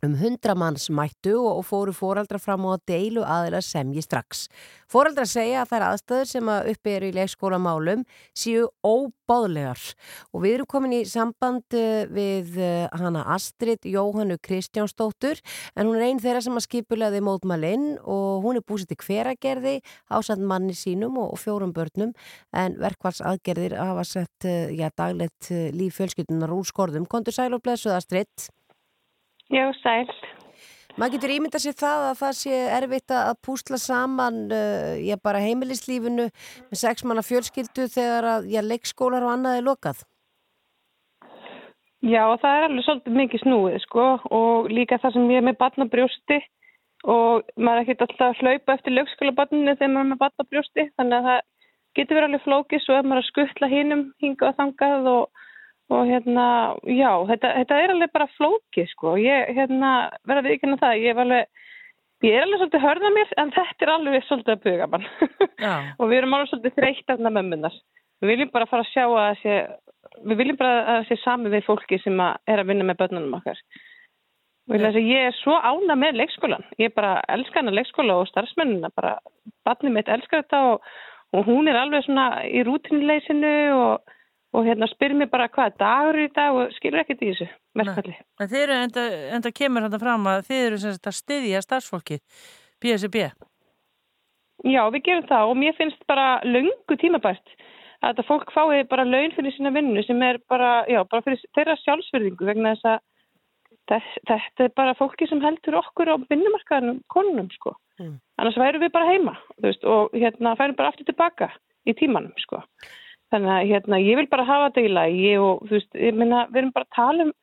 Um 0.00 0.14
hundra 0.16 0.54
manns 0.56 0.86
mættu 0.88 1.34
og 1.44 1.58
fóru 1.68 1.92
fóraldra 1.92 2.38
fram 2.40 2.64
á 2.64 2.72
að 2.72 2.84
deilu 2.88 3.20
aðeila 3.20 3.58
semji 3.60 4.00
strax. 4.00 4.46
Fóraldra 4.88 5.26
segja 5.28 5.60
að 5.60 5.72
þær 5.74 5.82
aðstöður 5.90 6.28
sem 6.30 6.46
að 6.48 6.68
uppi 6.72 6.92
eru 6.94 7.08
í 7.10 7.16
leikskólamálum 7.18 8.04
séu 8.32 8.70
óbáðlegar 8.80 9.82
og 10.32 10.40
við 10.40 10.54
erum 10.54 10.68
komin 10.72 10.94
í 10.96 11.00
samband 11.04 11.76
eh, 11.76 12.08
við 12.08 12.56
eh, 12.64 12.86
hana 12.96 13.26
Astrid 13.34 13.84
Jóhannu 13.84 14.38
Kristjánsdóttur 14.40 15.42
en 15.76 15.90
hún 15.90 15.98
er 15.98 16.06
einn 16.06 16.22
þeirra 16.24 16.40
sem 16.46 16.56
að 16.56 16.64
skipulegði 16.64 17.20
mótmælinn 17.26 17.90
og 18.00 18.46
hún 18.46 18.56
er 18.56 18.64
búsið 18.64 18.94
til 18.94 19.02
hveragerði 19.04 19.74
ásand 20.08 20.46
manni 20.48 20.78
sínum 20.78 21.18
og 21.20 21.36
fjórum 21.42 21.74
börnum 21.76 22.14
en 22.56 22.78
verkvallsaðgerðir 22.80 23.76
hafa 23.76 24.06
sett 24.08 24.48
eh, 24.48 24.72
já, 24.80 24.88
daglegt 24.96 25.52
líf 25.76 26.00
fjölskyldunar 26.00 26.56
úr 26.56 26.64
skorðum. 26.72 27.04
Kontur 27.04 27.36
sæl 27.36 27.52
og 27.52 27.60
blessuð 27.68 27.98
Astrid. 27.98 28.48
Já, 29.50 29.64
sæl. 29.82 30.06
Maður 30.98 31.16
getur 31.16 31.32
ímyndað 31.36 31.62
sér 31.64 31.76
það 31.78 32.04
að 32.10 32.16
það 32.20 32.36
sé 32.40 32.60
erfitt 32.76 33.12
að 33.14 33.32
púsla 33.46 33.78
saman 33.80 34.40
uh, 34.52 35.16
bara 35.22 35.42
heimilislífinu 35.42 36.26
með 36.30 36.80
sex 36.82 37.06
manna 37.06 37.24
fjölskyldu 37.24 37.86
þegar 37.90 38.28
að 38.34 38.48
já, 38.52 38.60
leikskólar 38.66 39.26
og 39.26 39.34
annað 39.34 39.60
er 39.60 39.66
lokað. 39.66 40.02
Já, 42.00 42.24
það 42.40 42.56
er 42.56 42.66
alveg 42.66 42.84
svolítið 42.86 43.16
mikið 43.20 43.42
snúið 43.44 43.78
sko 43.84 44.06
og 44.32 44.70
líka 44.72 44.98
það 45.02 45.16
sem 45.16 45.30
ég 45.34 45.42
er 45.42 45.46
með 45.50 45.58
batnabrjósti 45.60 46.38
og 47.12 47.50
maður 47.60 47.76
er 47.76 47.82
ekkert 47.84 48.04
alltaf 48.06 48.30
að 48.30 48.40
hlaupa 48.40 48.76
eftir 48.76 48.96
leikskólabatninu 48.96 49.74
þegar 49.74 49.92
maður 49.92 50.06
er 50.06 50.10
með 50.12 50.22
batnabrjósti 50.22 50.86
þannig 50.96 51.18
að 51.18 51.28
það 51.28 51.42
getur 51.98 52.16
verið 52.16 52.28
alveg 52.30 52.46
flókið 52.46 52.82
svo 52.84 52.96
að 52.96 53.10
maður 53.10 53.20
er 53.20 53.24
að 53.24 53.30
skuttla 53.30 53.70
hinnum 53.74 54.04
hingað 54.24 54.52
og 54.52 54.58
þangað 54.60 55.10
og, 55.12 55.44
og 55.90 56.06
hérna, 56.06 56.46
já, 56.86 57.10
þetta, 57.30 57.54
þetta 57.58 57.80
er 57.82 57.94
alveg 57.94 58.12
bara 58.14 58.30
flókið 58.36 58.90
sko, 58.92 59.16
ég 59.18 59.50
hérna 59.56 59.94
verða 60.28 60.54
ekki 60.54 60.76
það, 60.78 61.00
ég 61.02 61.14
er 61.14 61.24
alveg 61.24 61.66
Ég 62.20 62.34
er 62.36 62.44
alveg 62.44 62.60
svolítið 62.60 62.82
hörða 62.84 63.10
mér 63.14 63.30
en 63.40 63.50
þetta 63.54 63.84
er 63.86 63.90
alveg 63.94 64.24
svolítið 64.26 64.52
að 64.52 64.64
buga 64.66 64.88
mann 64.92 65.06
og 66.00 66.10
við 66.10 66.18
erum 66.18 66.34
alveg 66.36 66.50
svolítið 66.50 66.74
þreytt 66.76 67.12
af 67.14 67.22
mömmunar. 67.24 67.78
Við 68.20 68.32
viljum 68.34 68.50
bara 68.52 68.66
fara 68.68 68.84
að 68.84 68.90
sjá 68.90 69.04
að 69.08 69.38
sé, 69.40 69.54
við 70.28 70.40
viljum 70.42 70.58
bara 70.60 70.82
að 70.98 71.06
sé 71.08 71.16
sami 71.22 71.52
við 71.54 71.64
fólki 71.64 71.96
sem 72.02 72.20
að 72.20 72.52
er 72.52 72.60
að 72.60 72.68
vinna 72.68 72.88
með 72.90 72.98
börnunum 73.00 73.38
okkar. 73.38 73.62
Og 74.68 74.76
ég, 74.76 74.84
yeah. 74.84 75.00
ég 75.00 75.30
er 75.30 75.38
svo 75.38 75.56
ána 75.56 75.96
með 75.96 76.20
leikskólan. 76.20 76.66
Ég 76.78 76.92
bara 76.94 77.16
elska 77.32 77.62
hana 77.62 77.72
leikskóla 77.72 78.18
og 78.20 78.28
starfsmennina. 78.28 78.92
Bara 79.00 79.16
barnið 79.64 79.96
mitt 79.96 80.12
elskar 80.12 80.44
þetta 80.44 80.60
og, 80.74 80.90
og 81.32 81.48
hún 81.48 81.72
er 81.72 81.80
alveg 81.80 82.04
svona 82.04 82.28
í 82.44 82.60
rútinleysinu 82.68 83.54
og, 83.78 84.12
og 84.50 84.66
hérna 84.66 84.88
spyr 84.90 85.14
mér 85.14 85.30
bara 85.30 85.48
hvað 85.52 85.76
dagur 85.78 86.18
í 86.18 86.28
dag 86.34 86.56
og 86.58 86.72
skilur 86.74 87.02
ekkert 87.04 87.22
í 87.22 87.30
þessu 87.30 87.46
verkfalli. 87.78 88.16
En 88.40 88.50
þið 88.50 88.64
eru 88.64 88.78
enda, 88.84 89.04
enda 89.36 89.52
kemur 89.54 89.86
þetta 89.86 90.02
fram 90.02 90.26
að 90.30 90.46
þið 90.48 90.64
eru 90.66 90.80
sem 90.82 90.96
sagt 90.96 91.10
að 91.10 91.18
styðja 91.20 91.62
starfsfólki 91.66 92.18
BSB. 92.82 93.28
Já, 94.68 94.82
við 94.92 95.04
gerum 95.06 95.28
það 95.28 95.52
og 95.52 95.60
mér 95.60 95.76
finnst 95.78 96.02
bara 96.10 96.40
löngu 96.44 96.98
tímabært 97.00 97.54
að 98.00 98.10
þetta 98.10 98.26
fólk 98.28 98.50
fái 98.54 98.82
bara 98.90 99.06
laun 99.06 99.32
fyrir 99.36 99.54
sína 99.54 99.72
vinnu 99.72 100.02
sem 100.04 100.20
er 100.24 100.40
bara, 100.50 100.82
já, 100.88 101.00
bara 101.04 101.24
fyrir 101.24 101.40
þeirra 101.56 101.76
sjálfsverðingu 101.84 102.48
vegna 102.48 102.74
þess 102.74 102.90
að 102.94 103.00
þess, 103.90 104.18
þetta 104.28 104.66
er 104.66 104.72
bara 104.76 104.96
fólki 104.98 105.28
sem 105.28 105.42
heldur 105.44 105.78
okkur 105.80 106.12
á 106.12 106.16
vinnumarkaðanum 106.30 107.00
konunum, 107.12 107.50
sko. 107.54 107.74
Mm. 108.00 108.16
Annars 108.40 108.58
væru 108.60 108.82
við 108.82 108.92
bara 108.94 109.10
heima, 109.10 109.36
veist, 109.64 109.84
og 109.84 110.14
hérna 110.16 110.56
færum 110.58 110.78
bara 110.78 110.92
aftur 110.92 111.08
tilbaka 111.08 111.50
í 111.88 111.94
tímanum, 111.98 112.34
sko. 112.40 112.62
Þannig 113.30 113.52
að 113.54 113.68
hérna, 113.70 114.00
ég 114.02 114.18
vil 114.18 114.28
bara 114.30 114.46
hafa 114.48 114.70
þetta 114.70 114.82
í 114.82 114.90
lagi 114.90 115.34
og 115.38 115.60
þú 115.68 115.76
veist, 115.76 115.90
ég 115.94 116.16
minna, 116.18 116.46
við 116.50 116.62
erum 116.64 116.72
bara 116.74 116.88
að 116.88 116.96
tala 116.96 117.26
um 117.28 117.34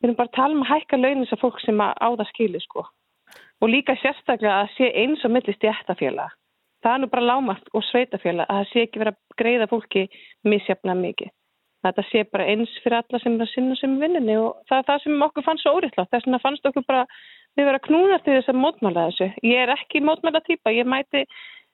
við 0.00 0.08
erum 0.08 0.16
bara 0.16 0.30
að 0.30 0.36
tala 0.38 0.56
um 0.56 0.62
að 0.64 0.70
hækka 0.70 0.98
launin 1.00 1.24
þessar 1.26 1.40
fólk 1.42 1.58
sem 1.64 1.80
á 1.80 2.08
það 2.08 2.28
skilir 2.30 2.64
sko. 2.64 2.84
Og 3.60 3.68
líka 3.68 3.96
sérstaklega 4.00 4.62
að 4.62 4.70
sé 4.76 4.88
eins 5.02 5.24
og 5.26 5.34
millist 5.34 5.66
jættafélag. 5.66 6.32
Það 6.80 6.94
er 6.94 7.02
nú 7.02 7.10
bara 7.12 7.26
lámart 7.28 7.66
og 7.76 7.84
sveitafélag 7.90 8.48
að 8.48 8.62
það 8.62 8.70
sé 8.70 8.84
ekki 8.86 9.02
verið 9.02 9.18
að 9.18 9.36
greiða 9.42 9.68
fólki 9.68 10.06
misjafna 10.48 10.96
mikið. 10.96 11.34
Þetta 11.84 12.04
sé 12.08 12.24
bara 12.28 12.46
eins 12.52 12.72
fyrir 12.84 12.98
alla 13.00 13.20
sem 13.20 13.36
er 13.36 13.44
að 13.44 13.52
sinna 13.52 13.76
sem 13.76 13.92
vinninni 14.00 14.36
og 14.40 14.56
það 14.68 14.80
er 14.80 14.88
það 14.88 15.04
sem 15.04 15.22
okkur 15.26 15.44
fannst 15.44 15.64
svo 15.64 15.76
óriðlátt. 15.76 16.10
Þess 16.12 16.26
vegna 16.26 16.40
fannst 16.40 16.66
okkur 16.70 16.86
bara 16.88 17.04
við 17.58 17.66
verið 17.66 17.78
að 17.78 17.86
knúna 17.86 18.18
til 18.24 18.34
þess 18.38 18.52
að 18.52 18.60
mótmála 18.64 19.06
þessu. 19.10 19.28
Ég 19.48 19.62
er 19.64 19.72
ekki 19.76 20.02
mótmála 20.04 20.42
týpa, 20.44 20.72
ég 20.76 20.88
mæti 20.88 21.24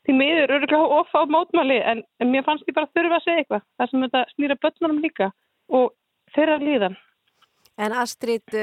því 0.06 0.14
miður 0.16 0.54
öruglega 0.56 1.00
of 1.00 1.10
á 1.14 1.22
mótmáli 1.26 1.80
en, 1.82 2.02
en 2.22 2.30
mér 2.30 2.46
fannst 2.46 2.68
ég 2.70 2.76
bara 2.76 2.90
þurfa 2.94 3.18
að 3.18 3.26
segja 3.26 3.42
eitthvað. 3.42 3.66
Það 3.76 3.90
sem 3.90 4.06
þetta 4.06 4.22
snýra 4.34 4.58
börnunum 4.62 5.02
líka 5.02 5.30
og 5.74 5.92
þeirra 6.36 6.58
líðan. 6.62 6.96
En 7.76 7.92
Astrid, 7.92 8.54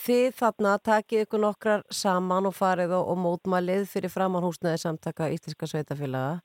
þið 0.00 0.28
þarna 0.38 0.78
takið 0.80 1.26
ykkur 1.26 1.42
nokkrar 1.42 1.82
saman 1.92 2.48
og 2.48 2.54
farið 2.56 2.94
og 2.96 3.18
mótmælið 3.20 3.84
fyrir 3.90 4.12
framánhúsnaði 4.14 4.80
samtaka 4.80 5.28
Íslenska 5.34 5.68
Sveitafélaga. 5.68 6.38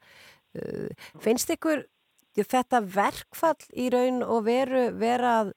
Finnst 1.23 1.53
ykkur 1.55 1.85
þetta 2.35 2.81
verkfall 2.83 3.69
í 3.79 3.87
raun 3.93 4.19
og 4.25 4.43
veru 4.49 4.89
vera 4.99 5.37
að 5.45 5.53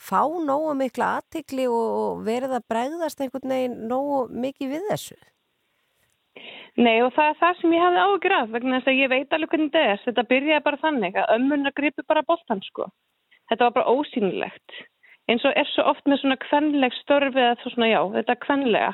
fá 0.00 0.24
nógu 0.24 0.72
mikla 0.80 1.18
aðtikli 1.18 1.68
og 1.68 2.24
verið 2.24 2.56
að 2.56 2.66
bregðast 2.72 3.20
einhvern 3.20 3.52
veginn 3.52 3.76
nógu 3.90 4.24
mikið 4.32 4.72
við 4.72 4.88
þessu? 4.88 5.18
Nei 6.80 7.02
og 7.04 7.12
það 7.16 7.28
er 7.30 7.38
það 7.40 7.58
sem 7.60 7.74
ég 7.76 7.84
hafði 7.84 8.04
ágraf 8.08 8.52
vegna 8.54 8.78
þess 8.78 8.90
að 8.92 9.00
ég 9.02 9.12
veit 9.12 9.34
alveg 9.36 9.52
hvernig 9.52 9.72
þetta 9.72 9.92
er. 9.92 10.02
Þetta 10.06 10.28
byrjaði 10.30 10.64
bara 10.64 10.82
þannig 10.86 11.20
að 11.20 11.34
ömmunna 11.36 11.72
gripi 11.76 12.06
bara 12.08 12.24
boltan 12.28 12.62
sko. 12.64 12.88
Þetta 13.50 13.68
var 13.68 13.76
bara 13.76 13.92
ósýnilegt. 13.92 14.78
Eins 15.30 15.44
og 15.46 15.56
er 15.56 15.68
svo 15.70 15.84
oft 15.92 16.08
með 16.08 16.22
svona 16.22 16.38
kvenleg 16.42 16.94
störfi 17.02 17.42
eða 17.42 17.70
svona 17.70 17.90
já, 17.90 18.00
þetta 18.16 18.38
kvenlega. 18.42 18.92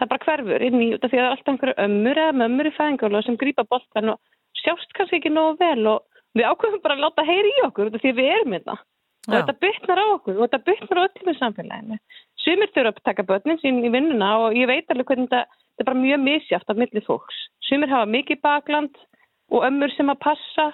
Það 0.00 0.10
bara 0.10 0.26
hverfur 0.26 0.64
inn 0.66 0.80
í, 0.80 0.88
því 0.96 0.98
að 0.98 1.12
það 1.12 1.18
er 1.20 1.28
alltaf 1.30 1.52
einhverju 1.52 1.74
ömmur 1.86 2.20
eða 2.24 2.38
mömmur 2.40 2.68
í 2.68 2.74
fæðingarlu 2.76 3.22
sem 3.22 3.38
grýpa 3.38 3.64
boltan 3.70 4.14
og 4.14 4.32
sjást 4.62 4.96
kannski 4.96 5.20
ekki 5.20 5.32
nógu 5.32 5.58
vel 5.60 5.86
og 5.92 6.22
við 6.36 6.48
ákveðum 6.48 6.82
bara 6.82 6.96
að 6.96 7.04
láta 7.06 7.26
heyri 7.28 7.52
í 7.52 7.62
okkur 7.66 7.92
því 7.94 8.12
að 8.12 8.18
við 8.18 8.30
erum 8.36 8.56
þetta 8.56 8.76
og 9.22 9.34
þetta 9.36 9.54
bytnar 9.62 10.00
á 10.02 10.06
okkur 10.16 10.38
og 10.38 10.46
þetta 10.46 10.60
bytnar 10.68 10.98
á 10.98 11.04
öllum 11.06 11.30
í 11.30 11.34
samfélaginu 11.38 11.98
sumir 12.44 12.70
þurfa 12.74 12.94
að 12.94 13.04
taka 13.08 13.26
börnin 13.28 13.60
sín 13.62 13.82
í 13.84 13.92
vinnuna 13.92 14.32
og 14.46 14.58
ég 14.58 14.70
veit 14.70 14.90
alveg 14.90 15.08
hvernig 15.10 15.30
þetta, 15.30 15.46
þetta 15.46 15.84
er 15.84 15.90
bara 15.90 16.02
mjög 16.02 16.24
misjáft 16.26 16.70
af 16.70 16.80
millið 16.80 17.08
fólks 17.08 17.42
sumir 17.68 17.92
hafa 17.92 18.10
mikið 18.10 18.42
bakland 18.42 18.98
og 19.52 19.66
ömmur 19.68 19.92
sem 19.96 20.10
að 20.10 20.22
passa 20.24 20.72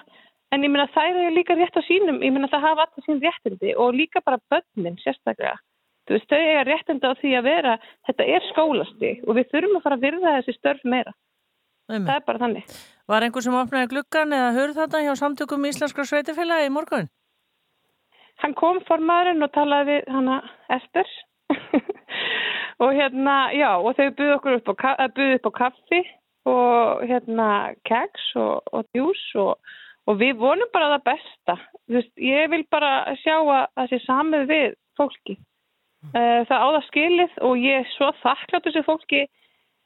En 0.49 0.65
ég 0.65 0.71
meina 0.73 0.87
það 0.89 1.17
er 1.21 1.33
líka 1.35 1.53
rétt 1.53 1.75
á 1.77 1.81
sínum, 1.85 2.23
ég 2.25 2.33
meina 2.33 2.49
það 2.49 2.63
hafa 2.65 2.85
alltaf 2.87 3.05
sín 3.05 3.19
réttindi 3.21 3.73
og 3.77 3.93
líka 3.93 4.21
bara 4.25 4.39
börnin 4.49 4.97
sérstaklega. 5.03 5.59
Þú 6.09 6.15
veist, 6.15 6.31
þau 6.31 6.39
eiga 6.41 6.63
réttindi 6.65 7.05
á 7.05 7.13
því 7.19 7.33
að 7.37 7.45
vera, 7.45 7.73
þetta 8.09 8.25
er 8.33 8.47
skólasti 8.47 9.11
og 9.27 9.37
við 9.37 9.51
þurfum 9.51 9.77
að 9.77 9.83
fara 9.85 9.97
að 9.99 10.05
virða 10.07 10.33
þessi 10.39 10.55
störf 10.57 10.81
meira. 10.89 11.13
Þeim. 11.89 12.07
Það 12.07 12.15
er 12.15 12.25
bara 12.25 12.41
þannig. 12.41 12.73
Var 13.13 13.25
einhver 13.25 13.45
sem 13.45 13.59
opnaði 13.59 13.91
gluggan 13.93 14.35
eða 14.39 14.49
hörð 14.57 14.81
þetta 14.81 15.03
hjá 15.05 15.13
samtökum 15.21 15.69
Íslenskra 15.69 16.05
sveitafélagi 16.09 16.69
í 16.69 16.73
morgun? 16.73 17.09
Hann 18.41 18.57
kom 18.57 18.81
formaðurinn 18.89 19.45
og 19.45 19.53
talaði 19.53 19.99
við 19.99 20.13
hana 20.15 20.41
Ester 20.73 21.13
og 22.83 22.95
hérna, 22.95 23.35
já, 23.57 23.71
og 23.77 23.97
þau 23.97 24.07
buði 24.17 24.33
okkur 24.37 24.57
upp 24.59 24.73
á, 24.73 25.05
buði 25.15 25.39
upp 25.39 25.49
á 25.49 25.51
kaffi 25.63 26.01
og 26.49 27.03
hérna 27.09 27.49
keks 27.85 28.31
og, 28.39 28.63
og 28.73 28.87
djús 28.93 29.23
og 29.37 29.57
Og 30.09 30.17
við 30.17 30.39
vonum 30.41 30.69
bara 30.73 30.95
það 30.95 31.05
besta. 31.11 31.55
Veist, 31.93 32.11
ég 32.17 32.49
vil 32.49 32.63
bara 32.73 33.13
sjá 33.21 33.35
að 33.37 33.67
það 33.77 33.91
sé 33.91 33.99
samið 34.07 34.47
við 34.49 34.67
fólki. 34.97 35.35
Uh, 36.15 36.41
það 36.47 36.63
áða 36.65 36.81
skilið 36.87 37.35
og 37.45 37.59
ég 37.59 37.83
er 37.83 37.91
svo 37.93 38.09
þakklátt 38.23 38.65
þessu 38.65 38.85
fólki. 38.87 39.25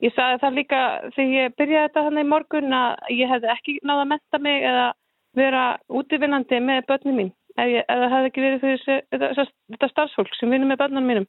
Ég 0.04 0.14
sagði 0.16 0.40
það 0.44 0.58
líka 0.60 0.82
þegar 1.16 1.34
ég 1.34 1.56
byrjaði 1.60 1.90
þetta 1.90 2.04
hann 2.06 2.22
í 2.22 2.26
morgun 2.28 2.76
að 2.78 3.14
ég 3.18 3.32
hefði 3.32 3.52
ekki 3.54 3.76
náða 3.84 4.06
að 4.06 4.12
menta 4.14 4.40
mig 4.46 4.68
eða 4.70 4.86
vera 5.34 5.64
útvinnandi 5.90 6.60
með 6.64 6.84
börnum 6.92 7.20
mín. 7.20 7.34
Ef 7.54 7.74
það 7.90 8.08
hefði 8.14 8.32
ekki 8.32 8.44
verið 8.44 8.64
fyrir 8.64 8.84
þessu, 8.84 9.52
þetta 9.74 9.92
starfsfólk 9.92 10.38
sem 10.38 10.54
vinur 10.54 10.72
með 10.72 10.82
börnum 10.86 11.10
mínum. 11.10 11.28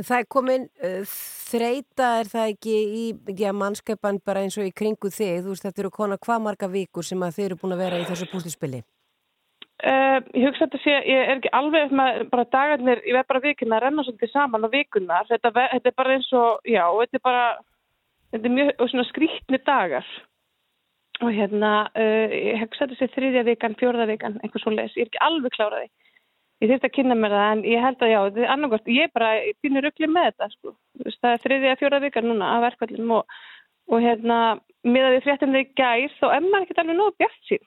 Það 0.00 0.16
er 0.18 0.26
komin 0.32 0.64
uh, 0.84 1.12
þreita 1.52 2.08
er 2.22 2.30
það 2.32 2.54
ekki 2.54 2.74
í 3.02 3.04
ja, 3.38 3.52
mannskeipan 3.56 4.22
bara 4.24 4.42
eins 4.44 4.56
og 4.60 4.68
í 4.68 4.72
kringu 4.74 5.10
þig, 5.12 5.42
þú 5.44 5.52
veist 5.52 5.66
þetta 5.66 5.84
eru 5.84 5.92
konar 5.92 6.20
hvað 6.22 6.42
marga 6.46 6.68
vikur 6.72 7.06
sem 7.06 7.22
að 7.22 7.38
þið 7.38 7.48
eru 7.48 7.60
búin 7.60 7.76
að 7.76 7.84
vera 7.84 8.00
í 8.00 8.08
þessu 8.08 8.28
púslispili? 8.32 8.82
Uh, 9.82 10.20
ég 10.38 10.46
hugsa 10.46 10.68
þetta 10.68 10.80
sé, 10.84 10.92
ég 11.10 11.24
er 11.26 11.36
ekki 11.36 11.50
alveg 11.58 11.92
með 11.98 12.20
bara 12.30 12.46
dagarnir, 12.52 13.00
ég 13.02 13.16
verð 13.16 13.30
bara 13.32 13.42
vikuna 13.42 13.78
að 13.78 13.84
renna 13.86 14.04
svolítið 14.06 14.30
saman 14.30 14.66
á 14.66 14.68
vikunar, 14.70 15.26
þetta, 15.30 15.50
þetta 15.58 15.90
er 15.90 15.96
bara 15.98 16.14
eins 16.16 16.28
og, 16.38 16.68
já, 16.70 16.84
þetta 17.00 17.18
er 17.18 17.24
bara 17.26 17.46
þetta 18.32 18.48
er 18.48 18.54
mjög 18.58 19.08
skrítni 19.10 19.60
dagar. 19.66 20.12
Og 21.22 21.34
hérna 21.34 21.72
uh, 21.98 22.30
ég 22.32 22.62
hugsa 22.62 22.86
þetta 22.86 23.00
sé 23.00 23.10
þriðja 23.16 23.42
vikan, 23.50 23.76
fjörða 23.80 24.06
vikan, 24.10 24.38
einhvers 24.42 24.68
og 24.70 24.78
les, 24.78 24.94
ég 24.96 25.04
er 25.04 25.10
ekki 25.10 25.24
alveg 25.26 25.58
kláraði 25.58 25.90
ég 26.62 26.70
þurfti 26.70 26.88
að 26.88 26.94
kynna 26.96 27.16
mér 27.18 27.34
það 27.36 27.48
en 27.54 27.64
ég 27.66 27.82
held 27.82 28.04
að 28.04 28.12
já, 28.12 28.18
þetta 28.26 28.42
er 28.44 28.52
annarkvæmt, 28.54 28.92
ég 28.94 29.12
bara 29.16 29.32
pínur 29.64 29.86
ruggli 29.86 30.08
með 30.10 30.28
þetta 30.30 30.50
sko. 30.52 30.74
Það 31.08 31.32
er 31.32 31.42
þriðja, 31.46 31.78
fjóra 31.80 32.00
vikar 32.04 32.26
núna 32.26 32.54
af 32.56 32.64
verkvallum 32.68 33.14
og, 33.18 33.36
og 33.90 34.04
hérna, 34.04 34.38
með 34.86 35.08
að 35.08 35.16
við 35.16 35.26
fréttum 35.26 35.56
þau 35.56 35.62
gær 35.82 36.16
þá 36.20 36.26
maður 36.46 36.64
ekkert 36.64 36.82
alveg 36.84 37.00
nóg 37.00 37.20
bjart 37.20 37.46
sín 37.50 37.64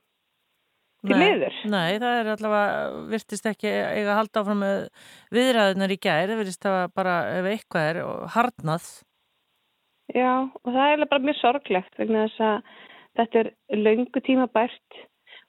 til 1.05 1.17
liður. 1.19 1.57
Nei, 1.69 1.97
það 2.01 2.19
er 2.19 2.30
allavega, 2.34 3.01
virtist 3.11 3.49
ekki 3.49 3.69
eiga 3.69 4.13
að 4.13 4.19
halda 4.19 4.41
áfram 4.41 4.63
með 4.63 4.80
viðræðunar 5.35 5.93
í 5.93 5.99
gær, 6.01 6.31
það 6.31 6.41
virtist 6.41 6.69
að 6.69 6.80
bara 6.97 7.17
ef 7.35 7.49
eitthvað 7.51 7.89
er 7.91 7.99
harnað. 8.35 8.88
Já, 10.13 10.31
og 10.45 10.69
það 10.69 10.81
er 10.81 10.91
eiginlega 10.91 11.11
bara 11.13 11.27
mjög 11.27 11.39
sorglegt 11.41 11.99
vegna 11.99 12.26
þess 12.26 12.45
að 12.47 12.73
þetta 13.19 13.41
er 13.41 13.51
löngu 13.81 14.23
tíma 14.26 14.47
bært 14.53 15.05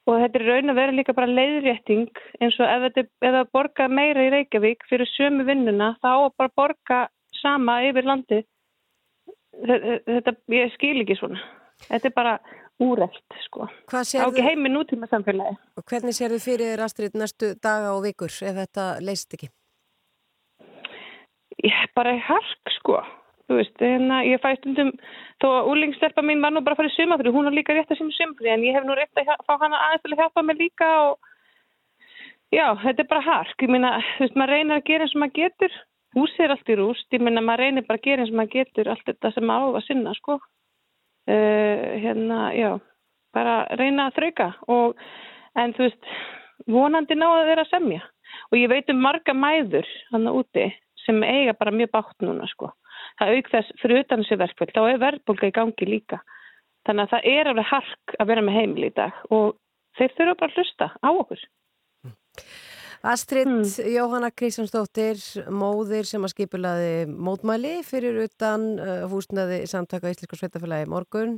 og 0.07 0.21
þetta 0.23 0.39
er 0.39 0.47
raun 0.47 0.73
að 0.73 0.79
vera 0.79 0.95
líka 0.95 1.15
bara 1.17 1.31
leiðrétting 1.31 2.21
eins 2.41 2.59
og 2.61 2.69
ef 2.71 2.85
þetta 2.87 3.07
er 3.29 3.39
að 3.41 3.51
borga 3.57 3.89
meira 3.91 4.27
í 4.27 4.33
Reykjavík 4.35 4.87
fyrir 4.91 5.11
sömu 5.17 5.47
vinnuna 5.49 5.95
þá 6.03 6.11
að 6.13 6.35
bara 6.39 6.55
borga 6.63 7.01
sama 7.41 7.81
yfir 7.87 8.07
landi. 8.07 8.43
Þetta, 9.57 10.37
ég 10.53 10.73
skil 10.77 11.01
ekki 11.03 11.17
svona. 11.19 11.43
Þetta 11.89 12.09
er 12.09 12.15
bara 12.17 12.39
úrelt, 12.83 13.37
sko. 13.47 13.67
Á 13.67 14.01
ekki 14.05 14.45
heimi 14.45 14.71
nútíma 14.73 15.09
samfélagi. 15.11 15.57
hvernig 15.89 16.17
sér 16.17 16.35
þið 16.37 16.45
fyrir 16.45 16.73
þér 16.73 16.85
Astrid 16.87 17.17
næstu 17.17 17.55
daga 17.63 17.95
og 17.97 18.03
vikur 18.05 18.31
ef 18.31 18.59
þetta 18.63 18.87
leysist 19.01 19.37
ekki? 19.37 19.49
Ég 21.65 21.87
bara 21.97 22.13
í 22.13 22.21
hark, 22.21 22.75
sko. 22.79 23.01
Þú 23.47 23.61
veist, 23.61 23.77
hérna, 23.79 24.23
ég 24.27 24.41
fæ 24.43 24.57
stundum, 24.59 24.89
þó 25.43 25.47
að 25.53 25.69
úlingstelpa 25.71 26.23
mín 26.27 26.41
var 26.43 26.51
nú 26.51 26.65
bara 26.67 26.75
að 26.75 26.81
fara 26.81 26.91
í 26.91 26.95
sumafri, 26.97 27.31
hún 27.31 27.47
er 27.47 27.55
líka 27.55 27.77
rétt 27.77 27.93
að 27.95 28.01
sem 28.01 28.09
sumfri, 28.17 28.51
en 28.51 28.65
ég 28.67 28.75
hef 28.75 28.87
nú 28.87 28.97
rétt 28.99 29.21
að 29.23 29.29
fá 29.47 29.53
hana 29.61 29.79
aðeins 29.85 30.03
til 30.03 30.15
að 30.15 30.23
hjálpa 30.23 30.43
mig 30.43 30.59
líka 30.59 30.89
og 31.05 31.29
já, 32.51 32.67
þetta 32.83 33.05
er 33.05 33.11
bara 33.13 33.27
hark. 33.27 33.55
Ég 33.63 33.71
meina, 33.71 33.93
þú 34.17 34.25
veist, 34.25 34.41
maður 34.41 34.53
reynir 34.57 34.81
að 34.81 34.89
gera 34.89 35.07
eins 35.07 35.15
og 35.15 35.23
maður 35.23 35.39
getur. 35.39 35.77
Húsið 36.17 36.43
er 36.43 36.55
allt 36.57 36.73
í 36.73 36.77
rúst, 36.81 37.07
ég 37.15 37.23
meina, 37.23 37.45
maður 37.45 37.63
reynir 37.63 37.87
bara 37.87 38.01
að 38.01 38.09
gera 38.09 38.25
eins 38.25 38.33
og 38.33 38.41
maður 38.41 38.55
getur 38.57 38.91
allt 38.91 39.07
þetta 39.07 39.33
sem 39.37 39.47
maður 39.47 39.77
á 39.77 39.79
að 39.79 39.87
sinna, 39.87 40.15
sko. 40.19 40.39
Uh, 41.27 41.87
hérna, 42.03 42.41
já, 42.55 42.71
bara 43.35 43.55
reyna 43.79 44.09
að 44.09 44.19
þrauka 44.19 44.49
og, 44.75 44.99
en 45.59 45.75
þú 45.77 45.87
veist, 45.87 46.11
vonandi 46.71 47.19
ná 47.19 47.27
að 47.29 47.51
vera 47.53 47.67
að 47.67 47.73
semja. 47.75 48.03
Og 48.51 48.59
ég 48.59 48.71
veit 48.71 48.91
um 48.91 48.99
marga 49.03 49.35
mæður 49.35 49.87
hann 50.11 50.31
úti 50.31 50.67
sem 51.05 51.23
eiga 51.23 51.55
bara 51.59 51.75
mjög 51.75 51.93
bátt 51.95 52.27
núna, 52.27 52.47
sko. 52.51 52.73
Það 53.17 53.35
auk 53.37 53.53
þess 53.53 53.77
fyrir 53.81 54.03
utan 54.05 54.23
þessu 54.23 54.41
verkvöld, 54.43 54.73
þá 54.77 54.83
er 54.85 55.03
verðbólga 55.03 55.49
í 55.49 55.55
gangi 55.57 55.89
líka. 55.89 56.21
Þannig 56.87 57.07
að 57.07 57.13
það 57.15 57.29
er 57.33 57.51
alveg 57.51 57.69
hark 57.71 58.17
að 58.21 58.31
vera 58.31 58.47
með 58.47 58.59
heimil 58.61 58.89
í 58.89 58.95
dag 58.95 59.23
og 59.35 59.57
þeir 59.97 60.17
þurfa 60.19 60.39
bara 60.43 60.53
að 60.53 60.59
hlusta 60.61 60.91
á 61.01 61.09
okkur. 61.11 61.45
Astrid 63.07 63.71
Jóhanna 63.93 64.31
Kristjánsdóttir, 64.35 65.21
móðir 65.53 66.09
sem 66.09 66.25
að 66.25 66.33
skipulaði 66.33 66.93
mótmæli 67.07 67.79
fyrir 67.87 68.23
utan 68.25 68.65
uh, 68.81 69.05
húsnaði 69.11 69.63
samtaka 69.71 70.11
Íslenska 70.11 70.39
sveitafélagi 70.41 70.89
morgun. 70.91 71.37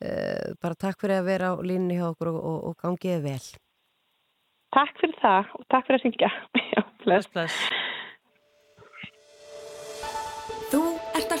Uh, 0.00 0.54
bara 0.62 0.78
takk 0.78 1.00
fyrir 1.02 1.20
að 1.20 1.30
vera 1.32 1.52
á 1.52 1.54
línni 1.66 1.98
hjá 1.98 2.06
okkur 2.12 2.32
og, 2.32 2.40
og, 2.40 2.60
og 2.70 2.78
gangiði 2.84 3.20
vel. 3.26 3.42
Takk 4.76 5.00
fyrir 5.02 5.18
það 5.22 5.54
og 5.58 5.68
takk 5.72 5.88
fyrir 5.88 6.00
að 6.00 6.06
syngja. 6.06 6.32
Já, 6.76 6.82
bless. 7.04 7.32
bless. 7.34 7.79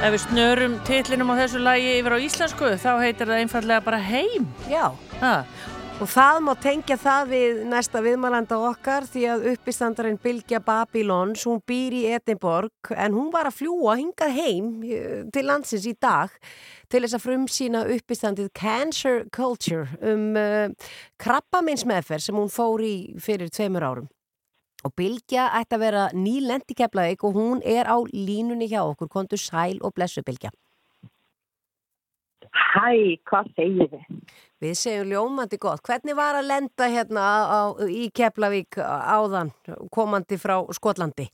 Ef 0.00 0.14
við 0.14 0.22
snörum 0.22 0.74
titlinum 0.88 1.28
á 1.28 1.42
þessu 1.42 1.58
lagi 1.60 1.90
yfir 1.98 2.14
á 2.16 2.24
íslensku 2.24 2.68
þá 2.80 2.92
heitir 3.02 3.28
það 3.28 3.40
einfallega 3.42 3.84
bara 3.84 3.98
heim. 4.00 4.46
Já. 4.64 4.86
Ha. 5.20 5.32
Og 6.00 6.08
það 6.08 6.38
má 6.46 6.54
tengja 6.56 6.96
það 6.96 7.26
við 7.34 7.58
næsta 7.68 8.00
viðmælanda 8.00 8.56
okkar 8.64 9.04
því 9.04 9.24
að 9.28 9.44
uppistandarinn 9.50 10.16
Bilgja 10.22 10.62
Babylons, 10.64 11.44
hún 11.44 11.60
býr 11.68 11.98
í 11.98 12.00
Edinborg 12.16 12.94
en 12.96 13.12
hún 13.12 13.28
var 13.34 13.50
að 13.50 13.58
fljúa 13.58 13.98
hingað 14.00 14.32
heim 14.38 14.70
eh, 14.88 15.18
til 15.36 15.42
landsins 15.50 15.84
í 15.84 15.92
dag 16.00 16.32
til 16.88 17.02
þess 17.04 17.18
að 17.18 17.26
frumsýna 17.26 17.82
uppistandið 17.98 18.48
Cancer 18.56 19.26
Culture 19.36 19.84
um 20.00 20.32
uh, 20.32 20.72
krabbaminsmeðferð 21.20 22.24
sem 22.24 22.40
hún 22.40 22.48
fór 22.48 22.80
í 22.88 22.94
fyrir 23.20 23.52
tveimur 23.52 23.84
árum. 23.84 24.08
Og 24.86 24.94
Bilgja 24.96 25.50
ætti 25.58 25.76
að 25.76 25.82
vera 25.84 26.02
nýlend 26.16 26.72
í 26.72 26.76
Keflavík 26.78 27.24
og 27.28 27.36
hún 27.36 27.58
er 27.66 27.88
á 27.90 28.00
línunni 28.00 28.68
hjá 28.70 28.80
okkur, 28.86 29.10
kontur 29.12 29.40
sæl 29.40 29.76
og 29.84 29.92
blessu 29.96 30.24
Bilgja. 30.24 30.52
Hæ, 32.50 33.18
hvað 33.28 33.50
segir 33.58 33.90
þið? 33.90 34.22
Við 34.60 34.72
segjum 34.76 35.10
ljómandi 35.12 35.58
gott. 35.60 35.82
Hvernig 35.84 36.16
var 36.16 36.38
að 36.38 36.48
lenda 36.48 36.88
hérna 36.92 37.26
á, 37.48 37.60
í 37.88 38.08
Keflavík 38.14 38.80
áðan 38.80 39.52
komandi 39.92 40.40
frá 40.40 40.56
Skotlandi? 40.72 41.28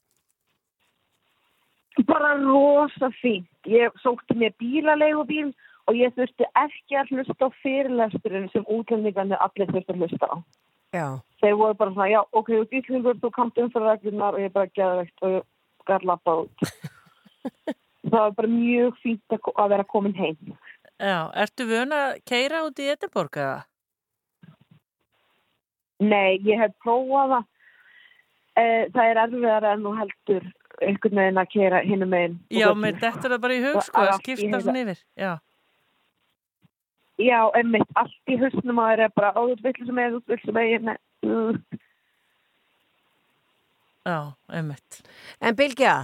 Bara 2.06 2.34
rosa 2.42 3.10
fínt. 3.22 3.48
Ég 3.66 3.94
sótti 4.02 4.36
mér 4.36 4.52
bílaleigubíl 4.60 5.54
og 5.86 5.96
ég 5.96 6.12
þurfti 6.18 6.46
ekki 6.58 6.98
að 6.98 7.14
hlusta 7.14 7.48
á 7.48 7.58
fyrirlesturinn 7.62 8.50
sem 8.52 8.66
útlendingarnir 8.66 9.40
allir 9.40 9.70
þurfti 9.70 9.94
að 9.94 10.02
hlusta 10.02 10.28
á. 10.28 10.36
Já. 10.94 11.06
Þeir 11.42 11.56
voru 11.60 11.76
bara 11.78 11.92
svona, 11.94 12.08
já, 12.10 12.20
ok, 12.32 12.52
þú 12.52 12.68
dýrlingur, 12.70 13.18
þú 13.22 13.30
kamt 13.34 13.58
um 13.60 13.72
fyrir 13.72 13.90
reglunar 13.90 14.36
og 14.36 14.44
ég 14.44 14.52
bara 14.54 14.70
geði 14.76 15.02
veikt 15.02 15.26
og 15.26 15.34
ég 15.34 15.46
gæði 15.90 16.10
lappa 16.10 16.36
út. 16.44 16.66
Það 18.06 18.20
var 18.22 18.34
bara 18.38 18.50
mjög 18.50 18.98
fínt 19.02 19.34
að, 19.34 19.70
vera 19.72 19.84
komin 19.90 20.14
heim. 20.14 20.52
Já, 20.96 21.26
ertu 21.42 21.66
vön 21.66 21.92
að 21.92 22.20
keira 22.28 22.62
út 22.64 22.78
í 22.78 22.86
Edinborg 22.92 23.38
eða? 23.42 23.64
Nei, 26.06 26.38
ég 26.44 26.60
hef 26.60 26.76
prófað 26.84 27.34
það. 27.34 27.48
Eh, 28.56 28.84
það 28.94 29.10
er 29.10 29.20
erfiðar 29.24 29.66
en 29.72 29.82
þú 29.84 29.94
heldur 29.98 30.46
einhvern 30.86 31.20
veginn 31.20 31.40
að 31.40 31.50
kera 31.52 31.82
hinnum 31.84 32.12
meginn. 32.12 32.38
Já, 32.52 32.68
með 32.76 33.02
þetta 33.02 33.26
er 33.26 33.34
það 33.34 33.42
bara 33.42 33.56
í 33.56 33.62
hug, 33.64 33.80
sko, 33.84 34.04
að 34.04 34.22
skipta 34.22 34.62
svona 34.62 34.82
yfir. 34.84 35.02
Já. 35.18 35.32
Já, 37.16 37.46
einmitt, 37.56 37.88
allt 37.96 38.28
í 38.28 38.36
hausnum 38.40 38.80
að 38.82 38.90
það 38.90 39.02
er 39.06 39.12
bara, 39.16 39.32
ó, 39.32 39.42
þú 39.48 39.62
vill 39.64 39.86
sem 39.88 40.00
er, 40.02 40.10
þú 40.12 40.34
vill 40.34 40.42
sem 40.44 40.58
er, 40.60 40.82
nei. 40.84 40.96
Já, 44.06 44.18
einmitt. 44.52 45.00
En 45.40 45.56
Bilgja, 45.56 45.94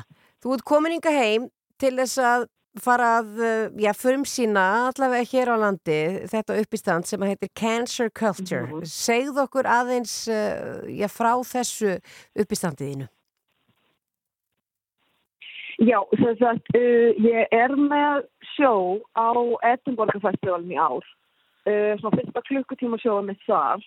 þú 0.43 0.56
ert 0.56 0.66
komin 0.66 0.97
inga 0.97 1.12
heim 1.12 1.51
til 1.82 1.93
þess 2.01 2.18
að 2.18 2.48
fara 2.80 3.10
að, 3.20 3.32
uh, 3.36 3.66
já, 3.76 3.93
frumsýna 3.93 4.64
allavega 4.89 5.28
hér 5.28 5.52
á 5.52 5.56
landi 5.60 5.98
þetta 6.32 6.56
uppistand 6.62 7.06
sem 7.06 7.20
heitir 7.20 7.52
Cancer 7.55 8.09
Culture. 8.09 8.64
Mhm. 8.66 8.89
Segð 8.89 9.43
okkur 9.44 9.68
aðeins, 9.68 10.14
uh, 10.32 10.80
já, 10.89 11.09
frá 11.12 11.36
þessu 11.44 11.98
uppistandiðinu. 12.32 13.09
Já, 15.83 15.99
þess 16.15 16.45
að 16.47 16.61
uh, 16.79 17.25
ég 17.25 17.55
er 17.57 17.73
með 17.75 18.27
sjó 18.53 19.01
á 19.19 19.35
Edinborg 19.67 20.15
Festivalin 20.23 20.71
í 20.71 20.79
ár. 20.79 21.03
Uh, 21.67 21.95
svona 21.99 22.19
fyrsta 22.21 22.43
klukkutíma 22.47 22.99
sjóa 23.03 23.23
mitt 23.27 23.43
þar 23.47 23.83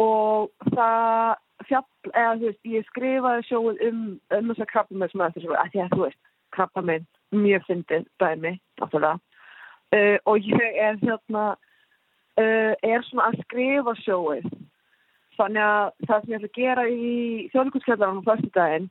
og 0.00 0.48
það 0.72 1.34
fjall, 1.68 1.84
eða 2.14 2.36
þú 2.38 2.46
veist, 2.46 2.60
ég 2.72 2.86
skrifaði 2.88 3.44
sjóið 3.48 3.82
um, 3.88 4.04
um 4.36 4.52
þess 4.52 4.64
að 4.64 4.70
krabba 4.70 5.00
með 5.00 5.12
sem 5.12 5.24
að 5.24 5.34
þessu, 5.36 5.56
að 5.60 5.92
þú 5.92 6.00
veist, 6.06 6.20
krabba 6.56 6.84
með 6.88 7.04
mjög 7.36 7.66
fyndið 7.68 8.06
dæmi, 8.22 8.54
náttúrulega. 8.80 9.20
Uh, 9.90 10.16
og 10.30 10.46
ég 10.46 10.80
er 10.86 10.96
hérna, 11.02 11.44
uh, 12.40 12.72
er 12.80 13.04
svona 13.10 13.28
að 13.28 13.42
skrifa 13.44 13.96
sjóið. 14.06 14.48
Þannig 15.36 15.66
að 15.66 15.92
það 16.06 16.24
sem 16.24 16.32
ég 16.32 16.40
ætla 16.40 16.50
að 16.50 16.58
gera 16.62 16.88
í 16.88 17.12
þjóðlíkuskjallarinn 17.52 18.24
á 18.24 18.28
fyrstu 18.28 18.52
daginn, 18.56 18.90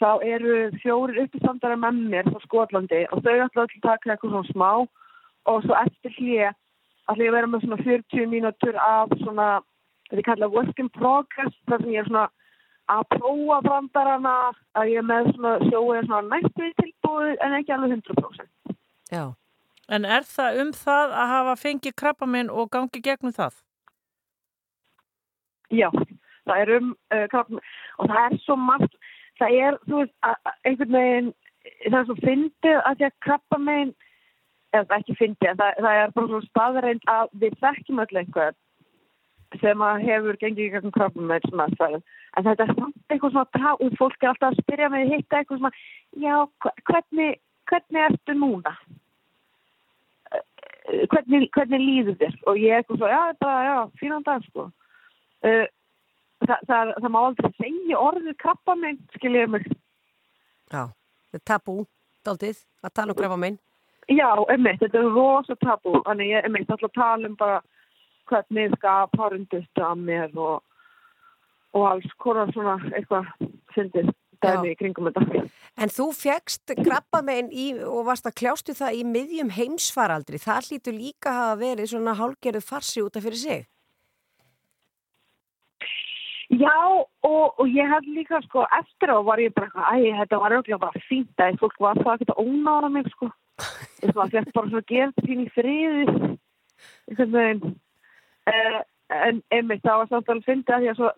þá 0.00 0.24
eru 0.24 0.56
fjórir 0.80 1.22
uppistandara 1.24 1.76
með 1.76 2.00
mér 2.12 2.30
frá 2.32 2.40
Skotlandi 2.46 3.04
og 3.10 3.22
þau 3.24 3.36
ætla 3.46 3.66
að 3.66 3.76
taka 3.84 4.14
eitthvað 4.14 4.34
svona 4.34 4.52
smá 4.52 4.70
og 5.50 5.62
svo 5.64 5.76
eftir 5.84 6.16
hlýja 6.16 6.50
ætla 7.10 7.24
ég 7.24 7.32
að 7.32 7.36
vera 7.38 7.50
með 7.50 7.64
svona 7.64 7.80
40 7.84 8.28
mínútur 8.30 8.78
af 8.80 9.14
svona, 9.22 9.48
þetta 10.08 10.20
er 10.22 10.28
kallað 10.28 10.54
work 10.56 10.82
in 10.82 10.90
progress, 10.94 11.56
þar 11.68 11.82
sem 11.82 11.94
ég 11.94 12.04
er 12.04 12.10
svona 12.10 12.28
að 12.90 13.02
prófa 13.14 13.60
brandarana 13.66 14.36
að 14.78 14.92
ég 14.92 15.02
er 15.02 15.06
með 15.06 15.30
svona 15.34 15.54
sjóið 15.66 16.08
svona 16.08 16.22
næstu 16.34 16.70
tilbúið 16.80 17.44
en 17.44 17.56
ekki 17.58 17.74
alveg 17.74 17.96
100%. 17.98 18.78
Já. 19.10 19.24
En 19.90 20.06
er 20.06 20.26
það 20.26 20.60
um 20.62 20.72
það 20.76 21.16
að 21.18 21.32
hafa 21.34 21.56
fengið 21.58 21.96
krabba 21.98 22.26
minn 22.30 22.50
og 22.50 22.70
gangi 22.70 23.02
gegnum 23.02 23.34
það? 23.34 23.56
Já, 25.70 25.88
það 26.46 26.60
er 26.62 26.74
um 26.78 26.92
uh, 27.14 27.26
krabba 27.30 27.62
og 27.98 28.10
það 28.10 28.20
er 28.26 28.38
svo 28.44 28.56
margt, 28.58 28.94
það 29.40 29.58
er, 29.66 29.78
þú 29.88 30.02
veist, 30.02 30.14
einhvern 30.68 30.96
veginn, 30.96 31.34
það 31.88 31.98
er 32.00 32.08
svo 32.08 32.16
fyndið 32.20 32.78
að 32.78 32.96
því 33.00 33.08
að 33.08 33.18
krabba 33.26 33.60
minn, 33.66 33.92
eða 34.76 35.00
ekki 35.00 35.18
fyndið, 35.18 35.60
það, 35.60 35.84
það 35.84 36.00
er 36.04 36.16
bara 36.16 36.32
svona 36.32 36.50
staðreind 36.50 37.12
að 37.16 37.36
við 37.42 37.60
þekkjum 37.64 38.02
öll 38.04 38.22
einhvern 38.22 38.58
sem 39.58 39.80
að 39.82 40.02
hefur 40.06 40.36
gengið 40.38 40.66
í 40.68 40.72
gegnum 40.76 40.94
krabba 40.94 41.26
minn 41.26 41.46
sem 41.48 41.62
að 41.64 41.78
það 41.80 41.94
er 41.96 42.02
en 42.38 42.44
þetta 42.46 42.62
er 42.62 42.74
samt 42.76 43.10
eitthvað 43.10 43.32
svona 43.34 43.70
og 43.82 43.94
fólk 43.98 44.22
er 44.22 44.28
alltaf 44.30 44.52
að 44.52 44.60
spyrja 44.62 44.90
mig 44.92 45.08
hitta 45.10 45.40
eitthvað 45.40 45.64
svona, 45.64 45.72
já, 46.22 46.36
hvernig 46.86 47.32
hvernig 47.70 48.02
ertu 48.08 48.34
núna? 48.34 48.74
Hvernig, 51.10 51.48
hvernig 51.54 51.82
líður 51.82 52.16
þér? 52.20 52.38
Og 52.50 52.58
ég 52.58 52.78
eitthvað 52.78 53.02
svona, 53.02 53.12
já, 53.14 53.38
bara, 53.42 53.60
já, 53.68 53.76
fínan 54.00 54.26
dag 54.26 54.46
sko. 54.48 54.66
Uh, 55.46 55.66
það, 56.44 56.62
það, 56.68 56.92
það 56.98 57.10
má 57.14 57.20
aldrei 57.22 57.50
segja 57.58 58.04
orðið 58.04 58.38
krabba 58.44 58.76
minn, 58.78 59.00
skiljið 59.16 59.52
mig 59.56 59.66
Já, 60.70 60.86
þetta 61.30 61.40
er 61.40 61.44
tabú 61.52 61.76
daldið, 62.26 62.64
að 62.84 62.96
tala 63.00 63.14
um 63.14 63.20
krabba 63.20 63.40
minn 63.40 63.60
Já, 64.10 64.30
einmitt, 64.50 64.80
þetta 64.82 64.98
er 64.98 65.12
rosa 65.14 65.56
tabú 65.62 66.00
þannig 66.06 66.32
ég 66.32 66.48
einmitt 66.48 66.72
alltaf 66.72 66.96
tala 66.96 67.30
um 67.30 67.36
bara 67.38 67.60
hvernig 68.30 68.74
skap 68.78 69.14
harundust 69.18 69.82
að 69.82 70.02
mér 70.06 70.34
og 70.38 70.58
og 71.76 71.86
alls 71.86 72.14
konar 72.22 72.50
svona 72.54 72.76
eitthvað 72.96 73.28
syndið 73.74 74.10
dæmi 74.40 74.72
í 74.72 74.76
kringum 74.78 75.10
þetta. 75.10 75.44
En 75.80 75.92
þú 75.92 76.06
fegst 76.16 76.72
krabba 76.80 77.20
meginn 77.24 77.50
í 77.52 77.66
og 77.84 78.06
varst 78.08 78.26
að 78.28 78.38
kljástu 78.40 78.74
það 78.76 79.00
í 79.00 79.02
miðjum 79.08 79.52
heimsfaraldri. 79.54 80.40
Það 80.40 80.70
hlýtur 80.70 80.96
líka 80.96 81.32
að 81.32 81.40
hafa 81.40 81.60
verið 81.60 81.92
svona 81.92 82.16
hálgerðu 82.18 82.64
farsi 82.64 83.04
út 83.04 83.18
af 83.20 83.26
fyrir 83.26 83.42
sig. 83.42 83.68
Já 86.50 86.76
og, 87.22 87.60
og 87.60 87.66
ég 87.70 87.86
hef 87.86 88.06
líka 88.10 88.40
sko 88.42 88.64
eftir 88.74 89.12
á 89.14 89.18
var 89.22 89.38
ég 89.38 89.54
bara 89.54 89.92
æg, 89.94 90.16
þetta 90.18 90.40
var 90.42 90.56
auðvitað 90.56 90.82
bara 90.82 91.02
fínt 91.06 91.42
að 91.44 91.60
fólk 91.62 91.76
var 91.78 92.00
það 92.02 92.14
ekkert 92.16 92.32
að 92.34 92.40
ónára 92.42 92.90
mig 92.90 93.10
sko. 93.12 93.28
Ég 94.02 94.14
var 94.16 94.32
bara 94.34 94.70
svona 94.70 94.88
gert 94.88 95.22
sín 95.26 95.44
í 95.44 95.52
friði 95.54 96.06
einhvern 97.06 97.36
veginn. 97.36 97.76
Uh, 98.50 98.80
en 99.10 99.40
einmitt 99.54 99.82
það 99.84 100.02
var 100.02 100.10
samt 100.10 100.32
alveg 100.32 100.48
fyndið 100.48 100.74
að 100.74 100.82
því 100.82 100.90
að, 100.90 100.98
svo, 100.98 101.08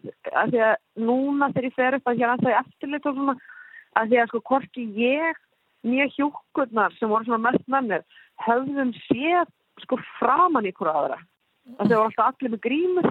að 0.43 0.53
því 0.53 0.63
að 0.67 0.77
núna 1.07 1.49
þegar 1.53 1.69
ég 1.69 1.77
fer 1.77 1.97
upp 1.97 2.09
að 2.09 2.21
hér 2.21 2.33
að 2.33 2.45
það 2.45 2.53
er 2.53 2.61
eftirlit 2.63 3.09
og 3.09 3.19
svona 3.19 3.35
að 4.01 4.13
því 4.13 4.21
að 4.21 4.31
sko 4.31 4.41
hvorki 4.49 4.87
ég 4.99 5.43
nýja 5.83 6.09
hjúkurnar 6.17 6.97
sem 6.97 7.13
voru 7.13 7.29
svona 7.29 7.51
mest 7.51 7.67
með 7.73 7.91
mér 7.91 8.07
höfðum 8.47 8.95
séð 9.09 9.53
sko 9.85 9.99
framann 10.19 10.69
hverju 10.71 10.93
aðra 10.93 11.19
að 11.79 11.93
þau 11.93 11.97
voru 11.97 12.07
alltaf 12.09 12.31
allir 12.31 12.55
með 12.55 12.65
grímur 12.69 13.11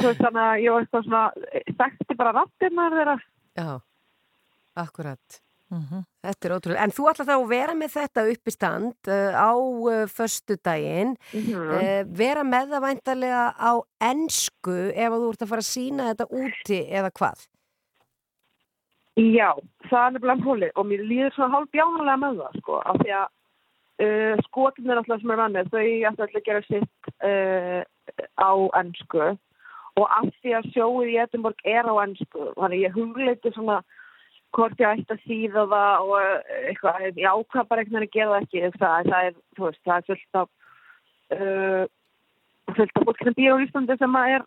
þannig 0.00 0.42
að 0.42 0.62
ég 0.64 0.72
var 0.72 0.84
eitthvað 0.84 1.08
svona 1.08 1.24
þekkti 1.82 2.18
bara 2.18 2.36
rattirnar 2.40 2.98
þeirra 2.98 3.16
Já, 3.52 3.70
akkurat 4.80 5.42
Mm 5.72 5.84
-hmm. 5.88 6.02
Þetta 6.22 6.48
er 6.48 6.54
ótrúlega. 6.56 6.82
En 6.84 6.92
þú 6.96 7.04
ætla 7.10 7.24
þá 7.24 7.36
að 7.36 7.48
vera 7.48 7.74
með 7.74 7.90
þetta 7.96 8.20
upp 8.32 8.48
í 8.50 8.52
stand 8.52 9.08
uh, 9.08 9.32
á 9.32 9.52
uh, 9.56 10.06
förstu 10.16 10.54
daginn, 10.64 11.16
mm 11.32 11.40
-hmm. 11.40 11.70
uh, 11.76 12.02
vera 12.22 12.42
með 12.44 12.66
það 12.72 12.84
væntalega 12.86 13.44
á 13.56 13.72
ennsku 14.10 14.76
ef 15.04 15.10
þú 15.12 15.30
ert 15.30 15.42
að 15.42 15.50
fara 15.52 15.64
að 15.64 15.72
sína 15.74 16.08
þetta 16.10 16.26
úti 16.42 16.78
eða 16.98 17.10
hvað? 17.18 17.38
Já, 19.16 19.50
það 19.88 20.04
er 20.06 20.12
nefnilega 20.12 20.44
hólið 20.46 20.72
og 20.74 20.84
mér 20.86 21.00
líður 21.10 21.34
svona 21.34 21.54
hálf 21.54 21.70
bjánulega 21.72 22.16
með 22.16 22.36
það 22.40 22.52
sko, 22.60 22.74
af 22.90 22.96
því 23.00 23.10
að 23.20 23.28
skotinir 24.44 24.96
alltaf 24.96 25.20
sem 25.20 25.30
er 25.30 25.36
vannir, 25.36 25.68
þau 25.72 25.84
ætla 26.08 26.24
að 26.24 26.44
gera 26.44 26.62
sitt 26.62 27.02
á 28.48 28.52
ennsku 28.80 29.36
og 30.00 30.06
af 30.08 30.28
því 30.40 30.54
að 30.56 30.68
sjóið 30.74 31.10
í 31.12 31.18
Edinborg 31.22 31.66
er 31.68 31.88
á 31.88 31.94
ennsku, 32.04 32.46
þannig 32.56 32.84
ég 32.86 32.96
hugleiti 32.96 33.52
svona 33.52 33.82
hvort 34.52 34.80
ég 34.80 35.00
ætti 35.00 35.14
að 35.14 35.24
síða 35.26 35.64
það 35.72 36.06
og 36.06 36.14
eitthvað, 36.68 37.04
ég 37.20 37.28
ákvað 37.28 37.68
bara 37.68 37.84
veginn 37.96 38.06
að 38.06 38.14
gera 38.16 38.30
það 38.32 38.42
ekki 38.42 38.78
það, 38.78 39.10
það 39.10 39.28
er, 39.28 39.36
þú 39.56 39.66
veist, 39.66 39.82
það 39.88 39.96
er 39.96 40.06
fullt 40.08 40.40
af 40.40 40.48
uh, 41.36 41.84
fullt 42.76 43.00
af 43.00 43.06
fólk 43.08 43.22
sem 43.22 43.36
býr 43.38 43.56
á 43.56 43.62
Íslandi 43.64 43.98
sem 44.00 44.18
er 44.22 44.46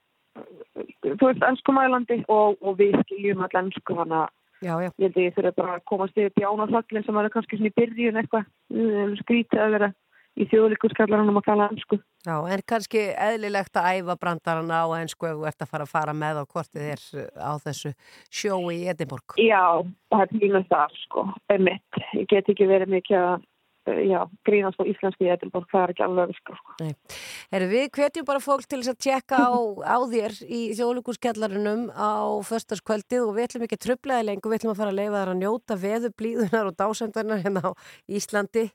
þú 1.05 1.29
veist, 1.29 1.45
ennskumælandi 1.49 2.19
og, 2.27 2.57
og 2.61 2.79
við 2.81 2.97
skiljum 3.05 3.45
all 3.45 3.61
ennsku 3.61 3.97
þannig 3.97 4.25
að 4.25 4.33
ég 4.65 5.11
að 5.11 5.35
þurfa 5.35 5.53
bara 5.59 5.77
að 5.77 5.85
komast 5.89 6.17
yfir 6.17 6.33
bjánafallin 6.39 7.05
sem 7.05 7.17
er 7.21 7.29
kannski 7.33 7.59
svona 7.59 7.71
í 7.71 7.77
byrjun 7.79 8.19
eitthvað 8.21 9.19
skrítið 9.21 9.61
að 9.61 9.75
vera 9.77 9.91
í 10.35 10.47
þjóðlíkurskallaranum 10.51 11.39
að 11.39 11.47
tala 11.47 11.69
ennsku. 11.71 11.99
Já, 12.25 12.35
en 12.51 12.63
kannski 12.67 13.07
eðlilegt 13.13 13.79
að 13.79 13.89
æfa 13.99 14.17
brandarana 14.19 14.83
á 14.83 14.87
ennsku 14.99 15.29
ef 15.29 15.39
þú 15.39 15.49
ert 15.49 15.65
að 15.65 15.71
fara 15.71 15.87
að 15.87 15.93
fara 15.93 16.15
með 16.17 16.41
á 16.41 16.43
kortið 16.49 16.87
þér 16.89 17.03
á 17.39 17.51
þessu 17.63 17.95
sjói 18.27 18.77
í 18.81 18.85
Edinborg. 18.91 19.35
Já, 19.39 19.63
það 20.11 20.23
er 20.25 20.39
mínum 20.41 20.69
það, 20.71 20.95
sko, 21.05 21.27
er 21.53 21.67
mitt. 21.69 21.99
Ég 22.17 22.31
get 22.31 22.49
ekki 22.51 22.67
verið 22.67 22.95
mikið 22.97 23.19
að 23.21 23.35
uh, 23.37 24.01
já, 24.09 24.17
grínast 24.49 24.81
á 24.81 24.89
íslensku 24.89 25.27
í 25.27 25.31
Edinborg, 25.31 25.69
það 25.71 25.85
er 25.85 25.93
ekki 25.93 26.05
alveg 26.07 26.33
öfiskur, 26.33 26.59
sko. 26.59 26.75
Nei. 26.81 27.21
Herru, 27.53 27.69
við 27.71 27.87
hvetjum 27.95 28.27
bara 28.27 28.43
fólk 28.43 28.67
til 28.67 28.81
þess 28.81 28.95
að 28.95 29.01
tjekka 29.05 29.39
á, 29.45 29.53
á 29.85 29.97
þér 30.11 30.37
í 30.49 30.61
þjóðlíkurskjallarunum 30.81 31.87
á 31.93 32.11
föstaskvöldið 32.49 33.23
og 33.23 33.35
við 33.37 33.47
ætlum 33.47 33.67
ekki 33.69 33.79
að 33.79 33.85
tröflaði 33.87 34.27
lengur, 34.31 34.51
við 34.51 34.63
ætlum 34.63 34.75
að 34.75 34.81
fara 34.81 34.95
að 34.95 34.99
leifa 34.99 35.21
þar 35.21 35.33
að 35.35 35.41
njóta 35.45 35.79
veðublíðunar 35.85 36.71
og 36.71 36.79
dásendarnar 36.81 37.45
hérna 37.45 37.69
á 37.69 37.71
Íslandi 38.09 38.65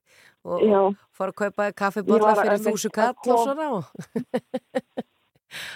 og, 0.45 0.63
Já. 0.65 0.81
fara 1.13 1.35
að 1.35 1.39
kaupa 1.43 1.69
var 1.69 2.43
fyrir 2.43 2.63
þúsu 2.65 2.91
að 2.91 2.97
kall 2.99 3.35
og 3.35 3.47
svona. 3.47 3.71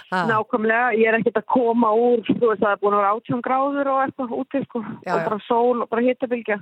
Ha. 0.07 0.21
Nákvæmlega, 0.29 0.93
ég 0.95 1.09
er 1.09 1.17
ekkert 1.17 1.41
að 1.41 1.47
koma 1.51 1.89
úr, 1.99 2.21
þú 2.23 2.47
veist, 2.47 2.61
það 2.61 2.69
er 2.71 2.77
búin 2.79 2.93
að 2.95 3.01
vera 3.01 3.09
átjón 3.17 3.41
gráður 3.43 3.89
og 3.91 4.01
eitthvað 4.05 4.35
úti, 4.37 4.61
sko, 4.63 4.81
Já, 5.03 5.11
og 5.11 5.19
já. 5.19 5.25
bara 5.25 5.39
sól 5.43 5.83
og 5.83 5.89
bara 5.91 6.05
hittabilgja. 6.05 6.57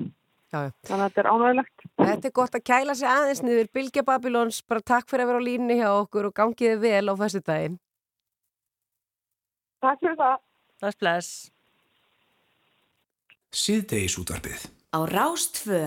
Já, 0.54 0.58
já. 0.66 0.72
Þannig 0.90 1.04
að 1.04 1.12
þetta 1.12 1.22
er 1.22 1.30
ánægilegt. 1.30 1.86
Þetta 2.02 2.30
er 2.30 2.36
gott 2.40 2.58
að 2.58 2.66
kæla 2.72 2.96
sig 2.98 3.10
aðeins 3.10 3.44
niður 3.46 3.72
Bilge 3.78 4.04
Babylons, 4.10 4.62
bara 4.66 4.86
takk 4.94 5.10
fyrir 5.10 5.26
að 5.28 5.32
vera 5.32 5.42
á 5.42 5.48
línni 5.48 5.78
hjá 5.78 5.90
okkur 5.94 6.30
og 6.30 6.36
gangiði 6.42 6.82
vel 6.82 7.06
á 7.10 7.14
fyrstu 7.22 7.44
daginn. 7.46 7.80
Takk 9.86 10.02
fyrir 10.02 10.20
það. 10.26 10.38
Bless, 10.82 11.00
bless. 11.06 11.32
Síðdeis 13.54 14.18
útvarpið. 14.18 14.70
Á 14.90 15.00
Rástfö. 15.06 15.84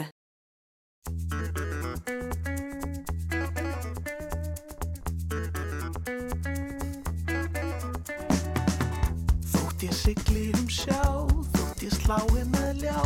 Þótt 10.06 10.14
ég 10.14 10.22
sigli 10.22 10.50
um 10.54 10.68
sjá, 10.70 11.02
þótt 11.50 11.80
ég 11.82 11.94
slái 11.96 12.42
með 12.52 12.84
ljá, 12.84 13.00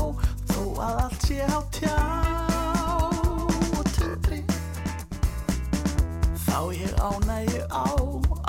þó 0.50 0.64
að 0.84 0.98
allt 1.06 1.24
sé 1.24 1.38
á 1.48 1.60
tjá 1.72 1.94
og 3.72 3.88
tundri. 3.96 4.42
Þá 6.44 6.60
ég 6.76 6.92
ánægju 7.00 7.64
á, 7.72 7.88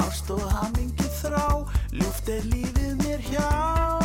ást 0.03 0.35
og 0.35 0.43
hamingi 0.51 1.07
þrá, 1.21 1.63
ljúft 1.95 2.27
er 2.27 2.43
lífið 2.51 2.99
mér 2.99 3.23
hjá, 3.31 4.00